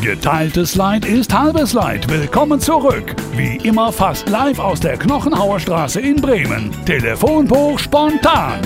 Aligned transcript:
Geteiltes 0.00 0.74
Leid 0.74 1.04
ist 1.04 1.32
halbes 1.32 1.72
Leid. 1.72 2.08
Willkommen 2.08 2.60
zurück. 2.60 3.14
Wie 3.32 3.56
immer 3.56 3.92
fast 3.92 4.28
live 4.28 4.58
aus 4.58 4.80
der 4.80 4.96
Knochenhauer 4.96 5.58
Straße 5.58 6.00
in 6.00 6.16
Bremen. 6.16 6.70
Telefonbuch 6.84 7.78
spontan. 7.78 8.60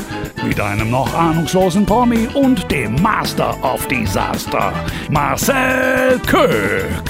Mit 0.45 0.61
einem 0.61 0.91
noch 0.91 1.13
ahnungslosen 1.15 1.87
Promi 1.87 2.29
und 2.35 2.71
dem 2.71 2.95
Master 3.01 3.57
of 3.63 3.87
Disaster. 3.89 4.73
Marcel 5.11 6.19
Köck. 6.27 7.05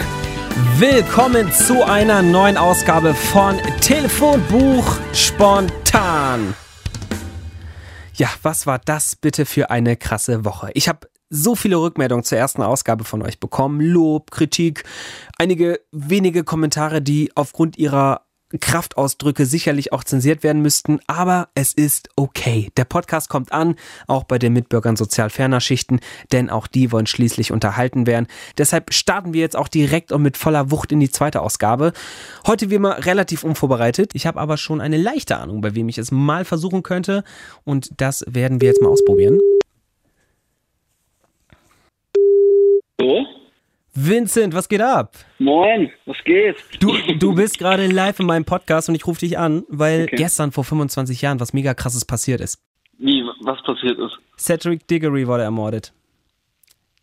Willkommen 0.79 1.51
zu 1.53 1.85
einer 1.85 2.23
neuen 2.23 2.57
Ausgabe 2.57 3.15
von 3.15 3.57
Telefonbuch 3.81 4.99
spontan. 5.13 6.55
Ja, 8.15 8.29
was 8.43 8.67
war 8.67 8.79
das 8.85 9.17
bitte 9.17 9.47
für 9.47 9.71
eine 9.71 9.97
krasse 9.97 10.45
Woche? 10.45 10.71
Ich 10.75 10.89
habe 10.89 11.10
so 11.31 11.55
viele 11.55 11.77
Rückmeldungen 11.77 12.25
zur 12.25 12.39
ersten 12.39 12.63
Ausgabe 12.63 13.05
von 13.05 13.23
euch 13.23 13.41
bekommen. 13.41 13.81
Lob, 13.81 14.31
Kritik, 14.31 14.85
einige 15.39 15.81
wenige 15.93 16.45
Kommentare, 16.45 17.01
die 17.01 17.31
aufgrund 17.37 17.79
ihrer 17.79 18.27
Kraftausdrücke 18.59 19.47
sicherlich 19.47 19.93
auch 19.93 20.03
zensiert 20.03 20.43
werden 20.43 20.61
müssten, 20.61 20.99
aber 21.07 21.51
es 21.55 21.73
ist 21.73 22.09
okay. 22.17 22.71
Der 22.77 22.85
Podcast 22.85 23.29
kommt 23.29 23.53
an, 23.53 23.77
auch 24.09 24.25
bei 24.25 24.39
den 24.41 24.53
Mitbürgern 24.53 24.97
sozial 24.97 25.31
ferner 25.31 25.61
Schichten, 25.61 26.01
denn 26.33 26.51
auch 26.51 26.67
die 26.67 26.91
wollen 26.91 27.07
schließlich 27.07 27.53
unterhalten 27.53 28.09
werden. 28.09 28.27
Deshalb 28.59 28.93
starten 28.93 29.33
wir 29.33 29.41
jetzt 29.41 29.57
auch 29.57 29.69
direkt 29.69 30.11
und 30.11 30.23
mit 30.23 30.37
voller 30.37 30.73
Wucht 30.73 30.91
in 30.91 30.99
die 30.99 31.11
zweite 31.11 31.43
Ausgabe. 31.43 31.93
Heute 32.45 32.71
wie 32.71 32.75
immer 32.75 33.07
relativ 33.07 33.45
unvorbereitet. 33.45 34.11
Ich 34.15 34.27
habe 34.27 34.41
aber 34.41 34.57
schon 34.57 34.81
eine 34.81 34.97
leichte 34.97 35.37
Ahnung, 35.37 35.61
bei 35.61 35.77
wem 35.77 35.89
ich 35.89 35.99
es 35.99 36.11
mal 36.11 36.45
versuchen 36.45 36.83
könnte 36.83 37.23
und 37.65 37.91
das 37.99 38.25
werden 38.27 38.61
wir 38.61 38.69
jetzt 38.69 38.83
mal 38.83 38.89
ausprobieren. 38.89 39.39
So? 43.01 43.27
Vincent, 43.95 44.55
was 44.55 44.69
geht 44.69 44.83
ab? 44.83 45.15
Moin, 45.39 45.91
was 46.07 46.17
geht? 46.25 46.57
Du, 46.81 46.93
du 47.19 47.35
bist 47.35 47.59
gerade 47.59 47.87
live 47.87 48.21
in 48.21 48.27
meinem 48.27 48.45
Podcast 48.45 48.89
und 48.89 48.95
ich 48.95 49.07
rufe 49.07 49.21
dich 49.21 49.39
an, 49.39 49.65
weil 49.69 50.05
Okay. 50.05 50.17
gestern 50.17 50.53
vor 50.53 50.65
25 50.65 51.23
Jahren 51.23 51.41
was 51.41 51.53
mega 51.55 51.73
krasses 51.75 52.05
passiert 52.05 52.41
ist. 52.41 52.61
Wie, 52.99 53.25
was 53.43 53.61
passiert 53.63 53.99
ist? 53.99 54.17
Cedric 54.39 54.87
Diggory 54.87 55.27
wurde 55.27 55.43
ermordet. 55.45 55.93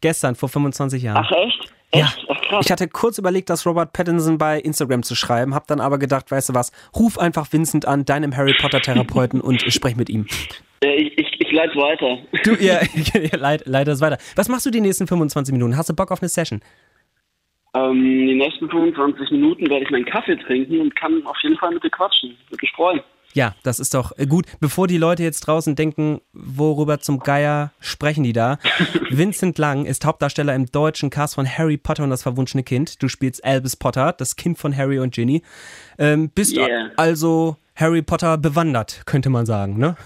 Gestern 0.02 0.36
vor 0.36 0.50
25 0.50 1.02
Jahren. 1.04 1.26
Ach 1.26 1.31
echt? 1.31 1.73
Ja. 1.94 2.06
Echt? 2.06 2.26
Ach 2.30 2.42
krass. 2.42 2.66
Ich 2.66 2.72
hatte 2.72 2.88
kurz 2.88 3.17
überlegt, 3.17 3.50
das 3.50 3.66
Robert 3.66 3.92
Pattinson 3.94 4.38
bei 4.38 4.59
Instagram 4.59 5.02
zu 5.04 5.16
schreiben, 5.16 5.56
hab 5.56 5.67
dann 5.67 5.82
aber 5.82 5.98
gedacht, 5.98 6.30
weißt 6.30 6.50
du 6.50 6.54
was, 6.54 6.72
ruf 6.95 7.17
einfach 7.17 7.52
Vincent 7.52 7.86
an, 7.88 8.06
deinem 8.06 8.38
Harry 8.38 8.56
Potter 8.61 8.82
Therapeuten 8.82 9.42
und 9.42 9.61
sprech 9.73 9.95
mit 9.95 10.09
ihm. 10.09 10.28
Äh, 10.83 10.95
ich, 10.95 11.17
ich, 11.17 11.42
ich 11.42 11.52
leite 11.52 11.75
weiter. 11.75 12.17
Du, 12.44 12.53
ja, 12.56 12.80
leid, 13.38 13.64
leider 13.66 13.94
ist 13.94 14.02
weiter. 14.02 14.17
Was 14.36 14.47
machst 14.50 14.66
du 14.66 14.70
die 14.72 14.81
nächsten 14.81 15.08
25 15.08 15.52
Minuten? 15.53 15.78
Hast 15.78 15.89
du 15.89 15.94
Bock 15.95 16.11
auf 16.11 16.22
eine 16.22 16.30
Session? 16.30 16.61
Ähm, 17.75 18.28
die 18.28 18.36
nächsten 18.36 18.70
25 18.70 19.31
Minuten 19.31 19.70
werde 19.70 19.83
ich 19.86 19.92
meinen 19.92 20.05
Kaffee 20.05 20.38
trinken 20.38 20.80
und 20.80 20.95
kann 20.95 21.25
auf 21.25 21.38
jeden 21.44 21.58
Fall 21.58 21.72
mit 21.73 21.83
dir 21.83 21.89
quatschen. 21.89 22.38
Würde 22.50 22.61
mich 22.61 22.72
freuen. 22.72 23.02
Ja, 23.33 23.55
das 23.61 23.80
ist 23.80 23.94
doch 23.94 24.17
äh, 24.17 24.25
gut. 24.25 24.45
Bevor 24.59 24.88
die 24.88 24.98
Leute 24.98 25.22
jetzt 25.22 25.42
draußen 25.42 25.75
denken, 25.75 26.22
worüber 26.33 27.00
zum 27.00 27.20
Geier 27.20 27.72
sprechen 27.80 28.23
die 28.23 28.33
da? 28.33 28.58
Vincent 29.09 29.58
Lang 29.58 29.86
ist 29.86 30.05
Hauptdarsteller 30.05 30.55
im 30.55 30.66
deutschen 30.67 31.09
Cast 31.09 31.36
von 31.36 31.45
Harry 31.48 31.78
Potter 31.78 32.03
und 32.03 32.09
das 32.09 32.23
verwunschene 32.23 32.64
Kind. 32.64 33.02
Du 33.03 33.09
spielst 33.09 33.44
Albus 33.44 33.75
Potter, 33.75 34.14
das 34.14 34.38
Kind 34.38 34.58
von 34.58 34.75
Harry 34.75 35.00
und 35.00 35.14
Ginny. 35.14 35.44
Ähm, 36.00 36.30
bist 36.33 36.58
Yeah. 36.58 36.92
also 36.95 37.58
Harry 37.75 38.02
Potter 38.02 38.38
bewandert, 38.38 39.03
könnte 39.05 39.30
man 39.30 39.45
sagen, 39.45 39.78
ne? 39.78 39.98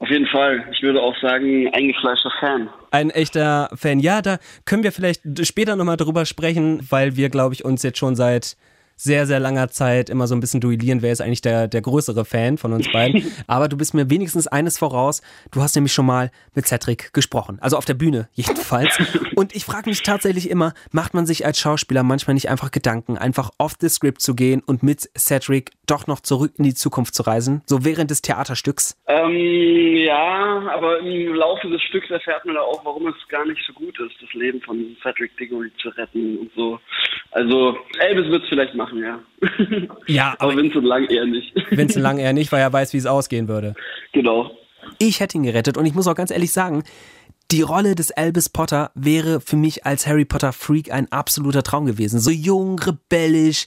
Auf 0.00 0.10
jeden 0.10 0.26
Fall. 0.26 0.64
Ich 0.72 0.82
würde 0.82 1.02
auch 1.02 1.16
sagen, 1.20 1.68
eingefleischter 1.72 2.30
Fan. 2.38 2.68
Ein 2.92 3.10
echter 3.10 3.68
Fan. 3.74 3.98
Ja, 3.98 4.22
da 4.22 4.38
können 4.64 4.84
wir 4.84 4.92
vielleicht 4.92 5.22
später 5.44 5.74
nochmal 5.74 5.96
drüber 5.96 6.24
sprechen, 6.24 6.86
weil 6.88 7.16
wir, 7.16 7.30
glaube 7.30 7.54
ich, 7.54 7.64
uns 7.64 7.82
jetzt 7.82 7.98
schon 7.98 8.14
seit 8.14 8.56
sehr, 8.98 9.26
sehr 9.26 9.38
langer 9.38 9.68
Zeit 9.68 10.10
immer 10.10 10.26
so 10.26 10.34
ein 10.34 10.40
bisschen 10.40 10.60
duellieren, 10.60 11.02
wer 11.02 11.12
ist 11.12 11.20
eigentlich 11.20 11.40
der, 11.40 11.68
der 11.68 11.80
größere 11.80 12.24
Fan 12.24 12.58
von 12.58 12.72
uns 12.72 12.90
beiden. 12.90 13.24
Aber 13.46 13.68
du 13.68 13.76
bist 13.76 13.94
mir 13.94 14.10
wenigstens 14.10 14.48
eines 14.48 14.76
voraus. 14.76 15.22
Du 15.52 15.62
hast 15.62 15.76
nämlich 15.76 15.92
schon 15.92 16.04
mal 16.04 16.30
mit 16.54 16.66
Cedric 16.66 17.12
gesprochen. 17.12 17.58
Also 17.60 17.76
auf 17.76 17.84
der 17.84 17.94
Bühne 17.94 18.28
jedenfalls. 18.34 18.98
Und 19.36 19.54
ich 19.54 19.64
frage 19.64 19.88
mich 19.88 20.02
tatsächlich 20.02 20.50
immer, 20.50 20.74
macht 20.90 21.14
man 21.14 21.26
sich 21.26 21.46
als 21.46 21.58
Schauspieler 21.58 22.02
manchmal 22.02 22.34
nicht 22.34 22.50
einfach 22.50 22.72
Gedanken, 22.72 23.16
einfach 23.16 23.50
off 23.58 23.74
the 23.80 23.88
script 23.88 24.20
zu 24.20 24.34
gehen 24.34 24.62
und 24.66 24.82
mit 24.82 25.08
Cedric 25.16 25.70
doch 25.86 26.06
noch 26.08 26.20
zurück 26.20 26.52
in 26.58 26.64
die 26.64 26.74
Zukunft 26.74 27.14
zu 27.14 27.22
reisen? 27.22 27.62
So 27.66 27.84
während 27.84 28.10
des 28.10 28.20
Theaterstücks? 28.20 29.00
Ähm, 29.06 29.96
ja, 29.96 30.68
aber 30.74 30.98
im 31.00 31.34
Laufe 31.34 31.68
des 31.68 31.82
Stücks 31.82 32.10
erfährt 32.10 32.44
man 32.44 32.56
da 32.56 32.62
auch, 32.62 32.84
warum 32.84 33.06
es 33.06 33.28
gar 33.28 33.46
nicht 33.46 33.62
so 33.64 33.72
gut 33.72 33.98
ist, 34.00 34.16
das 34.20 34.32
Leben 34.34 34.60
von 34.62 34.96
Cedric 35.02 35.36
Diggory 35.36 35.70
zu 35.80 35.90
retten 35.90 36.38
und 36.38 36.50
so. 36.56 36.80
Also, 37.30 37.78
Elvis 37.98 38.30
wird 38.30 38.42
es 38.42 38.48
vielleicht 38.48 38.74
machen, 38.74 38.87
ja. 38.94 39.20
Ja, 40.06 40.34
aber 40.38 40.56
Vincent 40.56 40.84
Lang 40.84 41.06
eher 41.06 41.26
nicht. 41.26 41.54
Vincent 41.70 42.02
Lang 42.02 42.18
eher 42.18 42.32
nicht, 42.32 42.50
weil 42.52 42.60
er 42.60 42.72
weiß, 42.72 42.92
wie 42.92 42.98
es 42.98 43.06
ausgehen 43.06 43.48
würde. 43.48 43.74
genau. 44.12 44.50
Ich 44.98 45.20
hätte 45.20 45.36
ihn 45.36 45.42
gerettet 45.42 45.76
und 45.76 45.86
ich 45.86 45.94
muss 45.94 46.06
auch 46.06 46.14
ganz 46.14 46.30
ehrlich 46.30 46.52
sagen, 46.52 46.82
die 47.50 47.62
Rolle 47.62 47.94
des 47.94 48.10
Albus 48.10 48.48
Potter 48.48 48.90
wäre 48.94 49.40
für 49.40 49.56
mich 49.56 49.86
als 49.86 50.06
Harry 50.06 50.24
Potter 50.24 50.52
Freak 50.52 50.92
ein 50.92 51.10
absoluter 51.10 51.62
Traum 51.62 51.86
gewesen. 51.86 52.20
So 52.20 52.30
jung, 52.30 52.78
rebellisch. 52.78 53.66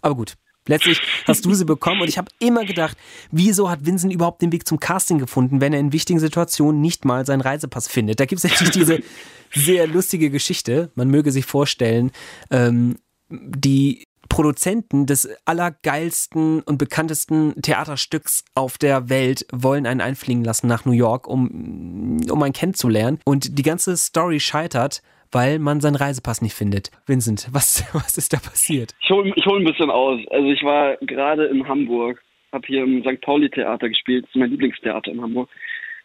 Aber 0.00 0.16
gut, 0.16 0.34
letztlich 0.66 1.00
hast 1.26 1.44
du 1.44 1.54
sie 1.54 1.64
bekommen 1.64 2.00
und 2.00 2.08
ich 2.08 2.18
habe 2.18 2.30
immer 2.40 2.64
gedacht, 2.64 2.96
wieso 3.30 3.70
hat 3.70 3.86
Vincent 3.86 4.12
überhaupt 4.12 4.42
den 4.42 4.50
Weg 4.52 4.66
zum 4.66 4.80
Casting 4.80 5.18
gefunden, 5.18 5.60
wenn 5.60 5.72
er 5.72 5.80
in 5.80 5.92
wichtigen 5.92 6.18
Situationen 6.18 6.80
nicht 6.80 7.04
mal 7.04 7.24
seinen 7.24 7.42
Reisepass 7.42 7.86
findet? 7.86 8.18
Da 8.18 8.24
gibt 8.24 8.42
es 8.42 8.50
natürlich 8.50 8.72
diese 8.72 9.00
sehr 9.52 9.86
lustige 9.86 10.30
Geschichte. 10.30 10.90
Man 10.94 11.08
möge 11.08 11.30
sich 11.30 11.46
vorstellen, 11.46 12.10
ähm, 12.50 12.96
die 13.28 14.04
Produzenten 14.32 15.04
des 15.04 15.28
allergeilsten 15.44 16.62
und 16.62 16.78
bekanntesten 16.78 17.60
Theaterstücks 17.60 18.46
auf 18.54 18.78
der 18.78 19.10
Welt 19.10 19.44
wollen 19.52 19.86
einen 19.86 20.00
einfliegen 20.00 20.42
lassen 20.42 20.68
nach 20.68 20.86
New 20.86 20.92
York, 20.92 21.28
um, 21.28 22.16
um 22.30 22.42
einen 22.42 22.54
kennenzulernen. 22.54 23.20
Und 23.26 23.58
die 23.58 23.62
ganze 23.62 23.94
Story 23.94 24.40
scheitert, 24.40 25.02
weil 25.32 25.58
man 25.58 25.82
seinen 25.82 25.96
Reisepass 25.96 26.40
nicht 26.40 26.54
findet. 26.54 26.90
Vincent, 27.06 27.48
was, 27.52 27.84
was 27.92 28.16
ist 28.16 28.32
da 28.32 28.38
passiert? 28.38 28.94
Ich 29.02 29.10
hole 29.10 29.34
ich 29.36 29.44
hol 29.44 29.60
ein 29.60 29.66
bisschen 29.66 29.90
aus. 29.90 30.18
Also 30.30 30.48
ich 30.48 30.62
war 30.62 30.96
gerade 31.02 31.44
in 31.46 31.68
Hamburg, 31.68 32.22
habe 32.52 32.66
hier 32.66 32.84
im 32.84 33.02
St. 33.02 33.20
Pauli 33.20 33.50
Theater 33.50 33.90
gespielt. 33.90 34.24
Das 34.24 34.30
ist 34.30 34.36
mein 34.36 34.50
Lieblingstheater 34.50 35.12
in 35.12 35.20
Hamburg, 35.20 35.50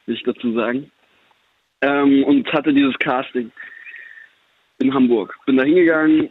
will 0.06 0.16
ich 0.16 0.24
dazu 0.24 0.52
sagen. 0.52 0.92
Ähm, 1.80 2.26
und 2.26 2.52
hatte 2.52 2.74
dieses 2.74 2.98
Casting 3.00 3.52
in 4.80 4.94
Hamburg. 4.94 5.34
Bin 5.46 5.56
da 5.56 5.64
hingegangen, 5.64 6.30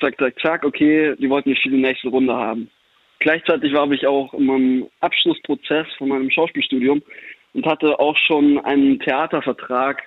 zack, 0.00 0.18
zack, 0.18 0.34
zack, 0.40 0.64
okay, 0.64 1.14
die 1.16 1.28
wollten 1.30 1.50
mich 1.50 1.60
für 1.62 1.70
die 1.70 1.76
nächste 1.76 2.08
Runde 2.08 2.34
haben. 2.34 2.70
Gleichzeitig 3.18 3.72
war 3.74 3.90
ich 3.90 4.06
auch 4.06 4.32
in 4.34 4.46
meinem 4.46 4.88
Abschlussprozess 5.00 5.86
von 5.98 6.08
meinem 6.08 6.30
Schauspielstudium 6.30 7.02
und 7.52 7.66
hatte 7.66 7.98
auch 7.98 8.16
schon 8.16 8.58
einen 8.64 8.98
Theatervertrag, 9.00 10.02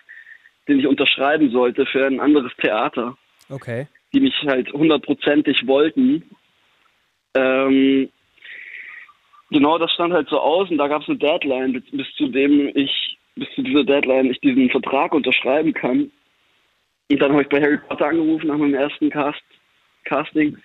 den 0.68 0.80
ich 0.80 0.88
unterschreiben 0.88 1.52
sollte 1.52 1.86
für 1.86 2.06
ein 2.08 2.20
anderes 2.20 2.52
Theater 2.60 3.16
Okay. 3.50 3.88
die 4.14 4.20
mich 4.20 4.36
halt 4.46 4.72
hundertprozentig 4.74 5.66
wollten. 5.68 6.24
Ähm, 7.36 8.10
genau, 9.50 9.78
das 9.78 9.92
stand 9.92 10.14
halt 10.14 10.30
so 10.30 10.40
aus 10.40 10.70
und 10.70 10.78
da 10.78 10.88
gab 10.88 11.02
es 11.02 11.10
eine 11.10 11.18
Deadline, 11.18 11.74
bis, 11.74 11.84
bis 11.92 12.08
zu 12.16 12.28
dem 12.28 12.72
ich, 12.76 13.18
bis 13.36 13.50
zu 13.56 13.62
dieser 13.62 13.84
Deadline 13.84 14.32
ich 14.32 14.40
diesen 14.40 14.70
Vertrag 14.70 15.14
unterschreiben 15.14 15.74
kann. 15.74 16.12
Und 17.12 17.22
dann 17.22 17.32
habe 17.32 17.44
ich 17.44 17.50
bei 17.50 17.62
Harry 17.62 17.78
Potter 17.78 18.08
angerufen 18.08 18.48
nach 18.48 18.58
meinem 18.58 18.76
ersten 18.76 19.10
Cast, 19.10 19.42
Casting 20.04 20.58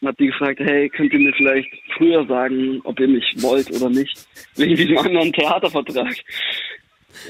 und 0.00 0.08
habe 0.08 0.16
die 0.18 0.26
gefragt, 0.26 0.58
hey, 0.60 0.88
könnt 0.88 1.12
ihr 1.12 1.20
mir 1.20 1.32
vielleicht 1.34 1.68
früher 1.96 2.26
sagen, 2.26 2.80
ob 2.84 2.98
ihr 2.98 3.08
mich 3.08 3.34
wollt 3.40 3.70
oder 3.70 3.88
nicht, 3.88 4.26
wegen 4.56 4.74
diesem 4.74 4.98
anderen 4.98 5.32
Theatervertrag. 5.32 6.14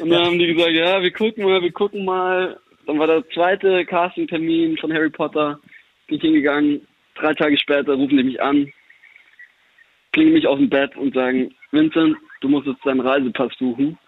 Und 0.00 0.10
dann 0.10 0.24
haben 0.24 0.38
die 0.38 0.54
gesagt, 0.54 0.72
ja, 0.72 1.02
wir 1.02 1.10
gucken 1.10 1.44
mal, 1.44 1.60
wir 1.60 1.72
gucken 1.72 2.04
mal. 2.04 2.58
Dann 2.86 2.98
war 2.98 3.06
der 3.06 3.28
zweite 3.30 3.84
Castingtermin 3.84 4.78
von 4.78 4.92
Harry 4.92 5.10
Potter. 5.10 5.60
Bin 6.06 6.16
ich 6.16 6.22
hingegangen. 6.22 6.86
Drei 7.14 7.34
Tage 7.34 7.58
später 7.58 7.94
rufen 7.94 8.16
die 8.16 8.24
mich 8.24 8.40
an, 8.40 8.72
klingen 10.12 10.32
mich 10.32 10.46
aus 10.46 10.58
dem 10.58 10.70
Bett 10.70 10.96
und 10.96 11.14
sagen, 11.14 11.54
Vincent, 11.72 12.16
du 12.40 12.48
musst 12.48 12.66
jetzt 12.66 12.84
deinen 12.86 13.00
Reisepass 13.00 13.52
suchen. 13.58 13.98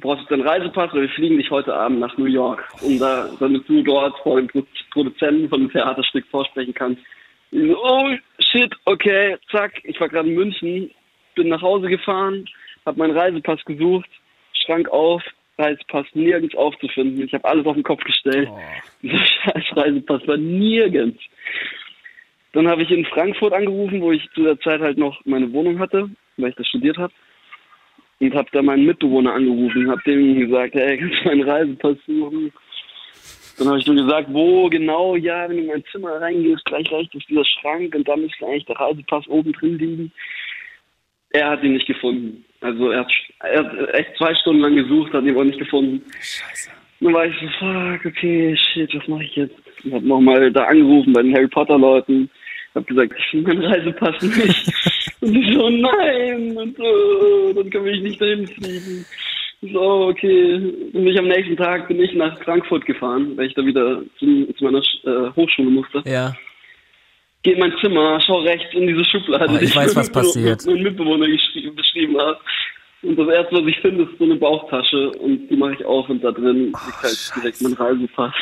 Du 0.00 0.02
brauchst 0.08 0.20
jetzt 0.20 0.30
deinen 0.30 0.46
Reisepass, 0.46 0.92
weil 0.92 1.02
wir 1.02 1.08
fliegen 1.10 1.38
dich 1.38 1.50
heute 1.50 1.74
Abend 1.74 1.98
nach 1.98 2.16
New 2.18 2.26
York, 2.26 2.64
um 2.82 2.98
da, 2.98 3.28
damit 3.40 3.68
du 3.68 3.82
dort 3.82 4.16
vor 4.20 4.36
dem 4.36 4.46
Pro- 4.46 4.66
Produzenten 4.92 5.48
von 5.48 5.60
dem 5.60 5.72
Theaterstück 5.72 6.24
vorsprechen 6.30 6.72
kannst. 6.72 7.02
So, 7.50 7.76
oh 7.82 8.08
shit, 8.38 8.72
okay, 8.84 9.36
zack, 9.50 9.72
ich 9.84 9.98
war 10.00 10.08
gerade 10.08 10.28
in 10.28 10.34
München, 10.36 10.90
bin 11.34 11.48
nach 11.48 11.62
Hause 11.62 11.88
gefahren, 11.88 12.44
habe 12.86 12.98
meinen 12.98 13.16
Reisepass 13.16 13.64
gesucht, 13.64 14.08
Schrank 14.52 14.88
auf, 14.90 15.22
Reisepass 15.58 16.06
nirgends 16.14 16.54
aufzufinden. 16.54 17.24
Ich 17.24 17.32
habe 17.34 17.44
alles 17.44 17.66
auf 17.66 17.74
den 17.74 17.82
Kopf 17.82 18.04
gestellt. 18.04 18.48
Dieser 19.02 19.24
scheiß 19.24 19.64
Reisepass 19.76 20.26
war 20.28 20.36
nirgends. 20.36 21.20
Dann 22.52 22.68
habe 22.68 22.82
ich 22.82 22.90
in 22.90 23.04
Frankfurt 23.06 23.52
angerufen, 23.52 24.00
wo 24.00 24.12
ich 24.12 24.22
zu 24.34 24.42
der 24.44 24.58
Zeit 24.60 24.80
halt 24.80 24.96
noch 24.98 25.20
meine 25.24 25.52
Wohnung 25.52 25.80
hatte, 25.80 26.08
weil 26.36 26.50
ich 26.50 26.56
das 26.56 26.68
studiert 26.68 26.98
habe. 26.98 27.12
Und 28.20 28.34
habe 28.34 28.48
da 28.52 28.62
meinen 28.62 28.86
Mitbewohner 28.86 29.34
angerufen, 29.34 29.90
habe 29.90 30.02
dem 30.04 30.38
gesagt, 30.40 30.74
hey, 30.74 30.98
kannst 30.98 31.16
du 31.22 31.28
meinen 31.28 31.48
Reisepass 31.48 31.96
suchen? 32.06 32.52
Dann 33.58 33.68
habe 33.68 33.78
ich 33.78 33.86
nur 33.86 33.96
gesagt, 33.96 34.28
wo 34.32 34.68
genau, 34.68 35.16
ja, 35.16 35.48
wenn 35.48 35.56
du 35.56 35.62
in 35.62 35.68
mein 35.68 35.84
Zimmer 35.90 36.20
reingehst, 36.20 36.64
gleich 36.64 36.90
rechts 36.92 37.14
ist 37.14 37.28
dieser 37.28 37.44
Schrank 37.44 37.94
und 37.94 38.06
da 38.06 38.16
müsste 38.16 38.46
eigentlich 38.46 38.66
der 38.66 38.76
Reisepass 38.76 39.26
oben 39.28 39.52
drin 39.52 39.78
liegen. 39.78 40.12
Er 41.30 41.50
hat 41.50 41.62
ihn 41.62 41.74
nicht 41.74 41.86
gefunden. 41.86 42.44
Also 42.60 42.90
er 42.90 43.00
hat, 43.00 43.12
er 43.40 43.64
hat 43.64 43.94
echt 43.94 44.16
zwei 44.16 44.34
Stunden 44.36 44.62
lang 44.62 44.76
gesucht, 44.76 45.12
hat 45.12 45.24
ihn 45.24 45.34
aber 45.34 45.44
nicht 45.44 45.58
gefunden. 45.58 46.02
Scheiße. 46.20 46.70
Dann 47.00 47.12
war 47.12 47.26
ich 47.26 47.34
so, 47.40 47.46
fuck, 47.58 48.04
okay, 48.04 48.56
shit, 48.56 48.94
was 48.94 49.06
mache 49.06 49.24
ich 49.24 49.36
jetzt? 49.36 49.54
Ich 49.84 49.92
habe 49.92 50.06
nochmal 50.06 50.50
da 50.52 50.64
angerufen 50.64 51.12
bei 51.12 51.22
den 51.22 51.34
Harry 51.34 51.48
Potter 51.48 51.78
Leuten. 51.78 52.30
Hab 52.74 52.86
gesagt, 52.86 53.12
ich 53.16 53.26
finde 53.26 53.54
meinen 53.54 53.64
Reisepass 53.64 54.22
nicht. 54.22 54.72
und 55.20 55.32
die 55.34 55.54
so, 55.54 55.68
nein. 55.70 56.56
Und 56.56 56.76
so, 56.76 57.52
dann 57.54 57.70
kann 57.70 57.86
ich 57.86 58.02
nicht 58.02 58.20
dahin 58.20 58.46
fliegen. 58.46 59.04
So, 59.72 60.08
okay. 60.08 60.54
Und 60.92 61.06
ich 61.06 61.18
am 61.18 61.26
nächsten 61.28 61.56
Tag 61.56 61.88
bin 61.88 62.00
ich 62.00 62.12
nach 62.14 62.40
Frankfurt 62.44 62.86
gefahren, 62.86 63.36
weil 63.36 63.46
ich 63.46 63.54
da 63.54 63.64
wieder 63.64 64.02
zu, 64.18 64.46
zu 64.54 64.64
meiner 64.64 64.78
äh, 64.78 65.30
Hochschule 65.34 65.70
musste. 65.70 66.02
Ja. 66.06 66.34
Geh 67.42 67.52
in 67.52 67.60
mein 67.60 67.72
Zimmer, 67.80 68.20
schau 68.20 68.40
rechts 68.40 68.72
in 68.74 68.86
diese 68.86 69.04
Schublade, 69.04 69.46
Oh, 69.52 69.58
ich 69.60 69.70
die 69.70 69.76
weiß, 69.76 69.96
was 69.96 70.10
passiert. 70.10 70.64
mein 70.66 70.82
Mitbewohner 70.82 71.26
geschrieben, 71.26 71.74
beschrieben 71.74 72.16
hat. 72.20 72.38
Und 73.02 73.16
das 73.16 73.28
erste, 73.28 73.56
was 73.56 73.66
ich 73.68 73.78
finde, 73.78 74.04
ist 74.04 74.18
so 74.18 74.24
eine 74.24 74.34
Bauchtasche 74.36 75.10
und 75.12 75.46
die 75.48 75.56
mache 75.56 75.74
ich 75.74 75.84
auf 75.84 76.08
und 76.08 76.22
da 76.22 76.32
drin 76.32 76.66
liegt 76.66 77.02
halt 77.02 77.32
direkt 77.36 77.62
mein 77.62 77.72
Reisepass. 77.74 78.34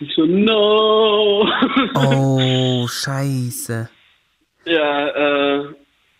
Ich 0.00 0.12
so, 0.16 0.24
no! 0.26 1.48
Oh, 1.94 2.86
scheiße. 2.88 3.88
ja, 4.66 5.08
äh, 5.60 5.64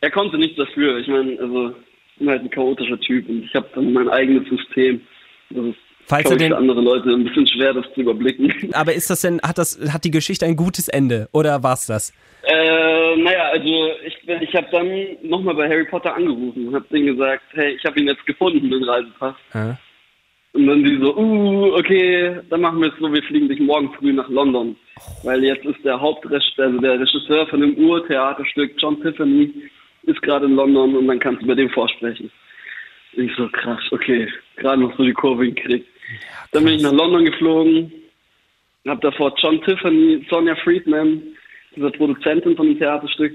er 0.05 0.11
konnte 0.11 0.37
nichts 0.39 0.57
dafür. 0.57 0.99
Ich 0.99 1.09
meine, 1.09 1.39
also, 1.41 1.71
ich 1.71 2.19
bin 2.19 2.29
halt 2.31 2.43
ein 2.43 2.51
chaotischer 2.51 3.01
Typ 3.01 3.29
und 3.29 3.45
ich 3.45 3.55
habe 3.55 3.69
dann 3.75 3.93
mein 3.93 4.09
eigenes 4.09 4.49
System. 4.49 5.01
Das 5.51 5.65
ist, 5.67 5.77
Falls 6.07 6.31
er 6.31 6.37
den- 6.37 6.51
für 6.51 6.57
andere 6.59 6.81
Leute 6.83 7.09
ein 7.11 7.25
bisschen 7.25 7.47
schwer, 7.47 7.73
das 7.73 7.87
zu 7.95 8.03
überblicken. 8.03 8.53
Aber 8.75 8.93
ist 8.93 9.09
das 9.09 9.23
denn, 9.23 9.41
hat 9.43 9.57
das, 9.59 9.81
hat 9.93 10.05
die 10.05 10.11
Geschichte 10.11 10.45
ein 10.45 10.57
gutes 10.57 10.89
Ende 10.89 11.29
oder 11.33 11.63
war's 11.63 11.87
das? 11.87 12.13
Äh, 12.43 13.17
naja, 13.17 13.49
also 13.53 13.89
ich, 14.07 14.17
ich 14.43 14.55
habe 14.55 14.67
dann 14.71 14.89
nochmal 15.23 15.55
bei 15.55 15.67
Harry 15.69 15.87
Potter 15.87 16.15
angerufen 16.15 16.69
und 16.69 16.75
habe 16.75 16.85
denen 16.93 17.07
gesagt, 17.07 17.43
hey, 17.53 17.75
ich 17.75 17.85
habe 17.87 17.99
ihn 17.99 18.09
jetzt 18.09 18.27
gefunden, 18.27 18.71
den 18.71 18.85
Reisepass. 18.85 19.35
Hä? 19.53 19.75
Und 20.53 20.67
dann 20.69 20.85
die 20.85 20.99
so, 21.01 21.17
uh, 21.17 21.75
okay, 21.79 22.37
dann 22.51 22.61
machen 22.61 22.81
wir 22.81 22.89
es 22.93 22.99
so, 23.01 23.13
wir 23.13 23.23
fliegen 23.25 23.49
dich 23.49 23.59
morgen 23.61 23.93
früh 23.95 24.13
nach 24.13 24.29
London. 24.29 24.77
Weil 25.25 25.43
jetzt 25.43 25.65
ist 25.65 25.83
der 25.85 25.99
Hauptregisseur, 26.01 26.67
also 26.67 26.79
der 26.79 27.01
Regisseur 27.01 27.47
von 27.49 27.61
dem 27.61 27.77
Urtheaterstück, 27.77 28.73
John 28.79 29.01
Tiffany, 29.03 29.53
ist 30.07 30.23
gerade 30.23 30.47
in 30.47 30.57
London 30.57 30.97
und 30.97 31.07
dann 31.07 31.19
kannst 31.19 31.43
du 31.43 31.47
bei 31.47 31.55
dem 31.55 31.71
vorsprechen. 31.71 32.31
Ich 33.13 33.35
so, 33.37 33.49
krass, 33.49 33.83
okay, 33.91 34.29
gerade 34.57 34.83
noch 34.83 34.97
so 34.97 35.05
die 35.05 35.13
Kurve 35.13 35.51
gekriegt. 35.51 35.87
dann 36.53 36.65
bin 36.65 36.75
ich 36.75 36.83
nach 36.83 36.93
London 36.93 37.25
geflogen, 37.25 37.93
hab 38.87 39.01
davor 39.01 39.35
John 39.39 39.63
Tiffany, 39.63 40.27
Sonja 40.29 40.57
Friedman, 40.57 41.23
dieser 41.77 41.91
Produzentin 41.91 42.57
von 42.57 42.67
dem 42.67 42.79
Theaterstück, 42.79 43.35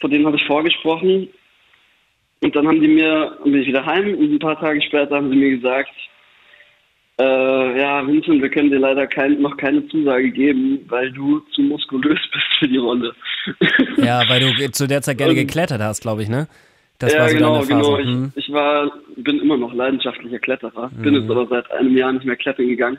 vor 0.00 0.10
denen 0.10 0.26
habe 0.26 0.36
ich 0.36 0.46
vorgesprochen. 0.46 1.28
Und 2.40 2.54
dann 2.54 2.68
haben 2.68 2.80
die 2.80 2.88
mir, 2.88 3.36
bin 3.42 3.60
ich 3.60 3.66
wieder 3.66 3.84
heim 3.84 4.14
und 4.14 4.32
ein 4.32 4.38
paar 4.38 4.58
Tage 4.60 4.80
später 4.82 5.16
haben 5.16 5.30
sie 5.30 5.36
mir 5.36 5.56
gesagt, 5.56 5.90
äh, 7.20 7.80
ja, 7.80 8.06
Vincent, 8.06 8.40
wir 8.42 8.48
können 8.50 8.70
dir 8.70 8.78
leider 8.78 9.06
kein, 9.06 9.40
noch 9.42 9.56
keine 9.56 9.86
Zusage 9.88 10.30
geben, 10.30 10.80
weil 10.88 11.10
du 11.12 11.40
zu 11.52 11.62
muskulös 11.62 12.18
bist 12.32 12.46
für 12.58 12.68
die 12.68 12.76
Rolle. 12.76 13.12
Ja, 13.96 14.22
weil 14.28 14.40
du 14.40 14.70
zu 14.72 14.86
der 14.86 15.02
Zeit 15.02 15.18
gerne 15.18 15.32
Und- 15.32 15.38
geklettert 15.38 15.80
hast, 15.80 16.00
glaube 16.02 16.22
ich, 16.22 16.28
ne? 16.28 16.46
Das 17.00 17.12
ja, 17.14 17.20
war 17.20 17.28
so 17.28 17.36
genau, 17.36 17.62
genau. 17.64 17.98
Ich, 17.98 18.06
Hm. 18.06 18.32
ich 18.34 18.52
war, 18.52 18.90
bin 19.16 19.38
immer 19.40 19.56
noch 19.56 19.72
leidenschaftlicher 19.72 20.40
Kletterer, 20.40 20.90
bin 21.00 21.14
Mhm. 21.14 21.20
jetzt 21.20 21.30
aber 21.30 21.46
seit 21.46 21.70
einem 21.70 21.96
Jahr 21.96 22.12
nicht 22.12 22.24
mehr 22.26 22.34
klettern 22.36 22.66
gegangen. 22.68 22.98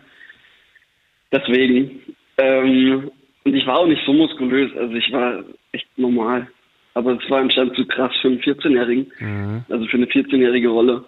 Deswegen. 1.31 1.99
Ähm, 2.37 3.11
und 3.43 3.53
ich 3.55 3.65
war 3.67 3.79
auch 3.79 3.87
nicht 3.87 4.01
so 4.05 4.13
muskulös, 4.13 4.71
also 4.77 4.93
ich 4.95 5.11
war 5.11 5.43
echt 5.73 5.87
normal. 5.97 6.47
Aber 6.93 7.17
es 7.21 7.29
war 7.29 7.39
anscheinend 7.41 7.75
zu 7.75 7.85
krass 7.85 8.11
für 8.21 8.29
einen 8.29 8.39
14-Jährigen, 8.41 9.11
Mhm. 9.19 9.63
also 9.69 9.85
für 9.87 9.97
eine 9.97 10.05
14-jährige 10.07 10.69
Rolle. 10.69 11.03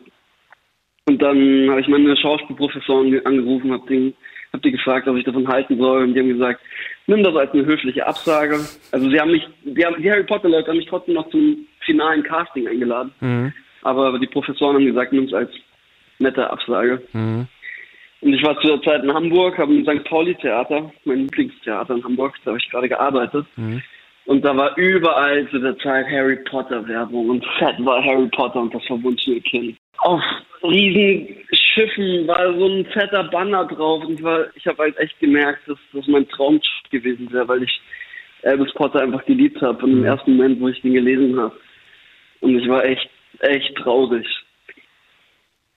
Und 1.07 1.21
dann 1.21 1.69
habe 1.69 1.81
ich 1.81 1.87
meine 1.87 2.15
Schauspielprofessoren 2.15 3.25
angerufen, 3.25 3.71
habe 3.71 3.87
die, 3.89 4.13
hab 4.53 4.61
die 4.61 4.71
gefragt, 4.71 5.07
was 5.07 5.17
ich 5.17 5.25
davon 5.25 5.47
halten 5.47 5.77
soll. 5.77 6.03
Und 6.03 6.13
die 6.13 6.19
haben 6.19 6.29
gesagt, 6.29 6.61
nimm 7.07 7.23
das 7.23 7.35
als 7.35 7.51
eine 7.53 7.65
höfliche 7.65 8.05
Absage. 8.05 8.59
Also 8.91 9.09
sie 9.09 9.19
haben 9.19 9.31
mich, 9.31 9.47
die, 9.63 9.85
haben, 9.85 10.01
die 10.01 10.11
Harry 10.11 10.23
Potter 10.23 10.49
Leute 10.49 10.69
haben 10.69 10.77
mich 10.77 10.87
trotzdem 10.87 11.15
noch 11.15 11.29
zum 11.29 11.65
finalen 11.85 12.23
Casting 12.23 12.67
eingeladen. 12.67 13.11
Mhm. 13.19 13.53
Aber 13.81 14.17
die 14.19 14.27
Professoren 14.27 14.75
haben 14.75 14.85
gesagt, 14.85 15.11
nimm 15.11 15.25
es 15.25 15.33
als 15.33 15.51
nette 16.19 16.49
Absage. 16.49 17.01
Mhm. 17.13 17.47
Und 18.21 18.33
ich 18.33 18.43
war 18.43 18.59
zu 18.61 18.67
der 18.67 18.81
Zeit 18.83 19.03
in 19.03 19.13
Hamburg, 19.13 19.57
habe 19.57 19.73
im 19.73 19.83
St. 19.83 20.03
Pauli 20.03 20.35
Theater, 20.35 20.91
mein 21.05 21.21
Lieblingstheater 21.21 21.95
in 21.95 22.03
Hamburg, 22.03 22.35
da 22.43 22.51
habe 22.51 22.59
ich 22.59 22.69
gerade 22.69 22.87
gearbeitet. 22.87 23.47
Mhm. 23.55 23.81
Und 24.25 24.45
da 24.45 24.55
war 24.55 24.77
überall 24.77 25.49
zu 25.49 25.57
der 25.59 25.75
Zeit 25.79 26.05
Harry 26.05 26.37
Potter 26.49 26.87
Werbung 26.87 27.29
und 27.29 27.45
fett 27.57 27.83
war 27.83 28.03
Harry 28.03 28.27
Potter 28.27 28.61
und 28.61 28.73
das 28.73 28.85
verwunschene 28.85 29.41
Kind. 29.41 29.77
Auf 29.99 30.21
riesen 30.63 31.37
Schiffen 31.51 32.27
war 32.27 32.53
so 32.57 32.67
ein 32.67 32.85
fetter 32.87 33.23
Banner 33.25 33.65
drauf 33.65 34.03
und 34.03 34.19
ich 34.19 34.23
war, 34.23 34.45
ich 34.55 34.65
habe 34.67 34.79
halt 34.79 34.97
echt 34.97 35.19
gemerkt, 35.19 35.67
dass 35.67 35.77
das 35.93 36.07
mein 36.07 36.27
Traum 36.29 36.59
gewesen 36.89 37.31
wäre, 37.31 37.47
weil 37.47 37.63
ich 37.63 37.81
Albus 38.43 38.73
Potter 38.73 39.01
einfach 39.01 39.25
geliebt 39.25 39.61
habe 39.61 39.83
und 39.85 39.91
im 39.91 40.03
ersten 40.03 40.35
Moment, 40.35 40.59
wo 40.59 40.67
ich 40.67 40.81
den 40.81 40.93
gelesen 40.93 41.39
habe. 41.39 41.55
Und 42.41 42.57
ich 42.57 42.67
war 42.67 42.83
echt, 42.83 43.09
echt 43.39 43.75
traurig. 43.75 44.27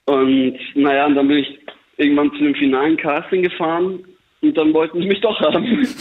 Und 0.07 0.59
naja, 0.75 1.07
und 1.07 1.15
dann 1.15 1.29
bin 1.29 1.39
ich 1.39 1.59
irgendwann 1.97 2.33
zu 2.33 2.39
dem 2.39 2.55
finalen 2.55 2.97
Casting 2.97 3.43
gefahren 3.43 4.05
und 4.41 4.57
dann 4.57 4.73
wollten 4.75 5.01
sie 5.01 5.09
mich 5.09 5.21
doch 5.21 5.39
haben. 5.41 5.87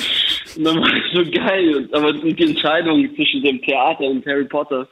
Und 0.56 0.66
dann 0.66 0.78
war 0.82 0.88
es 0.88 1.12
so 1.14 1.24
geil. 1.32 1.76
Und, 1.78 1.94
aber 1.96 2.14
die 2.14 2.44
Entscheidung 2.44 3.10
zwischen 3.16 3.42
dem 3.42 3.60
Theater 3.64 4.04
und 4.04 4.24
Harry 4.28 4.46
Potter 4.46 4.88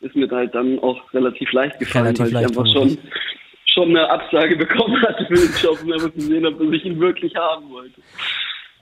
ist 0.00 0.14
mir 0.16 0.28
halt 0.30 0.54
dann 0.54 0.78
auch 0.80 1.12
relativ 1.12 1.50
leicht 1.52 1.78
gefallen, 1.78 2.04
Relativ 2.16 2.20
weil 2.20 2.28
ich 2.28 2.34
leicht, 2.34 2.48
einfach 2.50 2.72
vermutlich. 2.72 2.98
schon, 3.00 3.84
schon 3.84 3.88
eine 3.96 4.08
Absage 4.10 4.56
bekommen 4.64 5.00
hatte 5.02 5.26
für 5.26 5.34
den 5.34 5.54
Job 5.60 5.78
und 5.82 5.92
einfach 5.92 6.12
gesehen 6.14 6.44
habe, 6.46 6.64
dass 6.64 6.74
ich 6.74 6.84
ihn 6.84 7.00
wirklich 7.00 7.34
haben 7.34 7.68
wollte. 7.70 8.00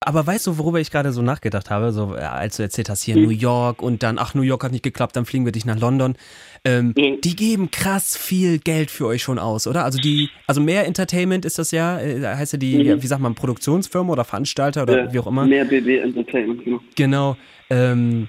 Aber 0.01 0.25
weißt 0.27 0.47
du, 0.47 0.59
worüber 0.59 0.79
ich 0.79 0.91
gerade 0.91 1.11
so 1.11 1.23
nachgedacht 1.23 1.71
habe, 1.71 1.91
so 1.91 2.15
äh, 2.15 2.19
als 2.21 2.59
du 2.59 2.63
erzählt 2.63 2.91
hast, 2.91 3.07
Hm. 3.07 3.15
hier 3.15 3.23
New 3.25 3.31
York 3.33 3.81
und 3.83 4.03
dann, 4.03 4.19
ach, 4.19 4.35
New 4.35 4.43
York 4.43 4.63
hat 4.63 4.71
nicht 4.71 4.85
geklappt, 4.85 5.17
dann 5.17 5.25
fliegen 5.25 5.47
wir 5.47 5.53
dich 5.53 5.65
nach 5.65 5.79
London. 5.81 6.17
Ähm, 6.65 6.93
Mhm. 6.97 7.21
Die 7.23 7.35
geben 7.35 7.71
krass 7.71 8.15
viel 8.17 8.59
Geld 8.59 8.91
für 8.91 9.07
euch 9.07 9.23
schon 9.23 9.39
aus, 9.39 9.67
oder? 9.67 9.85
Also 9.85 9.99
die, 9.99 10.29
also 10.47 10.61
mehr 10.61 10.87
Entertainment 10.87 11.45
ist 11.47 11.59
das 11.59 11.71
ja, 11.71 11.99
äh, 11.99 12.21
heißt 12.23 12.53
ja 12.53 12.59
die, 12.59 12.77
Mhm. 12.85 13.03
wie 13.03 13.07
sagt 13.07 13.23
man, 13.23 13.35
Produktionsfirma 13.35 14.13
oder 14.13 14.25
Veranstalter 14.25 14.83
oder 14.83 15.05
Ja, 15.07 15.13
wie 15.13 15.19
auch 15.19 15.27
immer. 15.29 15.47
Mehr 15.47 15.65
BB 15.65 15.99
Entertainment, 15.99 16.63
genau. 16.63 16.81
Genau. 16.95 17.37
Ähm, 17.71 18.29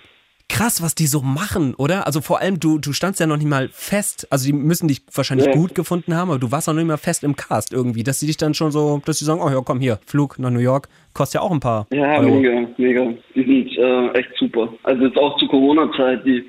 krass, 0.50 0.82
was 0.82 0.96
die 0.96 1.08
so 1.08 1.22
machen, 1.22 1.74
oder? 1.76 2.06
Also 2.08 2.22
vor 2.22 2.40
allem, 2.40 2.60
du, 2.60 2.80
du 2.80 2.94
standst 2.94 3.20
ja 3.20 3.28
noch 3.28 3.38
nicht 3.38 3.48
mal 3.50 3.70
fest, 3.72 4.28
also 4.32 4.46
die 4.46 4.54
müssen 4.54 4.88
dich 4.88 5.02
wahrscheinlich 5.14 5.48
Ja. 5.48 5.52
gut 5.54 5.76
gefunden 5.76 6.16
haben, 6.16 6.30
aber 6.32 6.40
du 6.40 6.52
warst 6.52 6.68
noch 6.68 6.74
nicht 6.74 6.86
mal 6.86 6.98
fest 6.98 7.24
im 7.24 7.36
Cast 7.36 7.74
irgendwie, 7.74 8.04
dass 8.04 8.20
sie 8.20 8.28
dich 8.28 8.38
dann 8.38 8.54
schon 8.54 8.72
so, 8.72 9.02
dass 9.06 9.20
sie 9.20 9.26
sagen, 9.26 9.42
oh 9.44 9.50
ja, 9.50 9.62
komm 9.64 9.80
hier, 9.80 10.00
Flug 10.06 10.40
nach 10.40 10.50
New 10.50 10.60
York, 10.60 10.88
kostet 11.14 11.36
ja 11.36 11.42
auch 11.42 11.52
ein 11.52 11.60
paar 11.60 11.86
Ja, 11.92 12.18
Euro. 12.20 12.36
mega, 12.40 12.68
mega. 12.78 13.14
Die 13.36 13.44
sind 13.44 13.78
äh, 13.78 14.20
echt 14.20 14.30
super. 14.40 14.74
Also 14.84 15.06
jetzt 15.06 15.18
auch 15.18 15.38
zur 15.38 15.50
Corona-Zeit, 15.50 16.26
die 16.26 16.44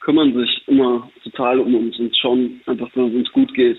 kümmern 0.00 0.32
sich 0.34 0.62
immer 0.68 1.10
total 1.24 1.60
um 1.60 1.74
uns 1.74 1.98
und 1.98 2.16
schauen 2.16 2.60
einfach, 2.66 2.88
dass 2.94 3.08
es 3.08 3.14
uns 3.14 3.32
gut 3.32 3.52
geht. 3.54 3.78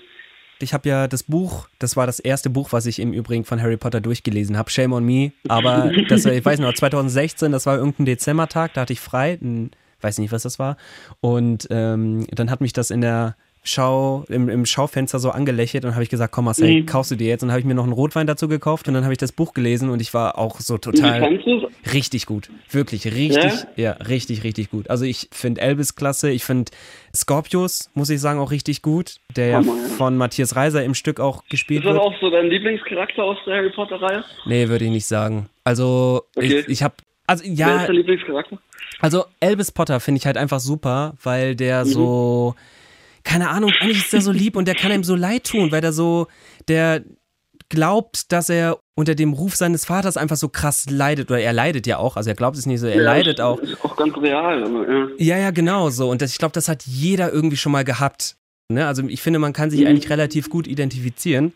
Ich 0.62 0.72
habe 0.74 0.88
ja 0.88 1.08
das 1.08 1.24
Buch, 1.24 1.68
das 1.78 1.96
war 1.96 2.06
das 2.06 2.18
erste 2.20 2.48
Buch, 2.50 2.72
was 2.72 2.86
ich 2.86 2.98
im 2.98 3.12
Übrigen 3.12 3.44
von 3.44 3.60
Harry 3.60 3.76
Potter 3.76 4.00
durchgelesen 4.00 4.56
habe, 4.56 4.70
Shame 4.70 4.92
on 4.92 5.04
Me, 5.04 5.32
aber 5.48 5.90
das, 6.08 6.24
ich 6.24 6.44
weiß 6.44 6.60
noch, 6.60 6.72
2016, 6.72 7.52
das 7.52 7.66
war 7.66 7.76
irgendein 7.76 8.06
Dezembertag, 8.06 8.74
da 8.74 8.82
hatte 8.82 8.92
ich 8.92 9.00
frei, 9.00 9.38
n- 9.40 9.70
weiß 10.00 10.18
nicht, 10.18 10.32
was 10.32 10.42
das 10.42 10.58
war. 10.58 10.76
Und 11.20 11.66
ähm, 11.70 12.26
dann 12.32 12.50
hat 12.50 12.60
mich 12.60 12.72
das 12.72 12.90
in 12.90 13.00
der 13.00 13.36
Schau, 13.64 14.24
im, 14.28 14.48
im 14.48 14.66
Schaufenster 14.66 15.20
so 15.20 15.30
angelächelt 15.30 15.84
und 15.84 15.92
habe 15.94 16.02
ich 16.02 16.08
gesagt, 16.08 16.32
komm 16.32 16.46
Marcel, 16.46 16.80
Mhm. 16.80 16.86
kaufst 16.86 17.12
du 17.12 17.16
dir 17.16 17.28
jetzt 17.28 17.42
und 17.42 17.48
dann 17.48 17.52
habe 17.52 17.60
ich 17.60 17.66
mir 17.66 17.74
noch 17.74 17.84
einen 17.84 17.92
Rotwein 17.92 18.26
dazu 18.26 18.48
gekauft 18.48 18.88
und 18.88 18.94
dann 18.94 19.04
habe 19.04 19.12
ich 19.14 19.18
das 19.18 19.30
Buch 19.30 19.54
gelesen 19.54 19.88
und 19.90 20.02
ich 20.02 20.12
war 20.14 20.36
auch 20.36 20.58
so 20.60 20.78
total 20.78 21.38
richtig 21.92 22.26
gut, 22.26 22.50
wirklich 22.70 23.06
richtig, 23.06 23.52
ja, 23.76 23.92
richtig, 23.92 24.42
richtig 24.42 24.68
gut. 24.70 24.90
Also 24.90 25.04
ich 25.04 25.28
finde 25.30 25.60
Elvis 25.60 25.94
klasse, 25.94 26.30
ich 26.30 26.44
finde 26.44 26.72
Scorpius, 27.14 27.90
muss 27.94 28.10
ich 28.10 28.20
sagen, 28.20 28.40
auch 28.40 28.50
richtig 28.50 28.82
gut, 28.82 29.16
der 29.36 29.46
ja 29.46 29.56
Hammer, 29.58 29.66
ja. 29.76 29.94
von 29.94 30.16
Matthias 30.16 30.56
Reiser 30.56 30.82
im 30.82 30.94
Stück 30.94 31.20
auch 31.20 31.44
gespielt 31.48 31.84
Ist 31.84 31.86
das 31.86 31.92
wird. 31.94 32.02
auch 32.02 32.14
so 32.20 32.30
dein 32.30 32.46
Lieblingscharakter 32.48 33.22
aus 33.22 33.36
der 33.46 33.56
Harry 33.58 33.70
Potter-Reihe? 33.70 34.24
Nee, 34.46 34.68
würde 34.68 34.86
ich 34.86 34.90
nicht 34.90 35.06
sagen. 35.06 35.48
Also 35.64 36.22
Okay. 36.34 36.60
ich, 36.60 36.68
ich 36.68 36.82
habe 36.82 36.94
also 37.26 37.44
Wer 37.44 37.52
ja, 37.54 37.76
ist 37.82 37.88
dein 37.88 37.96
Lieblingscharakter? 37.96 38.58
also 39.00 39.24
Elvis 39.40 39.70
Potter 39.70 40.00
finde 40.00 40.18
ich 40.18 40.26
halt 40.26 40.36
einfach 40.36 40.58
super, 40.60 41.14
weil 41.22 41.54
der 41.54 41.84
Mhm. 41.84 41.88
so 41.88 42.54
keine 43.24 43.48
Ahnung, 43.50 43.70
eigentlich 43.80 43.98
ist 43.98 44.12
der 44.12 44.20
so 44.20 44.32
lieb 44.32 44.56
und 44.56 44.66
der 44.66 44.74
kann 44.74 44.92
ihm 44.92 45.04
so 45.04 45.14
leid 45.16 45.44
tun, 45.44 45.70
weil 45.72 45.80
der 45.80 45.92
so 45.92 46.26
der 46.68 47.02
glaubt, 47.68 48.32
dass 48.32 48.50
er 48.50 48.78
unter 48.94 49.14
dem 49.14 49.32
Ruf 49.32 49.56
seines 49.56 49.86
Vaters 49.86 50.16
einfach 50.18 50.36
so 50.36 50.48
krass 50.50 50.86
leidet 50.90 51.30
oder 51.30 51.40
er 51.40 51.52
leidet 51.54 51.86
ja 51.86 51.96
auch, 51.98 52.16
also 52.16 52.28
er 52.28 52.36
glaubt 52.36 52.56
es 52.58 52.66
nicht 52.66 52.80
so, 52.80 52.86
er 52.86 52.96
Ja, 52.96 53.02
leidet 53.02 53.40
auch. 53.40 53.58
Ist 53.60 53.82
auch 53.82 53.96
ganz 53.96 54.14
real, 54.18 54.62
aber 54.62 54.90
ja. 54.92 55.06
Ja, 55.18 55.38
ja, 55.38 55.50
genau 55.52 55.88
so. 55.88 56.10
Und 56.10 56.20
das, 56.20 56.32
ich 56.32 56.38
glaube, 56.38 56.52
das 56.52 56.68
hat 56.68 56.82
jeder 56.84 57.32
irgendwie 57.32 57.56
schon 57.56 57.72
mal 57.72 57.84
gehabt. 57.84 58.36
Ne? 58.68 58.86
Also 58.86 59.02
ich 59.08 59.22
finde, 59.22 59.38
man 59.38 59.54
kann 59.54 59.70
sich 59.70 59.80
Mhm. 59.80 59.86
eigentlich 59.86 60.10
relativ 60.10 60.50
gut 60.50 60.66
identifizieren. 60.66 61.52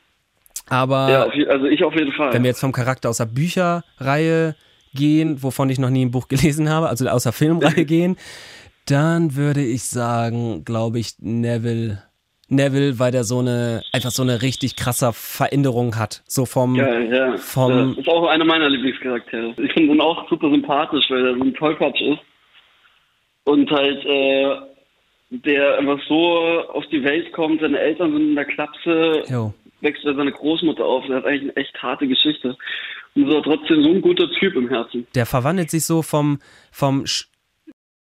Aber 0.68 1.10
Ja, 1.10 1.50
also 1.52 1.66
ich 1.66 1.84
auf 1.84 1.94
jeden 1.94 2.12
Fall. 2.12 2.32
wenn 2.32 2.42
wir 2.42 2.48
jetzt 2.48 2.60
vom 2.60 2.72
Charakter 2.72 3.10
aus 3.10 3.18
der 3.18 3.26
Bücherreihe 3.26 4.56
gehen, 4.94 5.42
wovon 5.42 5.68
ich 5.68 5.78
noch 5.78 5.90
nie 5.90 6.04
ein 6.06 6.10
Buch 6.10 6.28
gelesen 6.28 6.70
habe, 6.70 6.88
also 6.88 7.06
aus 7.08 7.24
der 7.24 7.32
Filmreihe 7.32 7.84
gehen, 7.84 8.16
dann 8.86 9.34
würde 9.36 9.62
ich 9.64 9.84
sagen, 9.84 10.64
glaube 10.64 10.98
ich, 10.98 11.14
Neville. 11.20 12.02
Neville, 12.48 12.98
weil 13.00 13.10
der 13.10 13.24
so 13.24 13.40
eine, 13.40 13.82
einfach 13.92 14.12
so 14.12 14.22
eine 14.22 14.40
richtig 14.40 14.76
krasse 14.76 15.10
Veränderung 15.12 15.96
hat. 15.96 16.22
So 16.28 16.46
vom, 16.46 16.76
ja, 16.76 16.96
ja. 17.00 17.36
vom- 17.38 17.88
Das 17.96 17.98
ist 17.98 18.08
auch 18.08 18.26
einer 18.28 18.44
meiner 18.44 18.68
Lieblingscharaktere. 18.68 19.52
Ich 19.58 19.72
finde 19.72 19.94
ihn 19.94 20.00
auch 20.00 20.28
super 20.30 20.48
sympathisch, 20.50 21.04
weil 21.08 21.26
er 21.26 21.34
so 21.36 21.42
ein 21.42 21.54
Tollpatsch 21.54 22.00
ist. 22.00 22.20
Und 23.44 23.68
halt, 23.70 24.04
äh, 24.04 24.56
der 25.30 25.78
einfach 25.78 25.98
so 26.08 26.38
auf 26.72 26.84
die 26.92 27.02
Welt 27.02 27.32
kommt, 27.32 27.60
seine 27.60 27.78
Eltern 27.80 28.12
sind 28.12 28.28
in 28.30 28.34
der 28.36 28.44
Klapse, 28.44 29.22
jo. 29.28 29.52
wächst 29.80 30.04
bei 30.04 30.14
seiner 30.14 30.30
Großmutter 30.30 30.84
auf. 30.84 31.04
Der 31.06 31.16
hat 31.16 31.24
eigentlich 31.26 31.42
eine 31.42 31.56
echt 31.56 31.82
harte 31.82 32.06
Geschichte. 32.06 32.56
Und 33.16 33.28
ist 33.28 33.34
aber 33.34 33.42
trotzdem 33.42 33.82
so 33.82 33.90
ein 33.90 34.02
guter 34.02 34.30
Typ 34.38 34.54
im 34.54 34.68
Herzen. 34.68 35.04
der 35.16 35.26
verwandelt 35.26 35.70
sich 35.70 35.84
so 35.84 36.02
vom, 36.02 36.38
vom, 36.70 37.04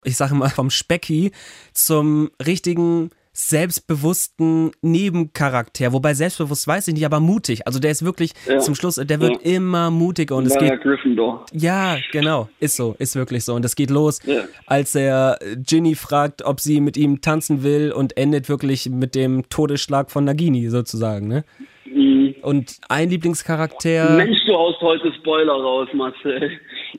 ich 0.04 0.18
sage 0.18 0.36
mal, 0.36 0.50
vom 0.50 0.70
Specki 0.70 1.32
zum 1.74 2.30
richtigen 2.46 3.10
selbstbewussten 3.32 4.72
Nebencharakter. 4.82 5.94
Wobei 5.94 6.14
selbstbewusst 6.14 6.68
weiß 6.68 6.88
ich 6.90 6.94
nicht, 6.96 7.06
aber 7.06 7.20
mutig. 7.20 7.66
Also 7.68 7.80
der 7.80 7.92
ist 7.92 8.04
wirklich 8.04 8.34
Ja. 8.48 8.60
zum 8.60 8.76
Schluss, 8.76 8.96
der 8.96 9.22
wird 9.22 9.42
immer 9.44 9.92
mutiger 9.92 10.36
und 10.36 10.46
es 10.46 10.56
War 10.56 10.64
ja 10.64 10.72
geht. 10.76 10.82
Gryffindor. 10.84 11.46
Ja, 11.54 11.98
genau, 12.12 12.50
ist 12.60 12.76
so, 12.76 12.96
ist 13.00 13.16
wirklich 13.16 13.46
so. 13.46 13.54
Und 13.54 13.64
es 13.64 13.76
geht 13.76 13.92
los, 13.92 14.20
Ja. 14.26 14.42
als 14.66 14.96
er 14.96 15.38
Ginny 15.58 15.96
fragt, 15.96 16.44
ob 16.44 16.60
sie 16.60 16.82
mit 16.82 16.98
ihm 16.98 17.22
tanzen 17.22 17.64
will 17.64 17.92
und 17.92 18.18
endet 18.18 18.50
wirklich 18.50 18.90
mit 18.90 19.16
dem 19.16 19.48
Todesschlag 19.50 20.12
von 20.12 20.26
Nagini 20.26 20.68
sozusagen. 20.70 21.28
Ne? 21.28 21.46
Mhm. 21.86 22.36
Und 22.42 22.78
ein 22.90 23.10
Lieblingscharakter. 23.10 24.16
Mensch, 24.18 24.40
du 24.46 24.54
haust 24.54 24.82
heute 24.82 25.14
Spoiler 25.14 25.54
raus, 25.54 25.88
Marcel. 25.94 26.52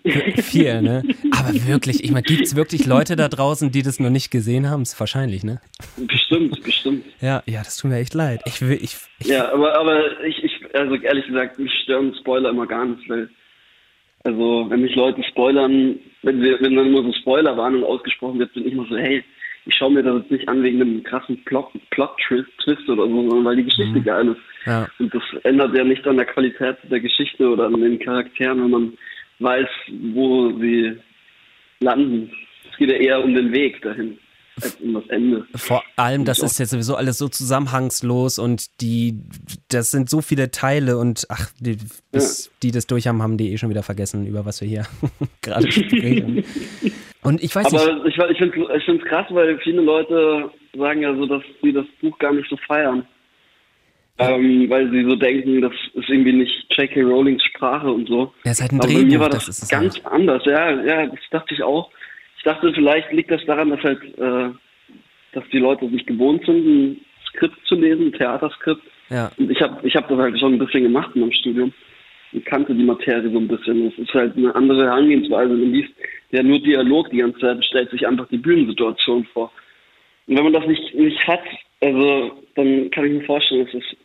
Viel, 0.05 0.83
ne? 0.83 1.03
Aber 1.33 1.53
wirklich, 1.67 2.03
ich 2.05 2.11
meine, 2.11 2.23
gibt 2.23 2.43
es 2.43 2.57
wirklich 2.57 2.87
Leute 2.87 3.17
da 3.17 3.29
draußen, 3.29 3.71
die 3.71 3.83
das 3.83 4.01
noch 4.01 4.11
nicht 4.11 4.31
gesehen 4.31 4.71
haben? 4.71 4.83
Ist 4.83 4.99
wahrscheinlich, 4.99 5.45
ne? 5.45 5.61
bestimmt, 6.31 6.63
bestimmt. 6.63 7.05
Ja, 7.21 7.43
ja, 7.47 7.61
das 7.61 7.77
tut 7.77 7.91
mir 7.91 7.99
echt 7.99 8.15
leid. 8.15 8.41
Ich 8.47 8.61
will, 8.61 8.79
ich, 8.81 8.97
ich 9.19 9.27
Ja, 9.27 9.53
aber, 9.53 9.79
aber 9.79 10.23
ich, 10.23 10.43
ich, 10.43 10.75
also 10.75 10.95
ehrlich 10.95 11.27
gesagt, 11.27 11.59
mich 11.59 11.73
stören 11.83 12.15
Spoiler 12.21 12.51
immer 12.51 12.67
gar 12.67 12.87
nicht, 12.87 13.09
weil, 13.09 13.29
also, 14.25 14.67
wenn 14.69 14.83
mich 14.83 14.95
Leute 14.95 15.23
spoilern, 15.25 15.99
wenn 16.23 16.43
wir, 16.43 16.61
wenn 16.61 16.77
dann 16.77 16.87
immer 16.87 17.03
so 17.03 17.13
Spoilerwarnung 17.21 17.85
ausgesprochen 17.85 18.39
wird, 18.39 18.53
bin 18.55 18.67
ich 18.67 18.73
immer 18.73 18.87
so, 18.89 18.97
hey, 18.97 19.25
ich 19.67 19.75
schaue 19.75 19.93
mir 19.93 20.03
das 20.03 20.23
jetzt 20.23 20.31
nicht 20.31 20.49
an 20.49 20.63
wegen 20.63 20.81
einem 20.81 21.03
krassen 21.03 21.43
Plot, 21.45 21.69
Plot-Twist 21.91 22.49
Twist 22.63 22.89
oder 22.89 23.07
so, 23.07 23.29
sondern 23.29 23.45
weil 23.45 23.57
die 23.57 23.65
Geschichte 23.65 24.01
geil 24.01 24.29
ist. 24.29 24.67
ja. 24.67 24.89
Und 24.99 25.15
das 25.15 25.23
ändert 25.45 25.77
ja 25.77 25.85
nicht 25.85 26.07
an 26.07 26.17
der 26.17 26.27
Qualität 26.27 26.77
der 26.91 27.01
Geschichte 27.01 27.49
oder 27.49 27.67
an 27.67 27.81
den 27.81 27.99
Charakteren, 27.99 28.63
wenn 28.65 28.71
man 28.71 28.93
weiß, 29.41 29.69
wo 30.15 30.51
sie 30.61 30.97
landen. 31.81 32.31
Es 32.71 32.77
geht 32.79 32.91
ja 32.91 32.97
eher 32.97 33.25
um 33.25 33.35
den 33.35 33.53
Weg 33.53 33.81
dahin, 33.83 34.19
als 34.63 34.75
um 34.77 34.95
das 34.95 35.07
Ende. 35.09 35.47
Vor 35.57 35.83
allem, 35.97 36.25
das 36.25 36.39
Ja. 36.39 36.47
ist 36.47 36.59
jetzt 36.59 36.71
sowieso 36.71 36.95
alles 36.97 37.19
so 37.19 37.29
zusammenhangslos 37.29 38.39
und 38.39 38.81
die, 38.81 39.19
das 39.71 39.91
sind 39.91 40.09
so 40.11 40.21
viele 40.21 40.51
Teile 40.51 40.99
und 40.99 41.27
ach, 41.31 41.51
die, 41.59 41.79
bis 42.13 42.51
die 42.63 42.71
das 42.71 42.87
durch 42.87 43.07
haben, 43.07 43.23
haben 43.23 43.37
die 43.39 43.53
eh 43.53 43.59
schon 43.59 43.71
wieder 43.71 43.83
vergessen, 43.83 44.27
über 44.27 44.45
was 44.45 44.61
wir 44.61 44.69
hier 44.69 44.87
gerade 45.43 45.71
sprechen. 45.71 46.45
Und 47.23 47.43
ich 47.43 47.55
weiß 47.55 47.71
nicht, 47.71 47.83
Aber 47.83 48.07
ich, 48.07 48.17
ich 48.17 48.39
finde 48.39 49.03
es 49.03 49.09
krass, 49.09 49.27
weil 49.31 49.59
viele 49.59 49.83
Leute 49.83 50.51
sagen 50.77 51.03
ja 51.03 51.15
so, 51.15 51.27
dass 51.27 51.43
sie 51.63 51.73
das 51.73 51.85
Buch 52.01 52.19
gar 52.19 52.33
nicht 52.33 52.49
so 52.49 52.57
feiern. 52.67 53.07
Ähm, 54.21 54.69
weil 54.69 54.91
sie 54.91 55.03
so 55.05 55.17
denken, 55.17 55.61
das 55.63 55.73
ist 55.95 56.09
irgendwie 56.09 56.33
nicht 56.33 56.67
J.K. 56.77 57.03
Rowlings 57.03 57.43
Sprache 57.45 57.91
und 57.91 58.09
so. 58.09 58.33
er 58.45 58.53
ist 58.53 58.61
halt 58.61 58.73
ein 58.73 58.81
Aber 58.81 58.89
bei 58.93 59.05
mir 59.05 59.21
war 59.21 59.29
das 59.31 59.47
das, 59.47 59.63
es 59.63 59.69
ganz 59.69 59.97
halt. 59.97 60.07
anders. 60.07 60.43
Ja, 60.45 60.71
ja, 60.83 61.07
das 61.07 61.21
dachte 61.31 61.55
ich 61.55 61.63
auch. 61.63 61.91
Ich 62.37 62.43
dachte, 62.45 62.73
vielleicht 62.75 63.13
liegt 63.13 63.31
das 63.31 63.45
daran, 63.47 63.71
dass 63.71 63.83
halt, 63.83 64.03
äh, 64.19 64.51
dass 65.33 65.45
die 65.53 65.59
Leute 65.59 65.85
nicht 65.87 66.07
gewohnt 66.07 66.45
sind, 66.47 66.67
ein 66.67 67.01
Skript 67.29 67.57
zu 67.67 67.75
lesen, 67.77 68.07
ein 68.09 68.13
Theaterskript. 68.13 68.83
Ja, 69.11 69.31
Und 69.39 69.51
ich 69.51 69.61
habe 69.61 69.87
ich 69.87 69.95
hab 69.97 70.09
das 70.09 70.19
halt 70.19 70.39
schon 70.39 70.55
ein 70.55 70.59
bisschen 70.59 70.85
gemacht 70.85 71.11
in 71.15 71.23
meinem 71.23 71.33
Studium 71.33 71.73
und 72.33 72.45
kannte 72.47 72.75
die 72.75 72.85
Materie 72.85 73.31
so 73.31 73.39
ein 73.39 73.49
bisschen. 73.49 73.89
Es 73.89 73.99
ist 73.99 74.15
halt 74.15 74.37
eine 74.37 74.55
andere 74.55 74.85
Herangehensweise. 74.85 75.53
Man 75.53 75.73
liest 75.73 75.93
ja 76.31 76.43
nur 76.43 76.61
Dialog 76.61 77.11
die 77.11 77.19
ganze 77.19 77.41
Zeit 77.41 77.57
und 77.57 77.65
stellt 77.65 77.91
sich 77.91 78.07
einfach 78.07 78.29
die 78.29 78.39
Bühnensituation 78.39 79.25
vor. 79.33 79.51
Und 80.27 80.37
wenn 80.37 80.45
man 80.45 80.53
das 80.53 80.67
nicht, 80.67 80.95
nicht 80.95 81.27
hat, 81.27 81.41
also 81.81 82.43
dann 82.55 82.91
kann 82.91 83.05
ich 83.07 83.13
mir 83.13 83.25
vorstellen, 83.25 83.67
dass 83.67 83.75
es 83.75 83.97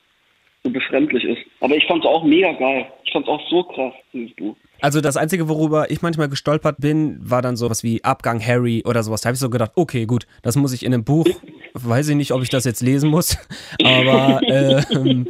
so 0.65 0.71
befremdlich 0.71 1.23
ist. 1.23 1.41
Aber 1.61 1.75
ich 1.75 1.85
fand 1.85 2.03
es 2.03 2.09
auch 2.09 2.23
mega 2.23 2.51
geil. 2.53 2.87
Ich 3.03 3.13
fand 3.13 3.25
es 3.25 3.29
auch 3.29 3.49
so 3.49 3.63
krass, 3.63 3.93
dieses 4.11 4.35
Buch. 4.35 4.55
Also 4.85 5.01
das 5.01 5.17
Einzige, 5.17 5.49
worüber 5.49 5.89
ich 5.89 6.03
manchmal 6.03 6.29
gestolpert 6.29 6.75
bin, 6.79 7.17
war 7.19 7.41
dann 7.41 7.55
sowas 7.55 7.83
wie 7.83 8.03
Abgang 8.03 8.39
Harry 8.39 8.83
oder 8.85 9.01
sowas. 9.01 9.21
Da 9.21 9.29
habe 9.29 9.33
ich 9.33 9.39
so 9.39 9.49
gedacht, 9.49 9.71
okay, 9.73 10.05
gut, 10.05 10.27
das 10.43 10.55
muss 10.57 10.73
ich 10.73 10.85
in 10.85 10.93
einem 10.93 11.03
Buch, 11.03 11.25
weiß 11.73 12.09
ich 12.09 12.15
nicht, 12.15 12.31
ob 12.33 12.43
ich 12.43 12.49
das 12.49 12.65
jetzt 12.65 12.83
lesen 12.83 13.09
muss, 13.09 13.35
aber 13.83 14.41
ähm, 14.47 15.25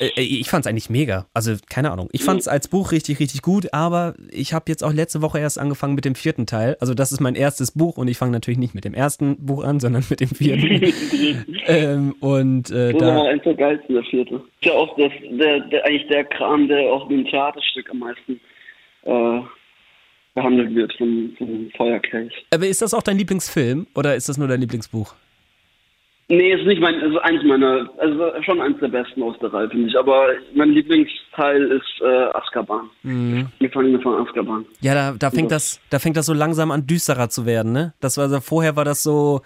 äh, 0.00 0.22
ich 0.22 0.48
fand 0.48 0.64
es 0.64 0.70
eigentlich 0.70 0.88
mega. 0.88 1.26
Also 1.34 1.52
keine 1.68 1.90
Ahnung. 1.90 2.08
Ich 2.12 2.24
fand 2.24 2.40
es 2.40 2.48
als 2.48 2.66
Buch 2.66 2.92
richtig, 2.92 3.20
richtig 3.20 3.42
gut, 3.42 3.74
aber 3.74 4.14
ich 4.30 4.54
habe 4.54 4.64
jetzt 4.68 4.82
auch 4.82 4.94
letzte 4.94 5.20
Woche 5.20 5.38
erst 5.38 5.58
angefangen 5.58 5.94
mit 5.94 6.06
dem 6.06 6.14
vierten 6.14 6.46
Teil. 6.46 6.78
Also 6.80 6.94
das 6.94 7.12
ist 7.12 7.20
mein 7.20 7.34
erstes 7.34 7.72
Buch 7.72 7.98
und 7.98 8.08
ich 8.08 8.16
fange 8.16 8.32
natürlich 8.32 8.58
nicht 8.58 8.74
mit 8.74 8.86
dem 8.86 8.94
ersten 8.94 9.36
Buch 9.44 9.64
an, 9.64 9.80
sondern 9.80 10.02
mit 10.08 10.20
dem 10.20 10.30
vierten. 10.30 10.94
ähm, 11.66 12.14
und 12.20 12.70
äh, 12.70 12.94
Das 12.94 13.02
war 13.02 13.16
da, 13.16 13.22
eins 13.24 13.42
der 13.42 14.02
vierte. 14.04 14.36
Ist 14.36 14.64
ja 14.64 14.72
auch 14.72 14.96
das, 14.96 15.12
der, 15.30 15.60
der, 15.60 15.84
eigentlich 15.84 16.08
der 16.08 16.24
Kram, 16.24 16.68
der 16.68 16.90
auch 16.90 17.10
im 17.10 17.26
Theaterstück 17.26 17.90
am 17.90 17.98
meisten 17.98 18.40
äh, 19.04 19.40
behandelt 20.34 20.74
wird 20.74 20.92
vom, 20.98 21.32
vom 21.38 21.70
Feuerkelch. 21.76 22.32
aber 22.52 22.66
ist 22.66 22.82
das 22.82 22.92
auch 22.94 23.02
dein 23.02 23.18
Lieblingsfilm 23.18 23.86
oder 23.94 24.14
ist 24.16 24.28
das 24.28 24.36
nur 24.38 24.48
dein 24.48 24.60
Lieblingsbuch? 24.60 25.14
Nee, 26.28 26.54
ist 26.54 26.66
nicht 26.66 26.80
mein, 26.80 26.94
also 27.02 27.18
eins 27.20 27.42
meiner, 27.44 27.86
also 27.98 28.32
schon 28.44 28.58
eins 28.62 28.80
der 28.80 28.88
besten 28.88 29.22
aus 29.22 29.36
der 29.42 29.52
Reihe, 29.52 29.68
finde 29.68 29.88
ich. 29.90 29.98
Aber 29.98 30.28
mein 30.54 30.70
Lieblingsteil 30.70 31.64
ist 31.64 32.00
äh, 32.00 32.24
Azkaban. 32.34 32.88
Mhm. 33.02 33.48
Wir 33.58 33.70
fangen 33.70 34.00
von 34.00 34.26
Azkaban. 34.26 34.64
Ja, 34.80 34.94
da, 34.94 35.12
da 35.18 35.30
fängt 35.30 35.50
Ja. 35.50 35.56
das, 35.56 35.80
da 35.90 35.98
fängt 35.98 36.16
das 36.16 36.24
so 36.24 36.32
langsam 36.32 36.70
an 36.70 36.86
düsterer 36.86 37.28
zu 37.28 37.44
werden, 37.44 37.72
ne? 37.72 37.92
Das 38.00 38.16
war 38.16 38.30
so, 38.30 38.40
vorher 38.40 38.74
war 38.74 38.86
das 38.86 39.02
so, 39.02 39.42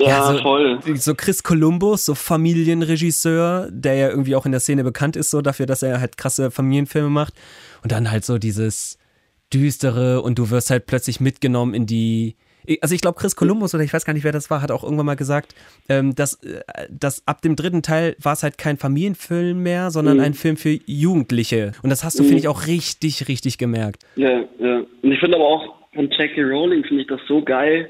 Ja, 0.00 0.20
so, 0.32 0.38
voll. 0.42 0.80
so 0.96 1.14
Chris 1.14 1.44
Columbus, 1.44 2.04
so 2.06 2.16
Familienregisseur, 2.16 3.68
der 3.70 3.94
ja 3.94 4.08
irgendwie 4.10 4.34
auch 4.34 4.46
in 4.46 4.52
der 4.52 4.60
Szene 4.60 4.82
bekannt 4.82 5.14
ist, 5.14 5.30
so 5.30 5.42
dafür, 5.42 5.66
dass 5.66 5.84
er 5.84 6.00
halt 6.00 6.16
krasse 6.16 6.50
Familienfilme 6.50 7.08
macht. 7.08 7.34
Und 7.82 7.92
dann 7.92 8.10
halt 8.10 8.24
so 8.24 8.38
dieses 8.38 8.98
düstere 9.52 10.22
und 10.22 10.38
du 10.38 10.50
wirst 10.50 10.70
halt 10.70 10.86
plötzlich 10.86 11.20
mitgenommen 11.20 11.74
in 11.74 11.86
die. 11.86 12.36
Also 12.82 12.96
ich 12.96 13.00
glaube, 13.00 13.16
Chris 13.20 13.36
Columbus 13.36 13.76
oder 13.76 13.84
ich 13.84 13.92
weiß 13.92 14.04
gar 14.04 14.12
nicht, 14.12 14.24
wer 14.24 14.32
das 14.32 14.50
war, 14.50 14.60
hat 14.60 14.72
auch 14.72 14.82
irgendwann 14.82 15.06
mal 15.06 15.14
gesagt, 15.14 15.54
ähm, 15.88 16.16
dass, 16.16 16.42
äh, 16.42 16.62
dass 16.90 17.22
ab 17.28 17.40
dem 17.40 17.54
dritten 17.54 17.80
Teil 17.82 18.16
war 18.20 18.32
es 18.32 18.42
halt 18.42 18.58
kein 18.58 18.76
Familienfilm 18.76 19.62
mehr, 19.62 19.92
sondern 19.92 20.16
Mhm. 20.16 20.22
ein 20.24 20.34
Film 20.34 20.56
für 20.56 20.76
Jugendliche. 20.84 21.72
Und 21.84 21.90
das 21.90 22.02
hast 22.02 22.18
du, 22.18 22.24
finde 22.24 22.38
ich, 22.38 22.48
auch 22.48 22.66
richtig, 22.66 23.28
richtig 23.28 23.58
gemerkt. 23.58 24.02
Ja, 24.16 24.40
ja. 24.58 24.82
Und 25.00 25.12
ich 25.12 25.20
finde 25.20 25.36
aber 25.36 25.46
auch 25.46 25.76
von 25.94 26.10
Jackie 26.10 26.42
Rowling 26.42 26.82
finde 26.84 27.02
ich 27.02 27.08
das 27.08 27.20
so 27.28 27.40
geil, 27.40 27.88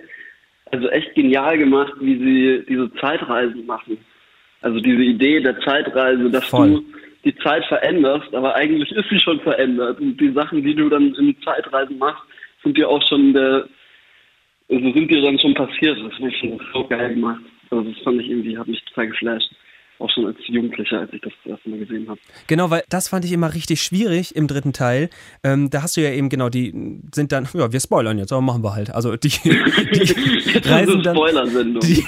also 0.70 0.88
echt 0.90 1.14
genial 1.14 1.56
gemacht, 1.56 1.94
wie 2.00 2.18
sie 2.18 2.66
diese 2.68 2.92
Zeitreisen 3.00 3.64
machen. 3.64 3.96
Also 4.60 4.78
diese 4.80 5.02
Idee 5.02 5.40
der 5.40 5.58
Zeitreise, 5.60 6.28
dass 6.30 6.44
Voll. 6.44 6.70
du 6.70 6.84
die 7.26 7.36
Zeit 7.38 7.64
veränderst, 7.66 8.32
aber 8.32 8.54
eigentlich 8.54 8.90
ist 8.92 9.10
sie 9.10 9.18
schon 9.18 9.40
verändert. 9.40 10.00
Und 10.00 10.16
die 10.18 10.32
Sachen, 10.32 10.62
die 10.62 10.74
du 10.74 10.88
dann 10.88 11.12
in 11.14 11.36
Zeitreisen 11.42 11.98
machst, 11.98 12.22
sind 12.62 12.78
dir 12.78 12.88
auch 12.88 13.02
schon 13.08 13.34
der, 13.34 13.68
also 14.70 14.92
sind 14.92 15.10
dir 15.10 15.22
dann 15.22 15.38
schon 15.38 15.54
passiert. 15.54 15.98
Das 16.02 16.14
finde 16.14 16.30
ich 16.30 16.52
so 16.72 16.86
geil 16.86 17.14
gemacht. 17.14 17.42
Also 17.70 17.90
das 17.90 18.00
fand 18.02 18.20
ich 18.20 18.30
irgendwie, 18.30 18.56
hat 18.56 18.68
mich 18.68 18.82
total 18.84 19.08
geflasht. 19.08 19.50
Auch 19.98 20.10
schon 20.10 20.26
als 20.26 20.36
Jugendlicher, 20.46 21.00
als 21.00 21.12
ich 21.14 21.22
das 21.22 21.32
das 21.42 21.52
erste 21.52 21.70
Mal 21.70 21.78
gesehen 21.78 22.06
habe. 22.08 22.20
Genau, 22.46 22.70
weil 22.70 22.84
das 22.90 23.08
fand 23.08 23.24
ich 23.24 23.32
immer 23.32 23.54
richtig 23.54 23.80
schwierig 23.80 24.36
im 24.36 24.46
dritten 24.46 24.74
Teil. 24.74 25.08
Ähm, 25.42 25.70
da 25.70 25.82
hast 25.82 25.96
du 25.96 26.02
ja 26.02 26.10
eben 26.10 26.28
genau, 26.28 26.48
die 26.50 27.00
sind 27.14 27.32
dann, 27.32 27.48
ja, 27.54 27.72
wir 27.72 27.80
spoilern 27.80 28.18
jetzt, 28.18 28.30
aber 28.30 28.42
machen 28.42 28.62
wir 28.62 28.74
halt. 28.74 28.94
Also 28.94 29.16
die, 29.16 29.28
die 29.40 30.68
reisen 30.68 31.02
dann, 31.02 31.80
die, 31.80 32.04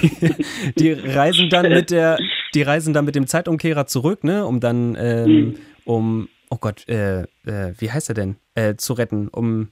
die 0.77 0.91
reisen 0.91 1.49
dann 1.49 1.67
mit 1.69 1.89
der, 1.89 2.19
die 2.53 2.61
reisen 2.61 2.93
dann 2.93 3.05
mit 3.05 3.15
dem 3.15 3.27
Zeitumkehrer 3.27 3.85
zurück, 3.87 4.23
ne, 4.23 4.45
um 4.45 4.59
dann, 4.59 4.95
ähm, 4.99 5.55
um, 5.85 6.29
oh 6.49 6.57
Gott, 6.59 6.87
äh, 6.87 7.21
äh, 7.45 7.73
wie 7.77 7.91
heißt 7.91 8.09
er 8.09 8.15
denn, 8.15 8.35
äh, 8.55 8.75
zu 8.75 8.93
retten, 8.93 9.27
um, 9.27 9.69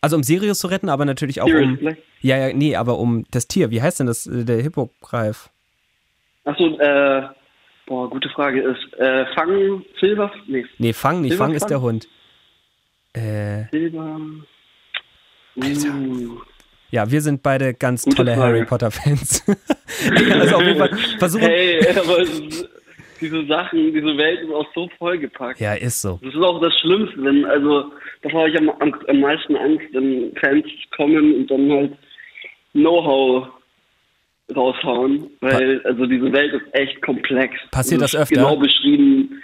also 0.00 0.16
um 0.16 0.22
Sirius 0.22 0.58
zu 0.58 0.68
retten, 0.68 0.88
aber 0.88 1.04
natürlich 1.04 1.40
auch 1.40 1.46
Sirius 1.48 1.78
um, 1.80 1.96
ja, 2.20 2.36
ja, 2.48 2.52
nee, 2.54 2.76
aber 2.76 2.98
um 2.98 3.24
das 3.30 3.46
Tier, 3.48 3.70
wie 3.70 3.82
heißt 3.82 4.00
denn 4.00 4.06
das, 4.06 4.26
äh, 4.26 4.44
der 4.44 4.62
Hippogreif? 4.62 5.50
Achso, 6.44 6.78
äh, 6.78 7.28
boah, 7.86 8.08
gute 8.08 8.28
Frage. 8.30 8.62
Ist 8.62 8.94
äh, 8.98 9.26
Fang 9.34 9.84
Silber? 10.00 10.32
Nee, 10.46 10.64
Nee, 10.78 10.92
Fang, 10.92 11.20
nicht 11.20 11.36
Fang 11.36 11.52
ist 11.52 11.68
Silberfang? 11.68 11.68
der 11.68 11.80
Hund. 11.82 12.08
Äh, 13.12 13.70
Silber. 13.70 14.20
Alter. 15.60 15.94
Uh, 15.94 16.40
Ja, 16.90 17.10
wir 17.10 17.20
sind 17.20 17.42
beide 17.42 17.74
ganz 17.74 18.04
Gute 18.04 18.16
tolle 18.16 18.34
Frage. 18.34 18.56
Harry 18.56 18.64
Potter 18.64 18.90
Fans. 18.90 19.44
also 20.32 20.56
auf 20.56 20.62
jeden 20.62 20.78
Fall 20.78 20.96
versuchen. 21.18 21.46
hey, 21.46 21.86
aber 21.90 22.24
diese 23.20 23.46
Sachen, 23.46 23.92
diese 23.92 24.16
Welt 24.16 24.40
ist 24.40 24.52
auch 24.52 24.66
so 24.74 24.88
vollgepackt. 24.98 25.60
Ja, 25.60 25.74
ist 25.74 26.00
so. 26.00 26.18
Das 26.22 26.34
ist 26.34 26.40
auch 26.40 26.60
das 26.60 26.72
Schlimmste, 26.80 27.22
wenn, 27.22 27.44
also, 27.44 27.92
davor 28.22 28.42
habe 28.42 28.50
ich 28.50 28.58
am, 28.58 28.70
am, 28.70 28.94
am 29.08 29.20
meisten 29.20 29.56
Angst, 29.56 29.86
wenn 29.92 30.32
Fans 30.36 30.66
kommen 30.96 31.34
und 31.34 31.50
dann 31.50 31.70
halt 31.70 31.92
Know-how 32.72 33.48
raushauen, 34.54 35.30
weil, 35.40 35.82
also 35.84 36.06
diese 36.06 36.32
Welt 36.32 36.54
ist 36.54 36.74
echt 36.74 37.02
komplex. 37.02 37.54
Passiert 37.70 38.00
das 38.00 38.14
ist 38.14 38.20
öfter? 38.20 38.36
Genau 38.36 38.56
beschrieben. 38.56 39.42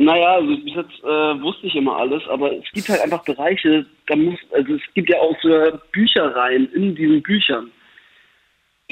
Naja, 0.00 0.36
also 0.36 0.56
bis 0.58 0.74
jetzt 0.76 1.02
äh, 1.02 1.42
wusste 1.42 1.66
ich 1.66 1.74
immer 1.74 1.96
alles, 1.96 2.22
aber 2.28 2.52
es 2.52 2.70
gibt 2.72 2.88
halt 2.88 3.00
einfach 3.00 3.24
Bereiche, 3.24 3.84
da 4.06 4.14
muss, 4.14 4.38
also 4.52 4.74
es 4.74 4.82
gibt 4.94 5.10
ja 5.10 5.18
auch 5.18 5.36
so 5.42 5.48
Büchereien 5.90 6.72
in 6.72 6.94
diesen 6.94 7.20
Büchern, 7.20 7.72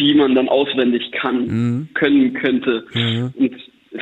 die 0.01 0.15
man 0.15 0.35
dann 0.35 0.49
auswendig 0.49 1.09
kann, 1.13 1.47
Mhm. 1.47 1.89
können 1.95 2.35
könnte. 2.35 2.85
Und 3.39 3.55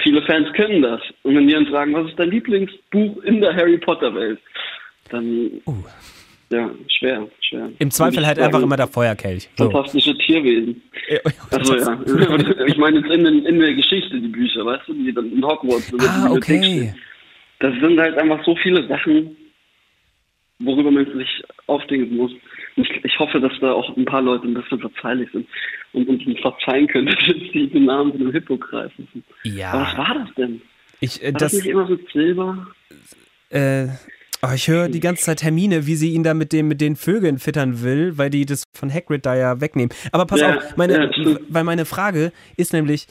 viele 0.03 0.23
Fans 0.23 0.51
können 0.55 0.81
das. 0.81 1.03
Und 1.25 1.37
wenn 1.37 1.47
die 1.47 1.53
dann 1.53 1.67
fragen, 1.67 1.93
was 1.93 2.09
ist 2.09 2.19
dein 2.19 2.31
Lieblingsbuch 2.31 3.23
in 3.25 3.43
der 3.43 3.55
Harry 3.55 3.77
Potter 3.77 4.15
Welt, 4.15 4.39
dann 5.11 5.61
ja, 6.55 6.71
schwer, 6.99 7.29
schwer. 7.41 7.71
Im 7.79 7.91
Zweifel 7.91 8.27
halt 8.27 8.39
einfach 8.39 8.63
immer 8.63 8.77
der 8.77 8.87
Feuerkelch. 8.89 9.49
So. 9.57 9.71
Fantastische 9.71 10.17
Tierwesen. 10.19 10.83
Also 11.51 11.77
ja. 11.77 11.99
ich 12.67 12.77
meine 12.77 12.99
jetzt 13.01 13.11
in, 13.11 13.27
in 13.47 13.59
der 13.59 13.75
Geschichte 13.75 14.21
die 14.21 14.29
Bücher, 14.29 14.65
weißt 14.65 14.89
du, 14.89 14.95
die 14.95 15.13
dann 15.13 15.31
in 15.33 15.45
Hogwarts 15.45 15.91
in 15.91 15.99
der 15.99 16.11
Ah, 16.11 16.31
okay. 16.31 16.95
Das 17.61 17.73
sind 17.81 17.99
halt 17.99 18.19
einfach 18.19 18.45
so 18.45 18.55
viele 18.57 18.87
Sachen, 18.89 19.37
worüber 20.59 20.91
man 20.91 21.07
sich 21.17 21.43
aufdenken 21.67 22.17
muss. 22.17 22.33
Ich, 22.77 22.91
ich 23.05 23.19
hoffe, 23.19 23.41
dass 23.41 23.53
da 23.61 23.73
auch 23.73 23.97
ein 23.97 24.05
paar 24.05 24.23
Leute 24.23 24.47
ein 24.47 24.55
bisschen 24.55 24.81
verzeihlich 24.81 25.31
sind 25.33 25.47
und 25.93 26.09
uns 26.09 26.41
verzeihen 26.41 26.87
können, 26.89 27.07
dass 27.07 27.19
die 27.27 27.69
den 27.73 27.85
Namen 27.85 28.11
von 28.13 28.21
dem 28.21 28.33
Hippogreif 28.33 28.93
sind. 28.97 29.09
Aber 29.15 29.81
was 29.83 29.93
Ja, 29.93 29.99
war 29.99 30.15
das 30.25 30.35
denn? 30.35 30.61
ich, 31.01 31.23
äh, 31.23 31.27
War 31.27 31.33
das, 31.33 31.53
das, 31.53 31.53
nicht 31.55 31.67
immer 31.67 31.87
so 31.87 31.99
Silber? 32.13 32.67
äh, 33.51 33.87
oh, 34.49 34.55
ich 34.55 34.69
höre 34.69 34.89
die 34.89 35.01
ganze 35.01 35.25
Zeit 35.25 35.43
Hermine, 35.43 35.87
wie 35.87 35.97
sie 35.97 36.13
ihn 36.13 36.23
da 36.23 36.35
mit, 36.35 36.53
dem, 36.53 36.69
mit 36.69 36.81
den 36.81 36.97
Vögeln 36.97 37.39
füttern 37.39 37.83
will, 37.83 38.19
weil 38.19 38.31
die 38.31 38.47
das 38.47 38.65
von 38.73 38.93
Hagrid 38.93 39.27
da 39.27 39.35
ja 39.35 39.61
wegnehmen. 39.61 39.95
Aber 40.13 40.27
pass 40.27 40.41
Ja, 40.41 40.57
auf, 40.57 40.77
meine, 40.77 41.11
ja, 41.17 41.39
weil 41.49 41.65
meine 41.65 41.85
Frage 41.85 42.33
ist 42.57 42.73
nämlich, 42.73 43.07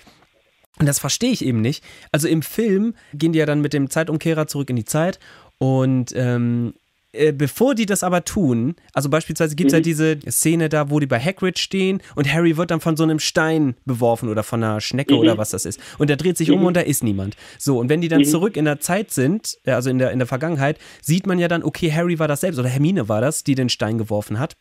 und 0.79 0.87
das 0.87 0.99
verstehe 0.99 1.31
ich 1.31 1.45
eben 1.45 1.61
nicht. 1.61 1.83
Also 2.11 2.27
im 2.27 2.41
Film 2.41 2.95
gehen 3.13 3.33
die 3.33 3.39
ja 3.39 3.45
dann 3.45 3.61
mit 3.61 3.73
dem 3.73 3.89
Zeitumkehrer 3.89 4.47
zurück 4.47 4.69
in 4.69 4.75
die 4.75 4.85
Zeit 4.85 5.19
und 5.57 6.13
ähm, 6.15 6.73
äh, 7.13 7.32
bevor 7.32 7.75
die 7.75 7.86
das 7.86 8.03
aber 8.03 8.25
tun, 8.25 8.75
also 8.93 9.08
beispielsweise 9.08 9.55
gibt 9.55 9.67
es 9.72 9.74
ja 9.74 9.79
diese 9.79 10.20
Szene 10.29 10.67
da, 10.67 10.89
wo 10.89 11.00
die 11.00 11.05
bei 11.05 11.20
Hagrid 11.20 11.60
stehen 11.60 12.01
und 12.15 12.32
Harry 12.32 12.58
wird 12.58 12.72
dann 12.72 12.82
von 12.82 12.98
so 12.98 13.03
einem 13.03 13.20
Stein 13.20 13.75
beworfen 13.86 14.29
oder 14.29 14.43
von 14.43 14.63
einer 14.63 14.82
Schnecke 14.82 15.15
oder 15.15 15.38
was 15.38 15.51
das 15.51 15.65
ist. 15.65 15.79
Und 16.00 16.10
er 16.10 16.17
dreht 16.17 16.38
sich 16.38 16.50
um 16.51 16.65
und 16.65 16.75
da 16.75 16.82
ist 16.82 17.03
niemand. 17.03 17.36
So, 17.60 17.79
und 17.79 17.89
wenn 17.89 18.01
die 18.01 18.08
dann 18.08 18.25
zurück 18.25 18.58
in 18.58 18.65
der 18.65 18.79
Zeit 18.79 19.12
sind, 19.12 19.58
äh, 19.63 19.72
also 19.72 19.89
in 19.89 20.00
der, 20.00 20.12
in 20.12 20.20
der 20.20 20.27
Vergangenheit, 20.27 20.79
sieht 21.01 21.27
man 21.27 21.38
ja 21.38 21.48
dann, 21.48 21.63
okay, 21.63 21.91
Harry 21.91 22.17
war 22.17 22.27
das 22.27 22.41
selbst 22.41 22.58
oder 22.58 22.70
Hermine 22.70 23.08
war 23.10 23.22
das, 23.22 23.43
die 23.43 23.55
den 23.55 23.70
Stein 23.70 23.98
geworfen 23.98 24.39
hat. 24.39 24.58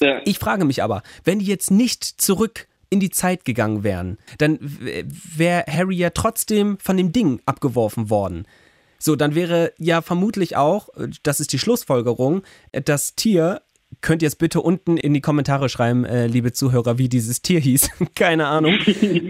Ja. 0.00 0.20
Ich 0.24 0.38
frage 0.38 0.64
mich 0.64 0.82
aber, 0.82 1.02
wenn 1.24 1.38
die 1.38 1.46
jetzt 1.46 1.70
nicht 1.70 2.04
zurück 2.04 2.66
in 2.90 3.00
die 3.00 3.10
Zeit 3.10 3.44
gegangen 3.44 3.84
wären, 3.84 4.18
dann 4.38 4.58
wäre 4.60 5.64
Harry 5.68 5.96
ja 5.96 6.10
trotzdem 6.10 6.78
von 6.78 6.96
dem 6.96 7.12
Ding 7.12 7.40
abgeworfen 7.46 8.10
worden. 8.10 8.46
So, 8.98 9.16
dann 9.16 9.34
wäre 9.34 9.72
ja 9.78 10.02
vermutlich 10.02 10.56
auch, 10.56 10.88
äh, 10.96 11.08
das 11.22 11.40
ist 11.40 11.52
die 11.52 11.58
Schlussfolgerung, 11.58 12.42
äh, 12.72 12.82
das 12.82 13.14
Tier, 13.14 13.62
könnt 14.00 14.22
ihr 14.22 14.28
es 14.28 14.36
bitte 14.36 14.60
unten 14.60 14.96
in 14.96 15.14
die 15.14 15.20
Kommentare 15.20 15.68
schreiben, 15.68 16.04
äh, 16.04 16.26
liebe 16.26 16.52
Zuhörer, 16.52 16.98
wie 16.98 17.08
dieses 17.08 17.42
Tier 17.42 17.60
hieß, 17.60 17.90
keine 18.14 18.46
Ahnung, 18.46 18.78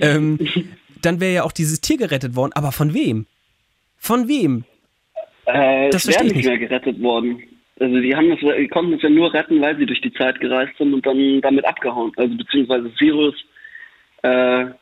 ähm, 0.01 0.39
dann 1.03 1.21
wäre 1.21 1.35
ja 1.35 1.43
auch 1.45 1.53
dieses 1.53 1.81
Tier 1.81 1.99
gerettet 1.99 2.37
worden, 2.37 2.53
aber 2.55 2.73
von 2.73 2.95
wem? 2.95 3.27
Von 3.97 4.29
wem? 4.29 4.65
Äh, 5.47 5.91
Das 5.91 6.07
es 6.07 6.15
wäre 6.15 6.25
nicht 6.25 6.45
mehr 6.47 6.59
gerettet 6.59 7.01
worden. 7.01 7.43
Also 7.79 8.01
die 8.01 8.15
haben 8.17 8.31
das, 8.31 8.39
die 8.41 8.69
konnten 8.69 8.95
es 8.95 9.03
ja 9.03 9.11
nur 9.11 9.33
retten, 9.35 9.61
weil 9.61 9.77
sie 9.77 9.85
durch 9.85 10.01
die 10.01 10.13
Zeit 10.13 10.41
gereist 10.41 10.73
sind 10.79 10.95
und 10.95 11.05
dann 11.05 11.41
damit 11.43 11.65
abgehauen. 11.67 12.11
Also 12.17 12.35
beziehungsweise 12.37 12.91
Sirius 12.99 13.35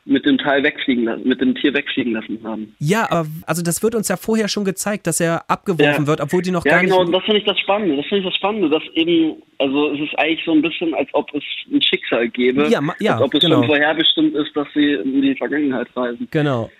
mit 0.05 0.25
dem 0.25 0.39
Teil 0.39 0.63
wegfliegen 0.63 1.03
lassen, 1.03 1.27
mit 1.27 1.39
dem 1.39 1.53
Tier 1.53 1.71
wegfliegen 1.73 2.13
lassen 2.13 2.39
haben. 2.43 2.75
Ja, 2.79 3.11
aber 3.11 3.27
also 3.45 3.61
das 3.61 3.83
wird 3.83 3.93
uns 3.93 4.07
ja 4.07 4.17
vorher 4.17 4.47
schon 4.47 4.65
gezeigt, 4.65 5.05
dass 5.05 5.19
er 5.19 5.43
abgeworfen 5.49 6.05
Ja. 6.05 6.07
wird, 6.07 6.19
obwohl 6.21 6.41
die 6.41 6.49
noch 6.49 6.65
Ja, 6.65 6.71
gar 6.71 6.81
genau, 6.81 6.97
nicht. 6.99 7.07
und 7.07 7.11
das 7.11 7.23
finde 7.25 7.39
ich 7.41 7.45
das 7.45 7.59
Spannende. 7.59 7.95
Das 7.97 8.05
finde 8.07 8.19
ich 8.23 8.25
das 8.25 8.35
Spannende, 8.37 8.69
dass 8.71 8.81
eben, 8.95 9.35
also 9.59 9.93
es 9.93 9.99
ist 10.01 10.17
eigentlich 10.17 10.43
so 10.45 10.51
ein 10.51 10.63
bisschen, 10.63 10.95
als 10.95 11.09
ob 11.13 11.31
es 11.35 11.43
ein 11.71 11.79
Schicksal 11.81 12.27
gäbe. 12.29 12.67
Ja, 12.69 12.81
ja, 12.99 13.13
als 13.15 13.21
ob 13.21 13.33
es 13.35 13.39
genau. 13.41 13.57
schon 13.57 13.65
vorherbestimmt 13.67 14.33
ist, 14.33 14.55
dass 14.55 14.67
sie 14.73 14.93
in 14.93 15.21
die 15.21 15.35
Vergangenheit 15.35 15.87
reisen. 15.95 16.27
Genau. 16.31 16.71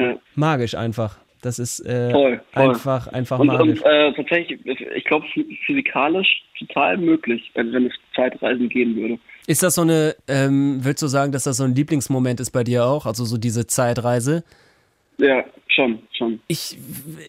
Ja. 0.00 0.16
Magisch 0.36 0.74
einfach. 0.74 1.18
Das 1.42 1.58
ist 1.58 1.80
äh, 1.80 2.10
Voll, 2.12 2.40
voll. 2.52 2.62
einfach, 2.70 3.08
einfach 3.08 3.38
Und, 3.38 3.46
magisch. 3.48 3.80
und 3.82 3.86
äh, 3.90 4.12
tatsächlich, 4.14 4.60
ich 4.94 5.04
glaube, 5.04 5.26
physikalisch 5.66 6.42
total 6.58 6.96
möglich, 6.98 7.50
wenn, 7.54 7.72
wenn 7.72 7.86
es 7.86 7.92
Zeitreisen 8.14 8.68
gehen 8.68 8.96
würde. 8.96 9.18
Ist 9.50 9.64
das 9.64 9.74
so 9.74 9.82
eine, 9.82 10.14
ähm, 10.28 10.78
willst 10.84 11.02
du 11.02 11.08
sagen, 11.08 11.32
dass 11.32 11.42
das 11.42 11.56
so 11.56 11.64
ein 11.64 11.74
Lieblingsmoment 11.74 12.38
ist 12.38 12.52
bei 12.52 12.62
dir 12.62 12.84
auch? 12.84 13.04
Also 13.04 13.24
so 13.24 13.36
diese 13.36 13.66
Zeitreise? 13.66 14.44
Ja, 15.18 15.44
schon, 15.66 15.98
schon. 16.16 16.38
Ich, 16.46 16.78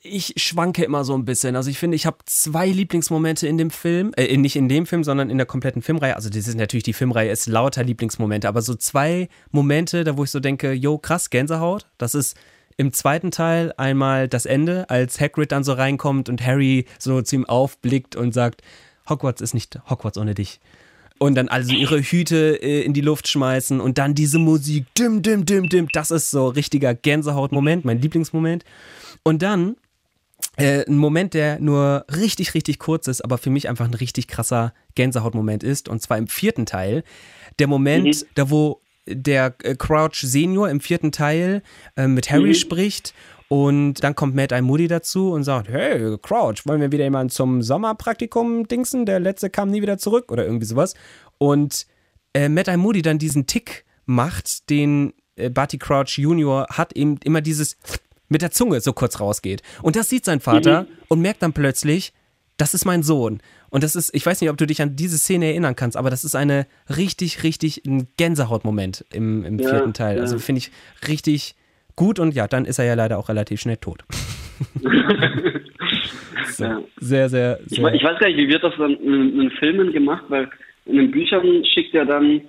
ich 0.04 0.36
schwanke 0.38 0.86
immer 0.86 1.04
so 1.04 1.16
ein 1.16 1.26
bisschen. 1.26 1.56
Also 1.56 1.72
ich 1.72 1.80
finde, 1.80 1.96
ich 1.96 2.06
habe 2.06 2.18
zwei 2.26 2.68
Lieblingsmomente 2.68 3.48
in 3.48 3.58
dem 3.58 3.72
Film, 3.72 4.12
äh, 4.18 4.38
nicht 4.38 4.56
in 4.56 4.70
dem 4.70 4.86
Film, 4.86 5.04
sondern 5.04 5.32
in 5.32 5.38
der 5.38 5.48
kompletten 5.48 5.82
Filmreihe. 5.82 6.16
Also 6.16 6.30
das 6.30 6.48
ist 6.48 6.54
natürlich, 6.54 6.84
die 6.84 6.94
Filmreihe 6.94 7.32
ist 7.32 7.48
lauter 7.48 7.84
Lieblingsmomente, 7.84 8.48
aber 8.48 8.62
so 8.62 8.76
zwei 8.76 9.28
Momente, 9.50 10.04
da 10.04 10.16
wo 10.16 10.24
ich 10.24 10.30
so 10.30 10.40
denke, 10.40 10.74
jo, 10.74 11.00
krass, 11.00 11.32
Gänsehaut. 11.32 11.88
Das 11.98 12.14
ist 12.14 12.38
im 12.78 12.94
zweiten 12.94 13.32
Teil 13.32 13.74
einmal 13.78 14.28
das 14.28 14.46
Ende, 14.46 14.88
als 14.92 15.20
Hagrid 15.20 15.52
dann 15.52 15.64
so 15.64 15.74
reinkommt 15.74 16.30
und 16.30 16.46
Harry 16.46 16.86
so 17.00 17.24
zu 17.24 17.38
ihm 17.38 17.46
aufblickt 17.48 18.16
und 18.16 18.32
sagt, 18.32 18.62
Hogwarts 19.10 19.42
ist 19.42 19.56
nicht 19.56 19.80
Hogwarts 19.90 20.20
ohne 20.20 20.36
dich. 20.36 20.60
Und 21.22 21.36
dann 21.36 21.50
also 21.50 21.72
ihre 21.72 22.02
Hüte 22.02 22.60
äh, 22.64 22.82
in 22.82 22.94
die 22.94 23.02
Luft 23.02 23.28
schmeißen 23.28 23.80
und 23.80 24.00
dann 24.00 24.16
diese 24.16 24.40
Musik, 24.40 24.88
dim, 24.98 25.22
dim, 25.22 25.46
dim, 25.46 25.70
dim. 25.70 25.88
Das 25.94 26.10
ist 26.10 26.32
so 26.32 26.48
richtiger 26.48 26.96
Gänsehautmoment, 26.96 27.86
mein 27.86 28.02
Lieblingsmoment. 28.02 28.66
Und 29.22 29.44
dann 29.44 29.76
äh, 30.58 30.84
ein 30.88 30.98
Moment, 30.98 31.36
der 31.36 31.60
nur 31.60 32.08
richtig, 32.12 32.56
richtig 32.56 32.80
kurz 32.80 33.08
ist, 33.08 33.22
aber 33.22 33.38
für 33.38 33.52
mich 33.52 33.70
einfach 33.70 33.86
ein 33.86 33.94
richtig 33.94 34.28
krasser 34.28 34.74
Gänsehautmoment 34.96 35.62
ist. 35.62 35.90
Und 35.90 36.02
zwar 36.02 36.18
im 36.18 36.28
vierten 36.28 36.66
Teil. 36.66 37.04
Der 37.60 37.68
Moment, 37.68 38.26
da 38.34 38.50
wo 38.50 38.82
der 39.06 39.54
äh, 39.62 39.76
Crouch 39.76 40.22
Senior 40.24 40.72
im 40.72 40.80
vierten 40.80 41.12
Teil 41.12 41.62
äh, 41.98 42.08
mit 42.08 42.32
Harry 42.32 42.56
spricht 42.56 43.14
und 43.52 43.96
dann 44.02 44.16
kommt 44.16 44.34
Matt. 44.34 44.54
Moody 44.62 44.88
dazu 44.88 45.34
und 45.34 45.44
sagt, 45.44 45.68
hey, 45.68 46.18
Crouch, 46.22 46.66
wollen 46.66 46.80
wir 46.80 46.94
wieder 46.94 47.04
jemanden 47.04 47.30
zum 47.30 47.62
Sommerpraktikum 47.62 48.66
dingsen? 48.66 49.06
Der 49.06 49.20
letzte 49.20 49.50
kam 49.50 49.70
nie 49.70 49.82
wieder 49.82 49.98
zurück 49.98 50.32
oder 50.32 50.46
irgendwie 50.46 50.66
sowas. 50.66 50.94
Und 51.38 51.86
äh, 52.34 52.48
Matt. 52.48 52.74
Moody 52.78 53.02
dann 53.02 53.20
diesen 53.20 53.48
Tick 53.48 53.84
macht, 54.06 54.70
den 54.70 55.12
äh, 55.36 55.50
Barty 55.50 55.78
Crouch 55.78 56.18
Junior 56.18 56.66
hat, 56.70 56.94
eben 56.94 57.18
immer 57.26 57.42
dieses 57.42 57.76
mit 58.30 58.42
der 58.42 58.52
Zunge 58.52 58.80
so 58.80 58.94
kurz 58.94 59.20
rausgeht. 59.20 59.64
Und 59.82 59.98
das 59.98 60.08
sieht 60.08 60.24
sein 60.24 60.40
Vater 60.40 60.88
und 61.10 61.20
merkt 61.20 61.44
dann 61.44 61.52
plötzlich, 61.52 62.14
das 62.56 62.74
ist 62.74 62.86
mein 62.86 63.04
Sohn. 63.04 63.42
Und 63.70 63.84
das 63.84 63.98
ist, 63.98 64.16
ich 64.16 64.26
weiß 64.26 64.40
nicht, 64.40 64.50
ob 64.50 64.56
du 64.56 64.66
dich 64.66 64.82
an 64.82 64.96
diese 64.96 65.18
Szene 65.18 65.48
erinnern 65.48 65.76
kannst, 65.76 65.98
aber 65.98 66.10
das 66.10 66.24
ist 66.24 66.36
eine 66.36 66.68
richtig, 66.88 67.44
richtig 67.44 67.84
ein 67.86 68.08
Gänsehautmoment 68.16 69.04
im, 69.12 69.44
im 69.44 69.60
Ja, 69.60 69.72
vierten 69.72 69.94
Teil. 69.94 70.16
ja. 70.16 70.22
Also 70.22 70.40
finde 70.40 70.60
ich 70.60 70.72
richtig 71.10 71.56
gut 71.96 72.20
und 72.20 72.34
ja, 72.36 72.48
dann 72.48 72.66
ist 72.66 72.80
er 72.80 72.86
ja 72.86 72.94
leider 72.96 73.18
auch 73.18 73.30
relativ 73.30 73.60
schnell 73.62 73.78
tot. 73.78 74.04
so, 76.48 76.64
Ja. 76.64 76.82
Sehr, 76.98 77.30
sehr, 77.30 77.60
Ich, 77.66 77.76
sehr. 77.78 77.84
we- 77.86 77.96
ich 77.96 78.04
weiß 78.04 78.20
gar 78.20 78.28
nicht, 78.28 78.38
wie 78.38 78.48
wird 78.50 78.64
das 78.64 78.74
dann 78.78 78.96
in, 78.98 79.14
in 79.34 79.40
den 79.40 79.52
Filmen 79.52 79.92
gemacht, 79.92 80.24
weil 80.30 80.50
in 80.86 80.98
den 80.98 81.12
Büchern 81.12 81.64
schickt 81.66 81.94
ja 81.94 82.06
dann 82.06 82.42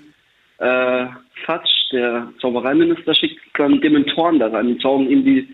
äh, 0.58 1.06
Fatsch, 1.44 1.70
der 1.92 2.28
Zaubereiminister, 2.40 3.14
schickt 3.14 3.40
dann 3.58 3.80
Dementoren 3.80 4.38
da 4.38 4.48
rein. 4.48 4.68
Die 4.74 4.80
saugen 4.80 5.08
ihm 5.10 5.24
die, 5.24 5.48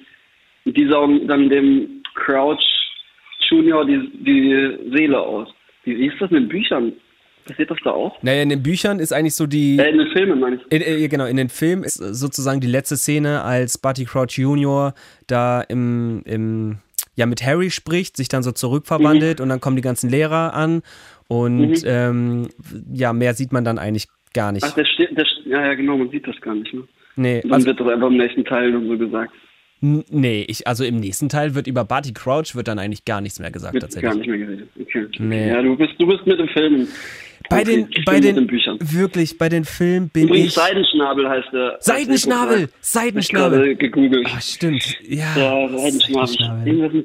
die 0.65 0.89
saugen 0.89 1.27
dann 1.27 1.49
dem 1.49 2.03
Crouch 2.15 2.61
Junior 3.49 3.85
die, 3.87 4.11
die 4.25 4.91
Seele 4.97 5.19
aus. 5.19 5.49
Wie, 5.85 5.97
wie 5.99 6.07
ist 6.07 6.21
das 6.21 6.31
in 6.31 6.37
den 6.37 6.49
Büchern? 6.49 6.93
Passiert 7.49 7.71
das 7.71 7.79
da 7.83 7.91
auch? 7.91 8.23
naja, 8.23 8.43
in 8.43 8.51
den 8.51 8.63
Büchern 8.63 8.99
ist 9.01 9.13
eigentlich 9.13 9.35
so 9.35 9.47
die. 9.47 9.79
Äh, 9.79 9.91
in 9.91 9.99
den 9.99 10.09
Filmen 10.09 10.39
meine 10.39 10.57
ich. 10.57 10.63
In, 10.71 10.83
äh, 10.83 11.09
genau, 11.09 11.25
in 11.25 11.37
den 11.37 11.49
Film 11.49 11.83
ist 11.83 11.95
sozusagen 11.95 12.61
die 12.61 12.67
letzte 12.67 12.97
Szene, 12.97 13.43
als 13.43 13.79
Barty 13.79 14.05
Crouch 14.05 14.39
Jr. 14.39 14.95
da 15.27 15.63
im, 15.63 16.23
im, 16.25 16.79
ja, 17.17 17.27
mit 17.27 17.45
Harry 17.45 17.71
spricht, 17.71 18.17
sich 18.17 18.29
dann 18.29 18.43
so 18.43 18.53
zurückverwandelt 18.53 19.41
und 19.41 19.49
dann 19.49 19.61
kommen 19.61 19.77
die 19.77 19.83
ganzen 19.83 20.11
Lehrer 20.11 20.55
an 20.55 20.83
und 21.29 21.83
ähm, 21.87 22.49
ja, 22.93 23.13
mehr 23.13 23.35
sieht 23.35 23.53
man 23.53 23.65
dann 23.65 23.79
eigentlich 23.79 24.09
gar 24.35 24.53
nicht. 24.53 24.65
Ach, 24.65 24.75
der 24.75 24.85
steht, 24.85 25.17
der, 25.17 25.27
ja, 25.47 25.67
ja, 25.67 25.75
genau, 25.75 25.97
man 25.97 26.11
sieht 26.11 26.27
das 26.27 26.41
gar 26.41 26.55
nicht. 26.55 26.73
Ne? 26.73 26.83
nee, 27.17 27.41
Dann 27.43 27.53
also, 27.53 27.67
wird 27.67 27.81
das 27.81 27.89
einfach 27.89 28.09
im 28.09 28.17
nächsten 28.17 28.45
Teil 28.45 28.73
dann 28.73 28.87
so 28.89 28.97
gesagt. 28.97 29.33
nee, 29.81 30.45
ich, 30.49 30.67
also 30.67 30.85
im 30.85 30.97
nächsten 30.97 31.29
Teil 31.29 31.55
wird 31.55 31.67
über 31.67 31.85
Barty 31.85 32.13
Crouch 32.13 32.55
wird 32.55 32.69
dann 32.69 32.79
eigentlich 32.79 33.05
gar 33.05 33.21
nichts 33.21 33.39
mehr 33.41 33.51
gesagt 33.51 33.75
Wird 33.75 33.83
tatsächlich. 33.83 34.11
gar 34.11 34.19
nicht 34.19 34.29
mehr 34.29 34.39
geredet. 34.39 34.69
Okay. 34.81 35.07
Nee. 35.19 35.49
Ja, 35.49 35.63
du 35.63 35.77
bist, 35.77 35.95
du 35.99 36.07
bist 36.07 36.27
mit 36.27 36.39
dem 36.39 36.49
Film 36.49 36.89
bei 37.49 37.65
den. 37.65 37.89
Ich 37.91 38.05
bei 38.05 38.21
den, 38.21 38.47
Büchern. 38.47 38.79
wirklich, 38.81 39.39
bei 39.39 39.49
den 39.49 39.65
Filmen 39.65 40.09
bin 40.09 40.25
Übrigens 40.29 40.49
ich. 40.49 40.55
Seidenschnabel 40.55 41.29
heißt 41.29 41.49
der. 41.53 41.77
Seidenschnabel! 41.81 42.63
Ich 42.65 42.71
Seidenschnabel! 42.81 43.59
gerade 43.59 43.77
gegoogelt. 43.77 44.27
Ah, 44.35 44.41
stimmt. 44.41 44.97
Ja. 45.07 45.37
Ja, 45.37 45.69
Seidenschnabel. 45.69 46.29
Seidenschnabel. 46.29 47.05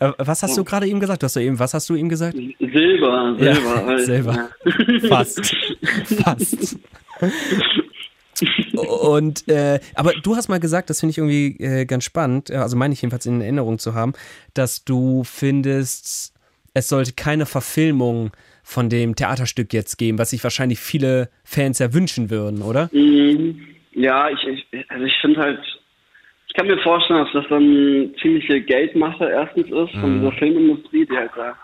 Äh, 0.00 0.12
Was 0.18 0.42
hast 0.42 0.56
du 0.56 0.64
gerade 0.64 0.86
eben 0.88 0.98
gesagt? 1.00 1.22
Du 1.22 1.26
hast 1.26 1.36
ja 1.36 1.42
eben, 1.42 1.58
was 1.58 1.74
hast 1.74 1.88
du 1.88 1.94
ihm 1.94 2.08
gesagt? 2.08 2.36
Silber, 2.58 3.36
Ja, 3.38 3.54
Silber. 3.54 3.86
halt. 3.86 4.00
Silber. 4.06 4.48
Ja. 5.02 5.08
Fast. 5.08 5.54
Fast. 6.24 6.76
Und 8.74 9.46
äh, 9.48 9.78
aber 9.94 10.12
du 10.22 10.34
hast 10.34 10.48
mal 10.48 10.58
gesagt, 10.58 10.90
das 10.90 11.00
finde 11.00 11.12
ich 11.12 11.18
irgendwie 11.18 11.56
äh, 11.62 11.84
ganz 11.84 12.04
spannend, 12.04 12.50
äh, 12.50 12.56
also 12.56 12.76
meine 12.76 12.94
ich 12.94 13.02
jedenfalls 13.02 13.26
in 13.26 13.40
Erinnerung 13.40 13.78
zu 13.78 13.94
haben, 13.94 14.14
dass 14.54 14.84
du 14.84 15.22
findest, 15.24 16.32
es 16.74 16.88
sollte 16.88 17.12
keine 17.12 17.46
Verfilmung 17.46 18.32
von 18.62 18.88
dem 18.88 19.16
Theaterstück 19.16 19.72
jetzt 19.72 19.96
geben, 19.96 20.18
was 20.18 20.30
sich 20.30 20.42
wahrscheinlich 20.42 20.78
viele 20.78 21.28
Fans 21.44 21.78
ja 21.78 21.92
wünschen 21.92 22.30
würden, 22.30 22.62
oder? 22.62 22.88
Mhm. 22.92 23.66
Ja, 23.92 24.30
ich, 24.30 24.42
ich, 24.46 24.90
also 24.90 25.04
ich 25.04 25.16
finde 25.20 25.40
halt, 25.40 25.60
ich 26.48 26.54
kann 26.54 26.66
mir 26.66 26.78
vorstellen, 26.78 27.24
dass 27.24 27.32
das 27.32 27.46
dann 27.48 28.14
ziemliche 28.20 28.60
Geldmache 28.60 29.28
erstens 29.28 29.66
ist 29.66 30.00
von 30.00 30.20
dieser 30.20 30.32
Filmindustrie, 30.32 31.06
die 31.06 31.16
halt 31.16 31.30
da 31.36 31.56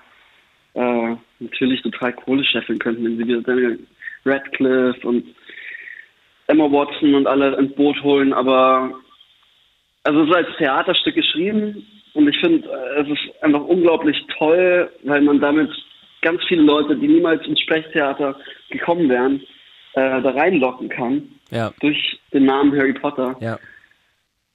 äh, 0.75 1.17
natürlich 1.41 1.83
total 1.83 2.13
Kohle 2.13 2.45
scheffeln 2.45 2.79
könnten, 2.79 3.05
wenn 3.05 3.17
sie 3.17 3.27
wieder 3.27 3.43
Daniel 3.43 3.79
Radcliffe 4.25 5.07
und 5.07 5.25
Emma 6.49 6.65
Watson 6.65 7.15
und 7.15 7.27
alle 7.27 7.57
ins 7.57 7.75
Boot 7.75 8.03
holen, 8.03 8.33
aber 8.33 8.93
also 10.05 10.23
es 10.23 10.29
ist 10.29 10.35
als 10.35 10.57
Theaterstück 10.57 11.15
geschrieben 11.15 11.87
und 12.15 12.29
ich 12.29 12.39
finde, 12.41 12.69
äh, 12.69 13.03
es 13.03 13.09
ist 13.09 13.43
einfach 13.43 13.61
unglaublich 13.61 14.17
toll, 14.39 14.91
weil 15.05 15.21
man 15.21 15.41
damit 15.41 15.71
ganz 16.23 16.43
viele 16.49 16.63
Leute, 16.63 16.97
die 16.97 17.09
niemals 17.09 17.47
ins 17.47 17.61
Sprechtheater 17.61 18.37
gekommen 18.71 19.09
wären, 19.09 19.41
äh, 19.95 20.21
da 20.23 20.31
reinlocken 20.31 20.89
kann 20.89 21.23
Ja, 21.51 21.73
durch 21.81 22.19
den 22.33 22.45
Namen 22.47 22.77
Harry 22.79 22.93
Potter. 22.93 23.37
ja. 23.41 23.59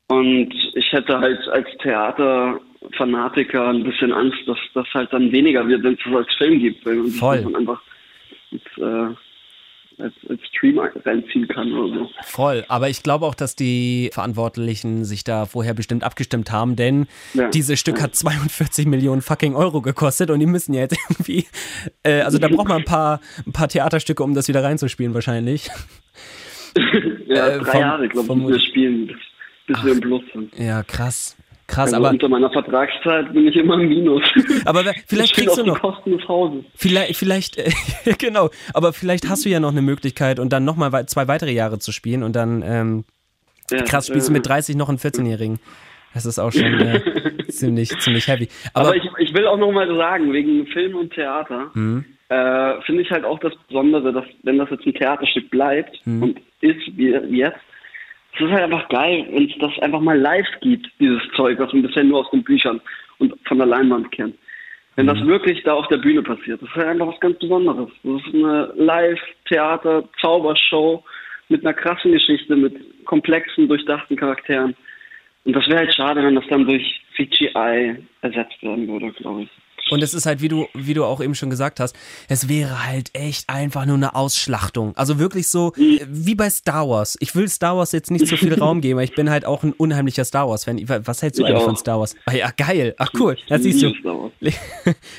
Und 0.08 0.54
ich 0.76 0.92
hätte 0.92 1.18
halt 1.20 1.40
als 1.48 1.68
Theaterfanatiker 1.82 3.70
ein 3.70 3.84
bisschen 3.84 4.12
Angst, 4.12 4.40
dass 4.46 4.58
das 4.74 4.86
halt 4.94 5.12
dann 5.14 5.32
weniger 5.32 5.68
wird, 5.68 5.82
wenn 5.84 5.94
es 5.94 6.00
das 6.06 6.14
als 6.14 6.34
Film 6.36 6.60
gibt, 6.60 6.86
weil 6.86 6.96
man 6.96 7.08
Voll. 7.12 7.42
dann 7.42 7.56
einfach 7.56 7.82
als, 8.52 8.62
äh, 8.78 9.16
als, 10.04 10.14
als 10.30 10.40
Stream 10.48 10.78
reinziehen 10.80 11.48
kann 11.48 11.72
oder 11.74 11.94
so. 12.00 12.10
Voll, 12.24 12.64
aber 12.68 12.90
ich 12.90 13.02
glaube 13.04 13.26
auch, 13.26 13.36
dass 13.36 13.56
die 13.56 14.10
Verantwortlichen 14.14 15.06
sich 15.06 15.24
da 15.24 15.46
vorher 15.46 15.74
bestimmt 15.74 16.04
abgestimmt 16.04 16.52
haben, 16.52 16.76
denn 16.76 17.08
Ja. 17.34 17.50
dieses 17.50 17.80
Stück 17.80 18.02
hat 18.02 18.16
42 18.16 18.86
Millionen 18.86 19.22
fucking 19.22 19.56
Euro 19.56 19.82
gekostet 19.82 20.30
und 20.30 20.40
die 20.40 20.46
müssen 20.46 20.74
ja 20.74 20.82
jetzt 20.82 20.98
irgendwie, 21.10 21.46
äh, 22.04 22.22
also 22.22 22.38
da 22.38 22.48
braucht 22.50 22.68
man 22.68 22.78
ein 22.80 22.86
paar, 22.86 23.20
ein 23.48 23.54
paar 23.54 23.68
Theaterstücke, 23.70 24.22
um 24.24 24.34
das 24.36 24.48
wieder 24.48 24.64
reinzuspielen 24.64 25.14
wahrscheinlich. 25.14 25.70
Ja, 27.28 27.48
Äh, 27.50 27.60
drei 27.60 27.72
vom- 27.72 27.82
Jahre, 27.82 28.08
glaube 28.10 28.34
ich, 28.34 28.48
wir 28.48 28.60
spielen, 28.60 29.08
bis, 29.08 29.18
bis 29.68 29.84
wir 29.84 29.94
im 29.94 30.02
Plus 30.02 30.22
sind. 30.34 30.58
Ja, 30.58 30.82
krass. 30.84 31.36
Krass, 31.74 31.86
Also 31.94 31.98
aber, 31.98 32.10
unter 32.12 32.30
meiner 32.30 32.50
Vertragszeit 32.52 33.34
bin 33.34 33.48
ich 33.48 33.56
immer 33.56 33.76
im 33.80 33.90
Minus. 33.90 34.24
aber 34.66 34.84
vielleicht 35.08 35.36
kriegst 35.36 35.58
du 35.58 35.64
die 35.64 35.70
noch, 35.70 35.80
Kosten 35.82 36.18
des 36.18 36.28
Hauses. 36.28 36.64
vielleicht, 36.76 37.16
vielleicht, 37.18 37.58
äh, 37.58 37.72
genau, 38.20 38.50
aber 38.74 38.94
vielleicht 38.94 39.30
hast 39.30 39.46
du 39.46 39.50
ja 39.50 39.60
noch 39.60 39.72
eine 39.72 39.82
Möglichkeit 39.82 40.40
und 40.40 40.54
dann 40.54 40.66
nochmal 40.66 40.92
wei- 40.92 41.04
zwei 41.06 41.28
weitere 41.28 41.52
Jahre 41.52 41.80
zu 41.80 41.92
spielen 41.92 42.24
und 42.24 42.36
dann, 42.36 42.62
ähm, 42.66 43.04
Ja, 43.72 43.82
krass, 43.84 44.08
spielst 44.08 44.28
du 44.30 44.34
äh, 44.34 44.38
mit 44.38 44.48
30 44.48 44.76
noch 44.76 44.90
einen 44.90 44.98
14-Jährigen. 45.00 45.60
Das 46.14 46.26
ist 46.28 46.38
auch 46.38 46.52
schon 46.52 46.80
äh, 46.80 47.02
ziemlich, 47.50 47.90
ziemlich 48.00 48.28
heavy. 48.28 48.48
Aber, 48.74 48.90
Aber, 48.90 48.96
ich, 48.98 49.04
ich 49.18 49.34
will 49.34 49.48
auch 49.48 49.58
noch 49.58 49.72
mal 49.72 49.88
sagen, 49.96 50.32
wegen 50.32 50.68
Film 50.68 50.96
und 50.96 51.12
Theater, 51.14 51.72
Mhm. 51.74 52.06
äh, 52.30 52.82
finde 52.86 53.02
ich 53.02 53.10
halt 53.10 53.26
auch 53.26 53.40
das 53.40 53.54
Besondere, 53.68 54.14
dass 54.14 54.26
wenn 54.44 54.58
das 54.60 54.70
jetzt 54.70 54.86
ein 54.86 54.94
Theaterstück 54.94 55.50
bleibt 55.50 56.00
Mhm. 56.06 56.24
und 56.24 56.42
ist 56.62 56.82
wie 56.98 57.10
jetzt, 57.36 57.58
es 58.36 58.42
ist 58.42 58.52
halt 58.52 58.64
einfach 58.64 58.90
geil, 58.90 59.28
wenn 59.32 59.50
es 59.50 59.58
das 59.60 59.78
einfach 59.80 60.00
mal 60.00 60.18
live 60.18 60.48
gibt, 60.62 60.90
dieses 61.00 61.22
Zeug, 61.36 61.60
was 61.60 61.72
man 61.72 61.84
bisher 61.84 62.04
nur 62.04 62.22
aus 62.22 62.32
den 62.32 62.44
Büchern 62.44 62.82
und 63.20 63.34
von 63.48 63.58
der 63.58 63.68
Leinwand 63.68 64.12
kennt. 64.12 64.36
Wenn 64.96 65.06
Mhm. 65.06 65.10
das 65.10 65.26
wirklich 65.26 65.64
da 65.64 65.74
auf 65.74 65.88
der 65.88 65.98
Bühne 65.98 66.22
passiert, 66.22 66.62
das 66.62 66.70
ist 66.70 66.76
halt 66.76 66.88
einfach 66.88 67.08
was 67.08 67.20
ganz 67.20 67.38
Besonderes. 67.40 67.90
Das 68.04 68.22
ist 68.26 68.34
eine 68.34 68.72
Live-Theater-Zaubershow 68.76 71.04
mit 71.50 71.66
einer 71.66 71.74
krassen 71.74 72.12
Geschichte, 72.12 72.56
mit 72.56 73.06
komplexen, 73.06 73.68
durchdachten 73.68 74.16
Charakteren. 74.16 74.76
Und 75.46 75.56
das 75.56 75.68
wäre 75.68 75.80
halt 75.80 75.94
schade, 75.94 76.24
wenn 76.24 76.36
das 76.36 76.48
dann 76.48 76.66
durch 76.66 77.02
CGI 77.16 77.98
ersetzt 78.22 78.62
werden 78.64 78.88
würde, 78.88 79.12
glaube 79.12 79.44
ich. 79.44 79.50
Und 79.92 80.02
es 80.02 80.14
ist 80.14 80.26
halt, 80.26 80.42
wie 80.42 80.48
du, 80.48 80.68
wie 80.74 80.94
du 80.94 81.04
auch 81.04 81.22
eben 81.22 81.36
schon 81.36 81.50
gesagt 81.50 81.80
hast, 81.80 81.96
es 82.28 82.48
wäre 82.48 82.86
halt 82.86 83.10
echt 83.14 83.50
einfach 83.50 83.86
nur 83.86 83.96
eine 83.96 84.16
Ausschlachtung. 84.16 84.96
Also 84.96 85.20
wirklich 85.20 85.48
so 85.48 85.74
wie 85.76 86.36
bei 86.36 86.50
Star 86.50 86.88
Wars. 86.90 87.18
Ich 87.20 87.36
will 87.36 87.50
Star 87.50 87.78
Wars 87.78 87.92
jetzt 87.92 88.10
nicht 88.10 88.28
so 88.28 88.38
viel 88.38 88.54
Raum 88.54 88.82
geben, 88.82 88.98
aber 88.98 89.04
ich 89.04 89.16
bin 89.16 89.30
halt 89.30 89.46
auch 89.46 89.64
ein 89.64 89.74
unheimlicher 89.74 90.26
Star 90.26 90.48
Wars-Fan. 90.48 90.82
Was 91.06 91.22
hältst 91.22 91.40
du 91.40 91.44
Ich 91.44 91.50
eigentlich 91.50 91.64
von 91.64 91.76
Star 91.76 92.00
Wars? 92.00 92.16
Ah 92.26 92.34
ja, 92.34 92.50
geil. 92.56 92.96
Ach 92.98 93.12
cool, 93.20 93.38
das 93.50 93.64
siehst 93.64 93.82
du. 93.82 94.32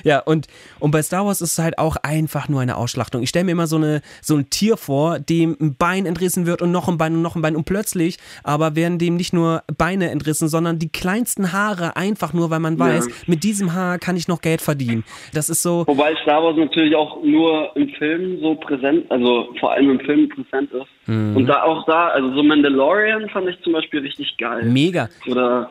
ja, 0.03 0.21
und, 0.21 0.47
und 0.81 0.91
bei 0.91 1.03
Star 1.03 1.27
Wars 1.27 1.41
ist 1.41 1.53
es 1.53 1.59
halt 1.59 1.79
auch 1.79 1.97
einfach 1.97 2.49
nur 2.49 2.61
eine 2.61 2.77
Ausschlachtung. 2.77 3.23
Ich 3.23 3.29
stelle 3.29 3.45
mir 3.45 3.53
immer 3.53 3.67
so, 3.67 3.77
eine, 3.77 4.03
so 4.23 4.37
ein 4.37 4.51
Tier 4.51 4.77
vor, 4.77 5.19
dem 5.19 5.57
ein 5.61 5.77
Bein 5.77 6.07
entrissen 6.07 6.47
wird 6.47 6.63
und 6.63 6.73
noch 6.73 6.89
ein 6.89 6.99
Bein 6.99 7.15
und 7.15 7.23
noch 7.23 7.37
ein 7.37 7.43
Bein 7.43 7.57
und 7.57 7.65
plötzlich 7.65 8.19
aber 8.43 8.77
werden 8.77 8.99
dem 8.99 9.17
nicht 9.17 9.33
nur 9.33 9.63
Beine 9.77 10.11
entrissen, 10.11 10.49
sondern 10.49 10.79
die 10.79 10.89
kleinsten 10.89 11.53
Haare 11.53 11.97
einfach 11.97 12.33
nur, 12.33 12.51
weil 12.51 12.61
man 12.61 12.79
weiß, 12.79 13.07
mit 13.27 13.43
diesem 13.45 13.73
Haar 13.73 13.99
kann 13.99 14.17
ich 14.17 14.29
noch 14.29 14.41
Geld 14.41 14.54
verdienen. 14.61 15.05
Das 15.33 15.49
ist 15.49 15.63
so, 15.63 15.85
Wobei 15.87 16.15
Star 16.23 16.43
Wars 16.43 16.57
natürlich 16.57 16.95
auch 16.95 17.23
nur 17.23 17.75
im 17.77 17.89
Film 17.91 18.41
so 18.41 18.55
präsent, 18.55 19.11
also 19.11 19.49
vor 19.61 19.73
allem 19.73 19.91
im 19.91 20.01
Film 20.01 20.29
präsent 20.29 20.73
ist. 20.73 20.87
Mhm. 21.09 21.37
Und 21.37 21.47
da 21.47 21.63
auch 21.63 21.85
da, 21.87 22.09
also 22.09 22.35
so 22.35 22.43
Mandalorian 22.43 23.29
fand 23.31 23.49
ich 23.49 23.61
zum 23.63 23.73
Beispiel 23.73 24.01
richtig 24.01 24.37
geil. 24.39 24.65
mega. 24.65 25.09
Oder, 25.27 25.71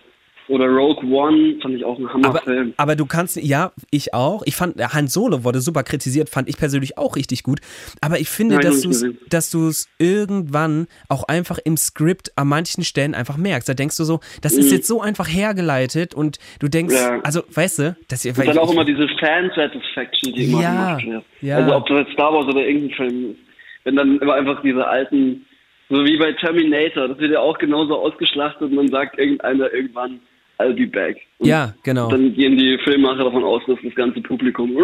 oder 0.54 0.68
Rogue 0.68 1.04
One 1.12 1.56
fand 1.62 1.76
ich 1.76 1.84
auch 1.84 1.98
ein 1.98 2.06
Aber, 2.06 2.14
Hammerfilm. 2.14 2.74
aber 2.78 2.96
du 2.96 3.06
kannst, 3.06 3.38
ja, 3.38 3.72
ich 3.90 4.14
auch. 4.14 4.44
Ich 4.46 4.56
fand, 4.56 4.78
Han 4.94 5.08
Solo 5.08 5.44
wurde 5.44 5.60
super 5.62 5.84
kritisiert, 5.84 6.30
fand 6.30 6.48
ich 6.48 6.58
persönlich 6.58 6.98
auch 6.98 7.16
richtig 7.16 7.42
gut. 7.44 7.60
Aber 8.02 8.20
ich 8.20 8.30
finde, 8.30 8.56
ich 8.56 8.62
dass 8.62 8.82
du 8.82 8.90
es, 8.90 9.06
dass 9.30 9.88
irgendwann 9.98 10.88
auch 11.10 11.24
einfach 11.28 11.58
im 11.64 11.76
Skript 11.78 12.32
an 12.36 12.48
manchen 12.48 12.84
Stellen 12.84 13.16
einfach 13.16 13.38
merkst. 13.38 13.68
Da 13.68 13.74
denkst 13.74 13.98
du 13.98 14.04
so, 14.04 14.20
das 14.42 14.54
ist 14.54 14.72
jetzt 14.72 14.88
so 14.88 15.02
einfach 15.02 15.28
hergeleitet 15.28 16.14
und 16.14 16.38
du 16.60 16.68
denkst, 16.68 16.94
Mhm. 16.94 17.00
Ja. 17.00 17.20
also, 17.24 17.42
weißt 17.54 17.80
du, 17.80 17.96
das 18.10 18.26
Und 18.26 18.46
dann 18.46 18.58
auch 18.58 18.72
immer 18.72 18.86
diese 18.86 19.08
Fan-Satisfaction, 19.20 20.34
die 20.34 20.46
immer 20.46 20.62
Ja, 20.62 20.72
gemacht 20.98 21.06
wird. 21.08 21.24
ja. 21.42 21.58
Also 21.58 21.76
ob 21.76 21.88
das 21.88 22.00
jetzt 22.00 22.12
Star 22.14 22.34
Wars 22.34 22.46
oder 22.48 22.66
irgendein 22.66 22.96
Film 22.96 23.32
ist. 23.32 23.38
Wenn 23.86 23.96
dann 23.96 24.20
immer 24.20 24.34
einfach 24.36 24.62
diese 24.62 24.86
alten, 24.88 25.46
so 25.90 26.04
wie 26.06 26.18
bei 26.18 26.32
Terminator, 26.34 27.08
das 27.10 27.18
wird 27.20 27.32
ja 27.34 27.40
auch 27.40 27.58
genauso 27.58 27.98
ausgeschlachtet 27.98 28.70
und 28.72 28.76
dann 28.78 28.88
sagt 28.90 29.18
irgendeiner 29.20 29.72
irgendwann, 29.74 30.20
I'll 30.64 30.74
be 30.76 30.88
back. 30.88 31.18
Und 31.40 31.48
Ja, 31.48 31.74
genau. 31.84 32.10
Dann 32.10 32.34
gehen 32.34 32.58
die 32.58 32.78
Filmmacher 32.84 33.24
davon 33.26 33.44
aus, 33.44 33.62
dass 33.68 33.78
das 33.84 33.94
ganze 33.96 34.22
Publikum 34.22 34.72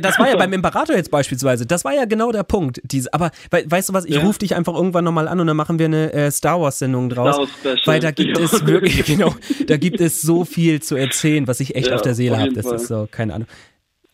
Das 0.00 0.18
war 0.18 0.28
ja 0.28 0.36
beim 0.36 0.52
Imperator 0.52 0.94
jetzt 0.96 1.10
beispielsweise. 1.10 1.66
Das 1.66 1.84
war 1.84 1.92
ja 1.94 2.04
genau 2.04 2.30
der 2.32 2.42
Punkt. 2.44 2.80
Diese, 2.84 3.12
aber 3.12 3.30
we, 3.50 3.64
weißt 3.66 3.88
du 3.88 3.92
was, 3.92 4.04
ich 4.04 4.14
Ja. 4.16 4.22
rufe 4.22 4.38
dich 4.38 4.54
einfach 4.54 4.74
irgendwann 4.74 5.04
nochmal 5.04 5.28
an 5.28 5.40
und 5.40 5.46
dann 5.46 5.56
machen 5.56 5.78
wir 5.78 5.86
eine 5.86 6.12
äh, 6.12 6.30
Star 6.30 6.60
Wars-Sendung 6.60 7.08
draus. 7.10 7.34
Star 7.34 7.72
Wars. 7.72 7.80
Weil 7.86 8.00
da 8.00 8.10
gibt 8.10 8.38
Ja. 8.38 8.44
es 8.44 8.66
wirklich, 8.66 9.04
genau, 9.04 9.34
da 9.66 9.76
gibt 9.76 10.00
es 10.00 10.22
so 10.22 10.44
viel 10.44 10.80
zu 10.80 10.96
erzählen, 10.96 11.46
was 11.48 11.60
ich 11.60 11.74
echt 11.74 11.88
Ja, 11.88 11.94
auf 11.96 12.02
der 12.02 12.14
Seele 12.14 12.38
habe. 12.38 12.52
Das 12.52 12.66
Fall. 12.66 12.76
ist 12.76 12.86
so, 12.88 13.08
keine 13.10 13.34
Ahnung. 13.34 13.48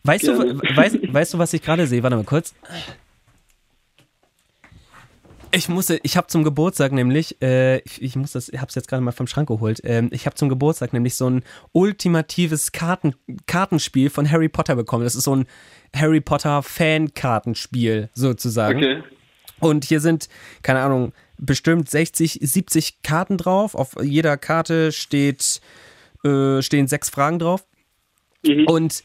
Weißt 0.03 0.27
du, 0.27 0.35
Gerne. 0.35 0.59
weißt, 0.75 1.13
weißt 1.13 1.33
du, 1.35 1.37
was 1.37 1.53
ich 1.53 1.61
gerade 1.61 1.85
sehe? 1.85 2.01
Warte 2.01 2.15
mal 2.15 2.23
kurz. 2.25 2.55
Ich 5.53 5.69
musste, 5.69 5.99
ich 6.03 6.17
habe 6.17 6.27
zum 6.27 6.43
Geburtstag 6.43 6.91
nämlich, 6.91 7.41
äh, 7.41 7.79
ich, 7.79 8.01
ich 8.01 8.15
muss 8.15 8.31
das, 8.31 8.49
ich 8.49 8.59
habe 8.59 8.69
es 8.69 8.75
jetzt 8.75 8.87
gerade 8.87 9.03
mal 9.03 9.11
vom 9.11 9.27
Schrank 9.27 9.47
geholt. 9.47 9.81
Ähm, 9.83 10.09
ich 10.11 10.25
habe 10.25 10.35
zum 10.35 10.49
Geburtstag 10.49 10.93
nämlich 10.93 11.15
so 11.15 11.29
ein 11.29 11.43
ultimatives 11.73 12.71
Karten, 12.71 13.15
Kartenspiel 13.47 14.09
von 14.09 14.29
Harry 14.31 14.49
Potter 14.49 14.75
bekommen. 14.75 15.03
Das 15.03 15.15
ist 15.15 15.25
so 15.25 15.35
ein 15.35 15.45
Harry 15.95 16.21
Potter 16.21 16.63
Fan-Kartenspiel 16.63 18.09
sozusagen. 18.13 18.77
Okay. 18.77 19.03
Und 19.59 19.85
hier 19.85 19.99
sind, 19.99 20.29
keine 20.63 20.81
Ahnung, 20.81 21.13
bestimmt 21.37 21.89
60, 21.89 22.39
70 22.41 23.01
Karten 23.03 23.37
drauf. 23.37 23.75
Auf 23.75 23.95
jeder 24.01 24.37
Karte 24.37 24.91
steht, 24.91 25.61
äh, 26.23 26.61
stehen 26.61 26.87
sechs 26.87 27.09
Fragen 27.09 27.39
drauf. 27.39 27.65
Mhm. 28.43 28.65
Und 28.67 29.03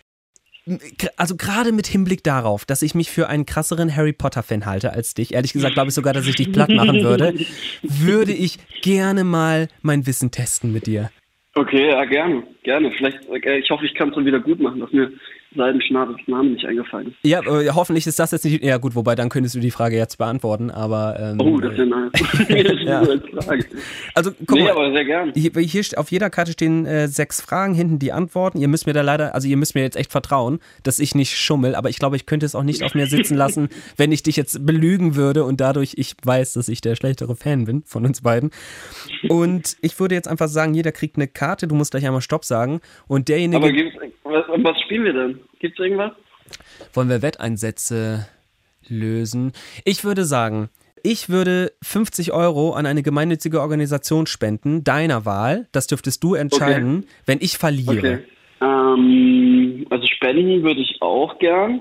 also 1.16 1.36
gerade 1.36 1.72
mit 1.72 1.86
Hinblick 1.86 2.24
darauf, 2.24 2.64
dass 2.64 2.82
ich 2.82 2.94
mich 2.94 3.10
für 3.10 3.28
einen 3.28 3.46
krasseren 3.46 3.94
Harry 3.94 4.12
Potter-Fan 4.12 4.66
halte 4.66 4.92
als 4.92 5.14
dich, 5.14 5.34
ehrlich 5.34 5.52
gesagt 5.52 5.74
glaube 5.74 5.88
ich 5.88 5.94
sogar, 5.94 6.12
dass 6.12 6.26
ich 6.26 6.34
dich 6.34 6.52
platt 6.52 6.70
machen 6.70 7.02
würde, 7.02 7.34
würde 7.82 8.32
ich 8.32 8.58
gerne 8.82 9.24
mal 9.24 9.68
mein 9.82 10.06
Wissen 10.06 10.30
testen 10.30 10.72
mit 10.72 10.86
dir. 10.86 11.10
Okay, 11.54 11.88
ja, 11.88 12.04
gerne. 12.04 12.42
Gerne. 12.64 12.92
Vielleicht, 12.96 13.18
äh, 13.30 13.58
ich 13.58 13.70
hoffe, 13.70 13.86
ich 13.86 13.94
kann 13.94 14.10
es 14.10 14.14
dann 14.14 14.26
wieder 14.26 14.40
gut 14.40 14.60
machen, 14.60 14.80
dass 14.80 14.92
mir 14.92 15.10
Seidenschnabels 15.56 16.18
Name 16.26 16.50
nicht 16.50 16.64
eingefallen. 16.66 17.14
Ja, 17.22 17.40
äh, 17.40 17.70
hoffentlich 17.70 18.06
ist 18.06 18.18
das 18.18 18.30
jetzt 18.30 18.44
nicht. 18.44 18.62
Ja, 18.62 18.76
gut, 18.78 18.94
wobei 18.94 19.14
dann 19.14 19.28
könntest 19.28 19.54
du 19.54 19.60
die 19.60 19.70
Frage 19.70 19.96
jetzt 19.96 20.16
beantworten, 20.18 20.70
aber. 20.70 21.16
Ähm, 21.18 21.40
oh, 21.40 21.58
das 21.60 21.72
ist 21.72 21.78
ja 21.78 21.84
nice. 23.00 23.10
eine 23.10 23.42
Frage. 23.42 23.64
Also, 24.14 24.30
guck 24.46 24.58
Nee, 24.58 24.64
mal. 24.64 24.72
aber 24.72 24.92
sehr 24.92 25.04
gern. 25.04 25.32
Hier, 25.34 25.50
hier 25.60 25.82
auf 25.96 26.10
jeder 26.10 26.30
Karte 26.30 26.52
stehen 26.52 26.86
äh, 26.86 27.08
sechs 27.08 27.40
Fragen, 27.40 27.74
hinten 27.74 27.98
die 27.98 28.12
Antworten. 28.12 28.58
Ihr 28.58 28.68
müsst 28.68 28.86
mir 28.86 28.92
da 28.92 29.02
leider, 29.02 29.34
also 29.34 29.48
ihr 29.48 29.56
müsst 29.56 29.74
mir 29.74 29.82
jetzt 29.82 29.96
echt 29.96 30.12
vertrauen, 30.12 30.58
dass 30.82 30.98
ich 30.98 31.14
nicht 31.14 31.36
schummel, 31.36 31.74
aber 31.74 31.88
ich 31.88 31.98
glaube, 31.98 32.16
ich 32.16 32.26
könnte 32.26 32.46
es 32.46 32.54
auch 32.54 32.62
nicht 32.62 32.82
auf 32.82 32.94
mir 32.94 33.06
sitzen 33.06 33.36
lassen, 33.36 33.68
wenn 33.96 34.12
ich 34.12 34.22
dich 34.22 34.36
jetzt 34.36 34.64
belügen 34.66 35.16
würde 35.16 35.44
und 35.44 35.60
dadurch 35.60 35.94
ich 35.96 36.14
weiß, 36.22 36.54
dass 36.54 36.68
ich 36.68 36.80
der 36.80 36.96
schlechtere 36.96 37.36
Fan 37.36 37.64
bin 37.64 37.82
von 37.84 38.04
uns 38.06 38.20
beiden. 38.22 38.50
Und 39.28 39.76
ich 39.80 39.98
würde 39.98 40.14
jetzt 40.14 40.28
einfach 40.28 40.48
sagen, 40.48 40.74
jeder 40.74 40.92
kriegt 40.92 41.16
eine 41.16 41.26
Karte, 41.28 41.66
du 41.66 41.74
musst 41.74 41.90
gleich 41.92 42.06
einmal 42.06 42.20
Stopp 42.20 42.44
sagen 42.44 42.80
und 43.08 43.28
derjenige. 43.28 43.56
Aber 43.56 43.72
gibt's, 43.72 43.96
was, 44.28 44.44
was 44.48 44.80
spielen 44.82 45.04
wir 45.04 45.12
denn? 45.12 45.40
Gibt's 45.58 45.78
irgendwas? 45.78 46.12
Wollen 46.94 47.08
wir 47.08 47.22
Wetteinsätze 47.22 48.26
lösen? 48.88 49.52
Ich 49.84 50.04
würde 50.04 50.24
sagen, 50.24 50.68
ich 51.02 51.28
würde 51.28 51.72
50 51.82 52.32
Euro 52.32 52.72
an 52.72 52.86
eine 52.86 53.02
gemeinnützige 53.02 53.60
Organisation 53.60 54.26
spenden, 54.26 54.82
deiner 54.84 55.24
Wahl. 55.24 55.68
Das 55.72 55.86
dürftest 55.86 56.22
du 56.24 56.34
entscheiden, 56.34 57.06
wenn 57.26 57.38
ich 57.40 57.58
verliere. 57.58 57.96
Okay. 57.98 58.18
Ähm, 58.60 59.86
also 59.90 60.06
spenden 60.06 60.62
würde 60.62 60.80
ich 60.80 61.00
auch 61.00 61.38
gern. 61.38 61.80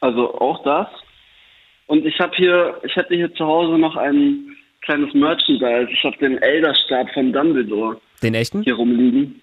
Also 0.00 0.34
auch 0.40 0.62
das. 0.64 0.88
Und 1.86 2.06
ich 2.06 2.18
habe 2.18 2.34
hier, 2.36 2.80
ich 2.82 2.94
hätte 2.96 3.14
hier 3.14 3.32
zu 3.34 3.44
Hause 3.44 3.78
noch 3.78 3.96
ein 3.96 4.56
kleines 4.82 5.12
Merchandise. 5.14 5.88
Ich 5.92 6.02
habe 6.04 6.16
den 6.18 6.38
Elderstab 6.38 7.10
von 7.12 7.32
Dumbledore 7.32 8.00
Den 8.22 8.34
echten? 8.34 8.62
hier 8.62 8.74
rumliegen. 8.74 9.40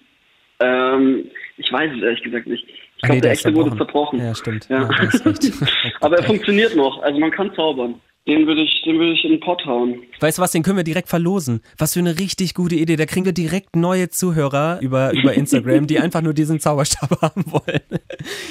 Ähm, 0.60 1.30
ich 1.58 1.72
weiß 1.72 1.90
es 1.96 2.02
ehrlich 2.02 2.22
gesagt 2.22 2.46
nicht. 2.46 2.64
Ich 2.66 2.74
Ah, 3.04 3.06
glaube, 3.08 3.14
nee, 3.16 3.20
der 3.20 3.30
echte 3.32 3.54
wurde 3.54 3.76
zerbrochen. 3.76 4.18
Ja, 4.20 4.34
stimmt. 4.34 4.68
Ja. 4.68 4.88
Ja. 4.90 5.08
Aber 6.00 6.16
er 6.16 6.22
funktioniert 6.24 6.74
noch. 6.76 7.00
Also 7.02 7.18
man 7.20 7.30
kann 7.30 7.52
zaubern. 7.54 8.00
Den 8.26 8.46
würde 8.46 8.60
ich, 8.60 8.82
den 8.84 8.98
würde 8.98 9.12
ich 9.12 9.24
in 9.24 9.30
den 9.30 9.40
Pott 9.40 9.64
hauen. 9.64 10.02
Weißt 10.20 10.36
du 10.36 10.42
was, 10.42 10.52
den 10.52 10.62
können 10.62 10.76
wir 10.76 10.84
direkt 10.84 11.08
verlosen. 11.08 11.62
Was 11.78 11.94
für 11.94 12.00
eine 12.00 12.18
richtig 12.18 12.52
gute 12.52 12.74
Idee. 12.74 12.96
Da 12.96 13.06
kriegen 13.06 13.24
wir 13.24 13.32
direkt 13.32 13.74
neue 13.74 14.10
Zuhörer 14.10 14.80
über, 14.82 15.12
über 15.12 15.32
Instagram, 15.32 15.86
die 15.86 15.98
einfach 15.98 16.20
nur 16.20 16.34
diesen 16.34 16.60
Zauberstab 16.60 17.10
haben 17.22 17.44
wollen. 17.50 17.80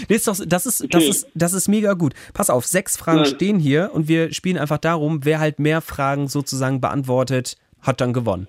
Nee, 0.09 0.15
ist 0.15 0.27
doch, 0.27 0.35
das, 0.47 0.65
ist, 0.65 0.81
das, 0.91 1.01
Okay. 1.03 1.09
ist, 1.09 1.27
das 1.35 1.53
ist 1.53 1.67
mega 1.67 1.93
gut. 1.93 2.13
Pass 2.33 2.49
auf, 2.49 2.65
sechs 2.65 2.97
Fragen 2.97 3.19
Ja. 3.19 3.25
stehen 3.25 3.59
hier 3.59 3.91
und 3.93 4.07
wir 4.07 4.33
spielen 4.33 4.57
einfach 4.57 4.79
darum, 4.79 5.25
wer 5.25 5.39
halt 5.39 5.59
mehr 5.59 5.81
Fragen 5.81 6.27
sozusagen 6.27 6.81
beantwortet, 6.81 7.57
hat 7.81 8.01
dann 8.01 8.13
gewonnen. 8.13 8.47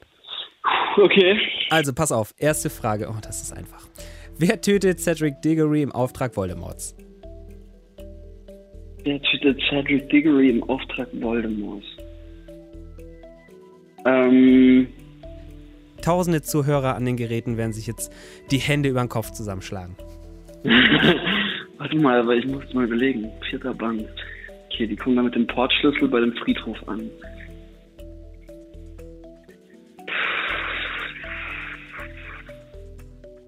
Okay. 0.97 1.39
Also, 1.71 1.93
pass 1.93 2.11
auf, 2.11 2.33
erste 2.39 2.71
Frage. 2.71 3.09
Oh, 3.11 3.19
das 3.21 3.43
ist 3.43 3.53
einfach. 3.55 3.83
Wer 4.41 4.61
tötet 4.61 5.01
Cedric 5.01 5.43
Diggory 5.43 5.83
im 5.83 5.91
Auftrag 5.91 6.37
Voldemorts? 6.37 6.95
Der 9.05 9.21
tötet 9.21 9.61
Cedric 9.69 10.09
Diggory 10.11 10.51
im 10.51 10.63
Auftrag 10.63 11.09
Voldemorts. 11.13 11.85
Ähm, 14.07 14.87
Tausende 16.03 16.41
Zuhörer 16.43 16.95
an 16.95 17.05
den 17.05 17.17
Geräten 17.17 17.57
werden 17.57 17.73
sich 17.73 17.89
jetzt 17.89 18.13
die 18.53 18.59
Hände 18.59 18.89
über 18.91 19.01
den 19.01 19.09
Kopf 19.09 19.33
zusammenschlagen. 19.33 19.97
warte 21.79 21.97
mal, 21.97 22.21
aber 22.21 22.37
ich 22.37 22.47
muss 22.47 22.73
mal 22.73 22.85
überlegen. 22.85 23.33
Vierter 23.51 23.75
Band. 23.75 24.07
Okay, 24.67 24.87
die 24.87 24.95
kommen 24.95 25.17
da 25.17 25.23
mit 25.23 25.35
dem 25.35 25.49
Portschlüssel 25.49 26.07
bei 26.07 26.21
dem 26.21 26.33
Friedhof 26.35 26.77
an. 26.87 27.11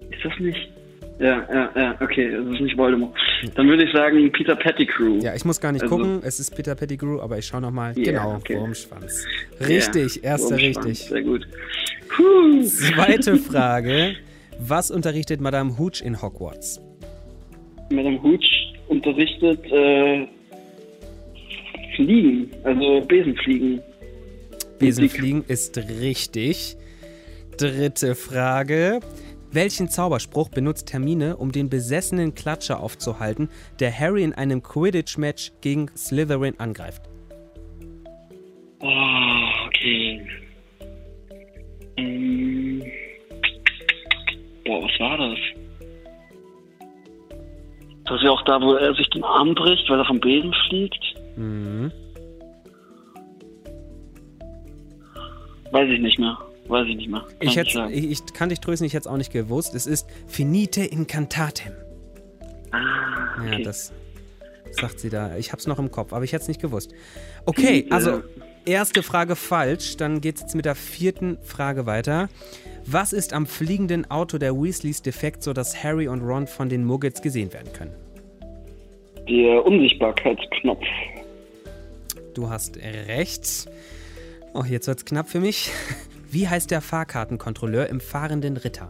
Ist 0.09 0.25
das 0.25 0.37
nicht? 0.39 0.80
Ja, 1.21 1.47
ja, 1.53 1.69
ja, 1.75 1.95
okay, 2.01 2.31
das 2.31 2.53
ist 2.55 2.61
nicht 2.61 2.75
Voldemort. 2.77 3.13
Dann 3.53 3.67
würde 3.67 3.83
ich 3.83 3.93
sagen 3.93 4.31
Peter 4.31 4.55
Pettigrew. 4.55 5.19
Ja, 5.21 5.35
ich 5.35 5.45
muss 5.45 5.61
gar 5.61 5.71
nicht 5.71 5.83
Also- 5.83 5.95
gucken, 5.95 6.21
es 6.23 6.39
ist 6.39 6.55
Peter 6.55 6.73
Pettigrew, 6.73 7.19
aber 7.21 7.37
ich 7.37 7.45
schaue 7.45 7.61
nochmal. 7.61 7.93
Ja, 7.95 8.03
genau, 8.11 8.35
okay. 8.37 8.57
Wurmschwanz. 8.59 9.23
Richtig, 9.59 10.15
Ja, 10.17 10.31
erster 10.31 10.51
Wurmschwanz, 10.59 10.85
richtig. 10.87 11.09
Sehr 11.09 11.21
gut. 11.21 11.47
Puh. 12.09 12.63
Zweite 12.63 13.37
Frage. 13.37 14.15
Was 14.57 14.89
unterrichtet 14.89 15.41
Madame 15.41 15.77
Hooch 15.77 16.01
in 16.03 16.19
Hogwarts? 16.21 16.81
Madame 17.91 18.21
Hooch 18.23 18.73
unterrichtet 18.87 19.59
äh, 19.71 20.27
Fliegen, 21.95 22.49
also 22.63 23.01
Besenfliegen. 23.07 23.81
Besenfliegen 24.79 25.43
ist 25.47 25.77
richtig. 26.01 26.77
Dritte 27.57 28.15
Frage. 28.15 29.01
Welchen 29.53 29.89
Zauberspruch 29.89 30.47
benutzt 30.47 30.93
Hermine, 30.93 31.35
um 31.35 31.51
den 31.51 31.69
besessenen 31.69 32.33
Klatscher 32.33 32.79
aufzuhalten, 32.79 33.49
der 33.81 33.91
Harry 33.91 34.23
in 34.23 34.33
einem 34.33 34.63
Quidditch-Match 34.63 35.51
gegen 35.59 35.89
Slytherin 35.89 36.57
angreift? 36.57 37.01
Oh, 38.79 39.67
okay. 39.67 40.25
Ähm, 41.97 42.81
boah, 44.63 44.83
was 44.83 44.99
war 45.01 45.17
das? 45.17 45.39
Das 48.05 48.15
ist 48.15 48.23
ja 48.23 48.31
auch 48.31 48.43
da, 48.43 48.61
wo 48.61 48.75
er 48.75 48.93
sich 48.95 49.09
den 49.09 49.23
Arm 49.25 49.53
bricht, 49.53 49.89
weil 49.89 49.99
er 49.99 50.05
vom 50.05 50.21
Besen 50.21 50.53
fliegt. 50.69 51.03
Mhm. 51.35 51.91
Weiß 55.71 55.89
ich 55.89 55.99
nicht 55.99 56.19
mehr. 56.19 56.37
Weiß 56.67 56.87
ich 56.87 56.95
nicht 56.95 57.09
mehr. 57.09 57.21
Kann 57.21 57.35
Ich, 57.41 57.55
hätte, 57.57 57.89
ich, 57.91 58.11
ich 58.11 58.33
kann 58.33 58.49
dich 58.49 58.59
trösten, 58.59 58.85
ich 58.87 58.93
hätte 58.93 59.01
es 59.01 59.07
auch 59.07 59.17
nicht 59.17 59.33
gewusst. 59.33 59.75
Es 59.75 59.85
ist 59.87 60.07
Finite 60.27 60.83
incantatem. 60.83 61.73
ah, 62.71 62.77
Ja, 63.45 63.53
okay. 63.53 63.63
das 63.63 63.91
sagt 64.71 64.99
sie 64.99 65.09
da. 65.09 65.35
Ich 65.37 65.51
hab's 65.51 65.67
noch 65.67 65.79
im 65.79 65.91
Kopf, 65.91 66.13
aber 66.13 66.23
ich 66.23 66.31
hätte 66.33 66.43
es 66.43 66.47
nicht 66.47 66.61
gewusst. 66.61 66.93
Okay, 67.45 67.85
Ja. 67.89 67.95
also 67.95 68.21
erste 68.65 69.03
Frage 69.03 69.35
falsch. 69.35 69.97
Dann 69.97 70.21
geht's 70.21 70.41
jetzt 70.41 70.55
mit 70.55 70.65
der 70.65 70.75
vierten 70.75 71.37
Frage 71.43 71.85
weiter. 71.85 72.29
Was 72.85 73.11
ist 73.13 73.33
am 73.33 73.45
fliegenden 73.47 74.09
Auto 74.09 74.37
der 74.37 74.55
Weasleys 74.55 75.01
defekt, 75.01 75.43
sodass 75.43 75.83
Harry 75.83 76.07
und 76.07 76.21
Ron 76.21 76.47
von 76.47 76.69
den 76.69 76.85
Muggets 76.85 77.21
gesehen 77.21 77.51
werden 77.53 77.71
können? 77.73 77.91
Der 79.27 79.65
Unsichtbarkeitsknopf. 79.65 80.83
Du 82.33 82.49
hast 82.49 82.77
recht. 82.77 83.69
Oh, 84.53 84.63
jetzt 84.67 84.87
wird's 84.87 85.05
knapp 85.05 85.29
für 85.29 85.39
mich. 85.39 85.69
Wie 86.31 86.47
heißt 86.47 86.71
der 86.71 86.79
Fahrkartenkontrolleur 86.79 87.87
im 87.89 87.99
fahrenden 87.99 88.55
Ritter? 88.55 88.89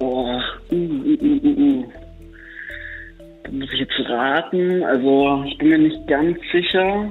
Oh, 0.00 0.40
uh, 0.72 0.74
uh, 0.74 1.46
uh. 1.46 1.84
Da 3.44 3.52
muss 3.52 3.72
ich 3.72 3.78
jetzt 3.78 4.08
raten. 4.08 4.82
Also, 4.82 5.44
ich 5.46 5.56
bin 5.58 5.68
mir 5.68 5.78
nicht 5.78 6.08
ganz 6.08 6.36
sicher. 6.50 7.08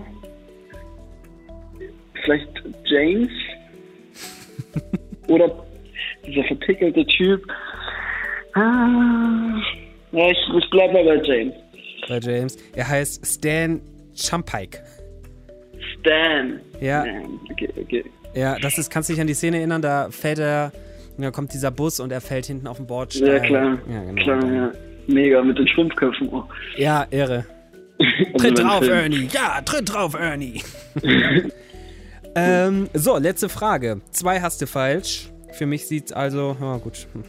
Vielleicht 2.23 2.49
James? 2.83 3.29
Oder 5.29 5.65
dieser 6.27 6.43
verpickelte 6.43 7.05
Typ? 7.05 7.41
Ah, 8.55 9.61
ja, 10.11 10.29
ich, 10.29 10.37
ich 10.57 10.69
bleib 10.71 10.91
mal 10.91 11.05
bei 11.05 11.21
James. 11.23 11.53
Bei 12.09 12.19
James. 12.19 12.57
Er 12.75 12.89
heißt 12.89 13.25
Stan 13.25 13.79
Chumpike. 14.13 14.79
Stan. 15.99 16.59
Ja. 16.81 17.03
Stan. 17.03 17.39
Okay, 17.49 17.69
okay. 17.81 18.03
Ja, 18.35 18.59
das 18.59 18.77
ist, 18.77 18.91
kannst 18.91 19.09
du 19.09 19.13
dich 19.13 19.21
an 19.21 19.27
die 19.27 19.33
Szene 19.33 19.57
erinnern, 19.57 19.81
da 19.81 20.09
fällt 20.11 20.39
er, 20.39 20.71
da 21.17 21.31
kommt 21.31 21.53
dieser 21.53 21.71
Bus 21.71 21.99
und 21.99 22.11
er 22.11 22.21
fällt 22.21 22.45
hinten 22.45 22.67
auf 22.67 22.77
den 22.77 22.85
Bordstein. 22.85 23.27
Ja, 23.27 23.39
klar. 23.39 23.77
Ja, 23.89 24.03
genau. 24.03 24.21
Klar, 24.21 24.53
ja. 24.53 24.71
Mega, 25.07 25.41
mit 25.41 25.57
den 25.57 25.67
Schrumpfköpfen. 25.67 26.29
Oh. 26.29 26.43
Ja, 26.77 27.07
irre. 27.09 27.45
Also 27.97 28.37
Tritt 28.37 28.59
drauf, 28.59 28.83
Film. 28.83 28.97
Ernie. 28.97 29.29
Ja, 29.31 29.61
tritt 29.61 29.93
drauf, 29.93 30.15
Ernie. 30.15 30.61
ähm, 32.35 32.89
so, 32.93 33.17
letzte 33.17 33.47
Frage. 33.47 34.01
Zwei 34.11 34.41
hast 34.41 34.61
du 34.61 34.67
falsch. 34.67 35.29
Für 35.53 35.65
mich 35.65 35.87
sieht's 35.87 36.11
also, 36.11 36.57
ja 36.59 36.75
gut. 36.75 37.07
Hm. 37.13 37.23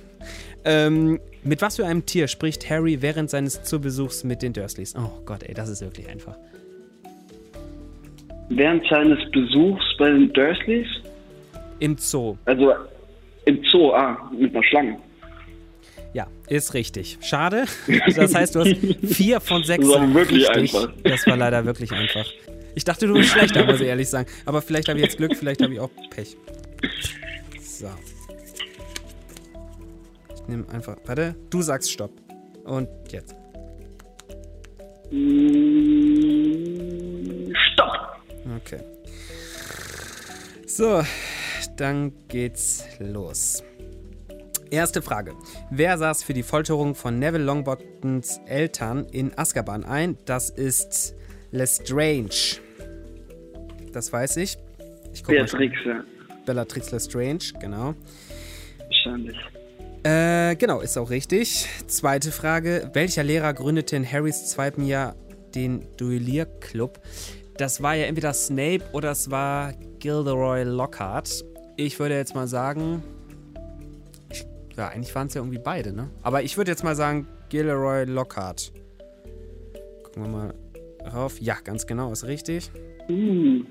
Ähm, 0.64 1.20
mit 1.44 1.62
was 1.62 1.76
für 1.76 1.86
einem 1.86 2.04
Tier 2.04 2.26
spricht 2.26 2.68
Harry 2.68 3.00
während 3.00 3.30
seines 3.30 3.62
Zubesuchs 3.62 4.24
mit 4.24 4.42
den 4.42 4.52
Dursleys? 4.52 4.96
Oh 4.96 5.22
Gott, 5.24 5.44
ey, 5.44 5.54
das 5.54 5.68
ist 5.68 5.80
wirklich 5.80 6.08
einfach. 6.08 6.36
Während 8.48 8.86
seines 8.88 9.18
Besuchs 9.32 9.84
bei 9.98 10.10
den 10.10 10.32
Dursleys, 10.32 10.86
Im 11.80 11.96
Zoo. 11.98 12.36
also 12.44 12.72
im 13.44 13.62
Zoo, 13.70 13.92
ah, 13.92 14.30
mit 14.36 14.54
einer 14.54 14.62
Schlange. 14.64 14.98
Ja, 16.12 16.26
ist 16.48 16.72
richtig. 16.74 17.18
Schade. 17.20 17.64
Das 18.16 18.34
heißt, 18.34 18.54
du 18.54 18.60
hast 18.60 18.76
vier 19.14 19.40
von 19.40 19.62
sechs. 19.64 19.86
Das 19.86 19.96
war 19.96 20.14
wirklich 20.14 20.48
richtig. 20.48 20.74
einfach. 20.74 20.92
Das 21.02 21.26
war 21.26 21.36
leider 21.36 21.64
wirklich 21.64 21.92
einfach. 21.92 22.24
Ich 22.74 22.84
dachte, 22.84 23.06
du 23.06 23.14
bist 23.14 23.30
schlechter, 23.30 23.64
muss 23.64 23.80
ich 23.80 23.86
ehrlich 23.86 24.08
sagen. 24.08 24.28
Aber 24.46 24.62
vielleicht 24.62 24.88
habe 24.88 24.98
ich 24.98 25.04
jetzt 25.04 25.16
Glück, 25.16 25.34
vielleicht 25.36 25.62
habe 25.62 25.74
ich 25.74 25.80
auch 25.80 25.90
Pech. 26.10 26.36
So. 27.60 27.88
Ich 30.34 30.48
nehme 30.48 30.64
einfach. 30.70 30.96
Warte, 31.06 31.34
du 31.50 31.62
sagst 31.62 31.90
Stopp. 31.90 32.12
Und 32.64 32.88
jetzt. 33.10 33.34
Mm! 35.10 35.95
Okay. 38.56 38.80
So, 40.66 41.02
dann 41.76 42.12
geht's 42.28 42.84
los. 42.98 43.62
Erste 44.70 45.00
Frage. 45.00 45.34
Wer 45.70 45.96
saß 45.96 46.24
für 46.24 46.34
die 46.34 46.42
Folterung 46.42 46.94
von 46.94 47.18
Neville 47.18 47.44
Longbottons 47.44 48.40
Eltern 48.46 49.06
in 49.12 49.36
Azkaban 49.38 49.84
ein? 49.84 50.18
Das 50.24 50.50
ist 50.50 51.14
Lestrange. 51.52 52.60
Das 53.92 54.12
weiß 54.12 54.38
ich. 54.38 54.58
ich. 55.12 55.22
Beatrix, 55.22 55.74
ja. 55.84 56.04
Bellatrix 56.44 56.90
Lestrange, 56.90 57.52
genau. 57.60 57.94
Wahrscheinlich. 58.78 59.36
Äh, 60.02 60.56
genau, 60.56 60.80
ist 60.80 60.96
auch 60.96 61.10
richtig. 61.10 61.66
Zweite 61.86 62.32
Frage. 62.32 62.90
Welcher 62.92 63.22
Lehrer 63.24 63.54
gründete 63.54 63.96
in 63.96 64.10
Harrys 64.10 64.46
zweitem 64.46 64.84
Jahr 64.84 65.14
den 65.54 65.86
Duellierclub? 65.96 67.00
Das 67.58 67.82
war 67.82 67.94
ja 67.94 68.04
entweder 68.04 68.34
Snape 68.34 68.82
oder 68.92 69.12
es 69.12 69.30
war 69.30 69.72
Gilderoy 69.98 70.64
Lockhart. 70.64 71.44
Ich 71.76 71.98
würde 71.98 72.16
jetzt 72.16 72.34
mal 72.34 72.46
sagen. 72.46 73.02
Ich, 74.30 74.46
ja, 74.76 74.88
eigentlich 74.88 75.14
waren 75.14 75.28
es 75.28 75.34
ja 75.34 75.40
irgendwie 75.40 75.58
beide, 75.58 75.92
ne? 75.92 76.10
Aber 76.22 76.42
ich 76.42 76.56
würde 76.56 76.70
jetzt 76.70 76.84
mal 76.84 76.94
sagen 76.94 77.26
Gilderoy 77.48 78.04
Lockhart. 78.04 78.72
Gucken 80.02 80.24
wir 80.24 80.28
mal 80.28 80.54
rauf. 81.12 81.40
Ja, 81.40 81.56
ganz 81.64 81.86
genau, 81.86 82.12
ist 82.12 82.24
richtig. 82.24 82.70
Uh, 83.08 83.62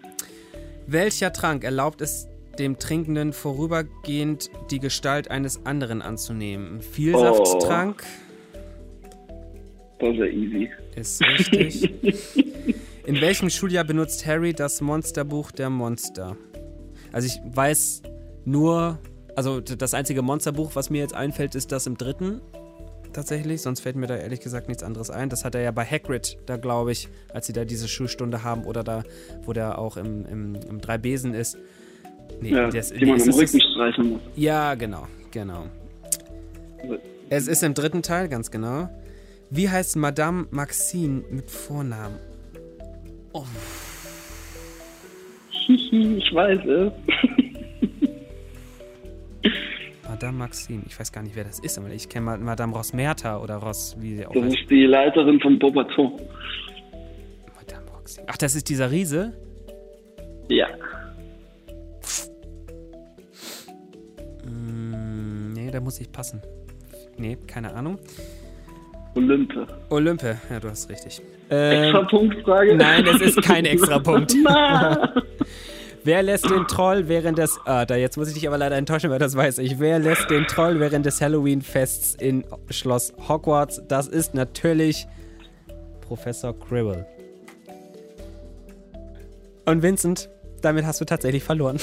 Welcher 0.88 1.32
Trank 1.32 1.64
erlaubt 1.64 2.02
es 2.02 2.28
dem 2.58 2.80
Trinkenden 2.80 3.34
vorübergehend 3.34 4.50
die 4.72 4.80
Gestalt 4.80 5.30
eines 5.30 5.66
anderen 5.66 6.02
anzunehmen? 6.02 6.78
Ein 6.78 6.82
Vielsafttrank 6.82 8.04
das 10.00 10.10
ist 10.10 10.18
ja 10.18 10.26
easy. 10.26 10.70
ist 10.96 11.22
richtig. 11.22 12.46
In 13.06 13.22
welchem 13.22 13.50
Schuljahr 13.52 13.84
benutzt 13.84 14.26
Harry 14.26 14.54
das 14.54 14.82
Monsterbuch 14.82 15.52
der 15.52 15.70
Monster? 15.70 16.36
Also 17.12 17.28
ich 17.28 17.40
weiß 17.56 18.02
nur, 18.46 19.00
also 19.36 19.62
das 19.62 19.94
einzige 19.94 20.22
Monsterbuch, 20.24 20.76
was 20.76 20.90
mir 20.90 21.02
jetzt 21.02 21.14
einfällt, 21.14 21.54
ist 21.54 21.72
das 21.72 21.86
im 21.86 21.98
dritten 21.98 22.42
tatsächlich. 23.14 23.62
Sonst 23.62 23.82
fällt 23.82 23.96
mir 23.96 24.08
da 24.08 24.18
ehrlich 24.18 24.40
gesagt 24.40 24.68
nichts 24.68 24.82
anderes 24.82 25.12
ein. 25.12 25.30
Das 25.30 25.46
hat 25.46 25.54
er 25.54 25.62
ja 25.62 25.72
bei 25.72 25.86
Hagrid, 25.86 26.38
da 26.48 26.58
glaube 26.58 26.92
ich, 26.92 27.08
als 27.32 27.46
sie 27.46 27.54
da 27.54 27.64
diese 27.64 27.88
Schulstunde 27.88 28.44
haben 28.44 28.64
oder 28.66 28.84
da, 28.84 29.04
wo 29.44 29.54
der 29.54 29.78
auch 29.78 29.98
im, 29.98 30.26
im, 30.26 30.56
im 30.56 30.82
Drei-Besen 30.82 31.34
ist. 31.36 31.58
Nee, 32.42 32.50
Ja, 32.50 32.70
das, 32.70 32.92
die 32.92 33.06
man 33.06 33.18
ist 33.18 33.28
im 33.28 33.34
Rücken 33.34 33.62
streichen 33.62 34.10
muss. 34.14 34.22
ja, 34.36 34.74
genau, 34.74 35.08
genau. 35.32 35.68
Es 37.30 37.48
ist 37.48 37.64
im 37.64 37.74
dritten 37.76 38.02
Teil, 38.02 38.30
ganz 38.30 38.50
genau. 38.50 38.90
Wie 39.52 39.70
heißt 39.70 39.96
Madame 39.96 40.48
Maxine 40.50 41.24
mit 41.30 41.52
Vornamen? 41.52 42.18
Hihi, 45.52 46.18
ich 46.18 46.34
weiß 46.34 46.60
es. 46.66 46.92
Madame 50.08 50.38
Maxine, 50.38 50.84
ich 50.88 50.98
weiß 51.00 51.12
gar 51.12 51.24
nicht, 51.24 51.36
wer 51.36 51.44
das 51.44 51.60
ist, 51.60 51.78
aber 51.78 51.90
ich 51.90 52.08
kenne 52.08 52.26
Ma- 52.26 52.38
Madame 52.38 52.74
Rosmerta 52.74 53.40
oder 53.42 53.56
Ross, 53.58 53.96
wie 54.00 54.16
sie 54.18 54.26
auch 54.26 54.32
Das 54.34 54.44
heißt. 54.44 54.56
ist 54.60 54.70
die 54.70 54.86
Leiterin 54.86 55.40
vom 55.42 55.60
Bobaton. 55.60 56.14
Madame 57.56 57.86
Maxine. 57.92 58.26
Ach, 58.30 58.38
das 58.38 58.56
ist 58.56 58.70
dieser 58.70 58.92
Riese? 58.92 59.34
Ja. 60.50 60.68
Hm, 64.44 65.54
nee, 65.54 65.70
da 65.72 65.82
muss 65.82 66.00
ich 66.00 66.12
passen. 66.12 66.42
Nee, 67.18 67.38
keine 67.48 67.74
Ahnung. 67.74 67.98
Olympe. 69.16 69.66
Olympe, 69.90 70.38
ja, 70.50 70.60
du 70.60 70.70
hast 70.70 70.90
richtig. 70.90 71.22
Extra 71.50 72.00
Ähm, 72.02 72.08
Punktfrage? 72.08 72.76
nein, 72.76 73.06
es 73.08 73.22
ist 73.22 73.42
kein 73.42 73.66
Extrapunkt. 73.66 74.34
Nein. 74.44 74.98
Wer 76.04 76.22
lässt 76.22 76.48
den 76.50 76.68
Troll 76.68 77.08
während 77.08 77.38
des. 77.40 77.58
Ah, 77.66 77.86
da 77.86 77.96
jetzt 77.96 78.16
muss 78.18 78.28
ich 78.28 78.36
dich 78.36 78.48
aber 78.48 78.58
leider 78.60 78.76
enttäuschen, 78.76 79.10
weil 79.10 79.18
das 79.20 79.36
weiß 79.36 79.58
ich. 79.58 79.80
Wer 79.80 79.98
lässt 79.98 80.30
den 80.30 80.46
Troll 80.46 80.80
während 80.80 81.06
des 81.06 81.20
Halloween-Fests 81.20 82.16
in 82.16 82.44
Schloss 82.70 83.12
Hogwarts? 83.28 83.82
Das 83.88 84.08
ist 84.08 84.36
natürlich 84.36 85.08
Professor 86.02 86.54
Quirrell. 86.60 87.06
Und 89.66 89.82
Vincent, 89.82 90.30
damit 90.62 90.86
hast 90.86 91.02
du 91.02 91.06
tatsächlich 91.06 91.44
verloren. 91.44 91.78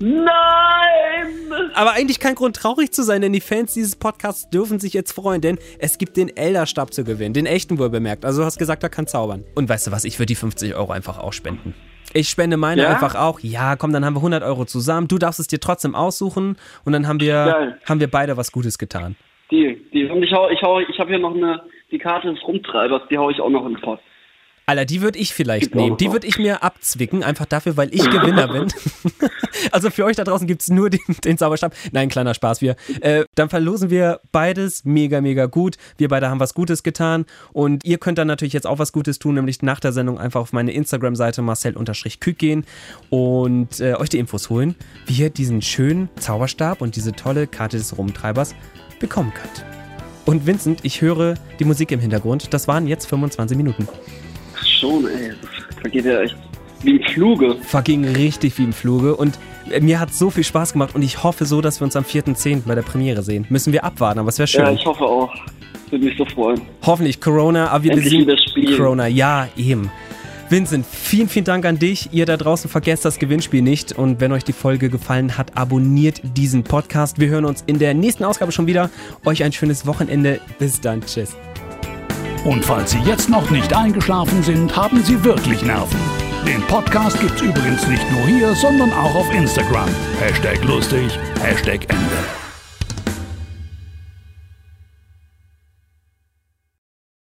Nein! 0.00 1.70
Aber 1.74 1.92
eigentlich 1.92 2.20
kein 2.20 2.34
Grund 2.34 2.56
traurig 2.56 2.92
zu 2.92 3.02
sein, 3.02 3.22
denn 3.22 3.32
die 3.32 3.40
Fans 3.40 3.74
dieses 3.74 3.96
Podcasts 3.96 4.48
dürfen 4.50 4.78
sich 4.80 4.92
jetzt 4.92 5.12
freuen, 5.12 5.40
denn 5.40 5.58
es 5.78 5.98
gibt 5.98 6.16
den 6.16 6.34
Elderstab 6.36 6.92
zu 6.92 7.04
gewinnen. 7.04 7.34
Den 7.34 7.46
echten 7.46 7.78
wohl 7.78 7.90
bemerkt. 7.90 8.24
Also 8.24 8.40
du 8.40 8.46
hast 8.46 8.58
gesagt, 8.58 8.82
er 8.82 8.88
kann 8.88 9.06
zaubern. 9.06 9.44
Und 9.54 9.68
weißt 9.68 9.86
du 9.86 9.92
was, 9.92 10.04
ich 10.04 10.18
würde 10.18 10.26
die 10.26 10.34
50 10.34 10.74
Euro 10.74 10.92
einfach 10.92 11.18
auch 11.18 11.32
spenden. 11.32 11.74
Ich 12.12 12.28
spende 12.28 12.56
meine 12.56 12.82
Ja? 12.82 12.90
einfach 12.90 13.14
auch. 13.14 13.40
Ja, 13.40 13.76
komm, 13.76 13.92
dann 13.92 14.04
haben 14.04 14.14
wir 14.14 14.18
100 14.20 14.42
Euro 14.42 14.64
zusammen. 14.64 15.08
Du 15.08 15.18
darfst 15.18 15.40
es 15.40 15.46
dir 15.46 15.58
trotzdem 15.58 15.94
aussuchen 15.94 16.56
und 16.84 16.92
dann 16.92 17.08
haben 17.08 17.20
wir, 17.20 17.32
Geil. 17.44 17.78
haben 17.88 18.00
wir 18.00 18.10
beide 18.10 18.36
was 18.36 18.52
Gutes 18.52 18.78
getan. 18.78 19.16
Die, 19.50 19.80
die. 19.92 20.06
Und 20.06 20.22
ich 20.22 20.32
hau, 20.32 20.48
ich 20.48 20.62
hau, 20.62 20.80
ich 20.80 20.98
habe 20.98 21.10
hier 21.10 21.18
noch 21.18 21.34
eine, 21.34 21.62
die 21.90 21.98
Karte 21.98 22.32
des 22.32 22.42
Rumtreibers, 22.46 23.02
die 23.10 23.18
hau 23.18 23.30
ich 23.30 23.40
auch 23.40 23.50
noch 23.50 23.66
in 23.66 23.74
den 23.74 23.80
Post. 23.80 24.02
Alter, 24.66 24.84
die 24.86 25.02
würde 25.02 25.18
ich 25.18 25.34
vielleicht 25.34 25.64
Gibt's 25.64 25.76
auch 25.76 25.84
nehmen. 25.84 25.96
Die 25.98 26.10
würde 26.10 26.26
ich 26.26 26.38
mir 26.38 26.62
abzwicken, 26.62 27.22
einfach 27.22 27.44
dafür, 27.44 27.76
weil 27.76 27.94
ich 27.94 28.02
Gewinner 28.10 28.48
bin. 28.48 28.72
also 29.72 29.90
für 29.90 30.04
euch 30.04 30.16
da 30.16 30.24
draußen 30.24 30.46
gibt's 30.46 30.70
nur 30.70 30.88
den, 30.88 31.00
den 31.24 31.36
Zauberstab. 31.36 31.74
Nein, 31.92 32.08
kleiner 32.08 32.32
Spaß. 32.32 32.62
Wir, 32.62 32.76
äh, 33.00 33.24
dann 33.34 33.50
verlosen 33.50 33.90
wir 33.90 34.20
beides 34.32 34.84
mega, 34.84 35.20
mega 35.20 35.46
gut. 35.46 35.76
Wir 35.98 36.08
beide 36.08 36.30
haben 36.30 36.40
was 36.40 36.54
Gutes 36.54 36.82
getan. 36.82 37.26
Und 37.52 37.84
ihr 37.84 37.98
könnt 37.98 38.16
dann 38.16 38.26
natürlich 38.26 38.54
jetzt 38.54 38.66
auch 38.66 38.78
was 38.78 38.92
Gutes 38.92 39.18
tun, 39.18 39.34
nämlich 39.34 39.60
nach 39.62 39.80
der 39.80 39.92
Sendung 39.92 40.18
einfach 40.18 40.40
auf 40.40 40.52
meine 40.52 40.72
Instagram-Seite 40.72 41.42
marcel-kück 41.42 42.38
gehen 42.38 42.64
und 43.10 43.80
äh, 43.80 43.94
euch 43.94 44.08
die 44.08 44.18
Infos 44.18 44.48
holen, 44.48 44.76
wie 45.06 45.14
ihr 45.14 45.30
diesen 45.30 45.60
schönen 45.60 46.08
Zauberstab 46.18 46.80
und 46.80 46.96
diese 46.96 47.12
tolle 47.12 47.46
Karte 47.46 47.76
des 47.76 47.96
Rumtreibers 47.96 48.54
bekommen 48.98 49.32
könnt. 49.34 49.64
Und 50.24 50.46
Vincent, 50.46 50.80
ich 50.84 51.02
höre 51.02 51.34
die 51.58 51.64
Musik 51.64 51.92
im 51.92 52.00
Hintergrund. 52.00 52.54
Das 52.54 52.66
waren 52.66 52.86
jetzt 52.86 53.06
25 53.06 53.56
Minuten. 53.58 53.86
Schon, 54.84 55.06
ey. 55.08 55.30
Das 55.30 55.80
vergeht 55.80 56.04
ja 56.04 56.20
echt 56.20 56.36
wie 56.82 56.96
im 56.96 57.02
Fluge. 57.04 57.56
verging 57.62 58.04
richtig 58.04 58.58
wie 58.58 58.64
im 58.64 58.72
Fluge 58.74 59.16
und 59.16 59.38
äh, 59.70 59.80
mir 59.80 59.98
hat 59.98 60.12
so 60.12 60.28
viel 60.28 60.44
Spaß 60.44 60.74
gemacht 60.74 60.94
und 60.94 61.00
ich 61.00 61.22
hoffe 61.22 61.46
so, 61.46 61.62
dass 61.62 61.80
wir 61.80 61.86
uns 61.86 61.96
am 61.96 62.04
4.10. 62.04 62.62
bei 62.66 62.74
der 62.74 62.82
Premiere 62.82 63.22
sehen. 63.22 63.46
Müssen 63.48 63.72
wir 63.72 63.82
abwarten, 63.84 64.18
aber 64.18 64.28
es 64.28 64.38
wäre 64.38 64.46
schön. 64.46 64.64
Ja, 64.64 64.72
ich 64.72 64.84
hoffe 64.84 65.04
auch. 65.04 65.32
Würde 65.88 66.04
mich 66.04 66.18
so 66.18 66.26
freuen. 66.26 66.60
Hoffentlich 66.84 67.18
Corona, 67.20 67.68
aber 67.68 67.84
wir 67.84 67.92
Endlich 67.92 68.26
besiegen. 68.26 68.76
Corona. 68.76 69.06
Ja, 69.06 69.48
eben. 69.56 69.90
Vincent, 70.50 70.84
vielen, 70.84 71.30
vielen 71.30 71.46
Dank 71.46 71.64
an 71.64 71.78
dich. 71.78 72.10
Ihr 72.12 72.26
da 72.26 72.36
draußen 72.36 72.68
vergesst 72.68 73.06
das 73.06 73.18
Gewinnspiel 73.18 73.62
nicht. 73.62 73.92
Und 73.92 74.20
wenn 74.20 74.32
euch 74.32 74.44
die 74.44 74.52
Folge 74.52 74.90
gefallen 74.90 75.38
hat, 75.38 75.56
abonniert 75.56 76.20
diesen 76.36 76.62
Podcast. 76.64 77.18
Wir 77.18 77.28
hören 77.28 77.46
uns 77.46 77.64
in 77.66 77.78
der 77.78 77.94
nächsten 77.94 78.24
Ausgabe 78.24 78.52
schon 78.52 78.66
wieder. 78.66 78.90
Euch 79.24 79.42
ein 79.42 79.52
schönes 79.52 79.86
Wochenende. 79.86 80.40
Bis 80.58 80.80
dann. 80.80 81.00
Tschüss. 81.00 81.34
Und 82.44 82.64
falls 82.64 82.90
Sie 82.90 83.00
jetzt 83.00 83.30
noch 83.30 83.50
nicht 83.50 83.74
eingeschlafen 83.74 84.42
sind, 84.42 84.76
haben 84.76 85.02
Sie 85.02 85.24
wirklich 85.24 85.62
Nerven. 85.62 86.00
Den 86.46 86.60
Podcast 86.62 87.18
gibt's 87.20 87.40
übrigens 87.40 87.86
nicht 87.88 88.04
nur 88.12 88.26
hier, 88.26 88.54
sondern 88.54 88.92
auch 88.92 89.14
auf 89.14 89.32
Instagram. 89.32 89.88
Hashtag 90.20 90.62
lustig, 90.64 91.18
Hashtag 91.40 91.80
Ende. 91.88 92.43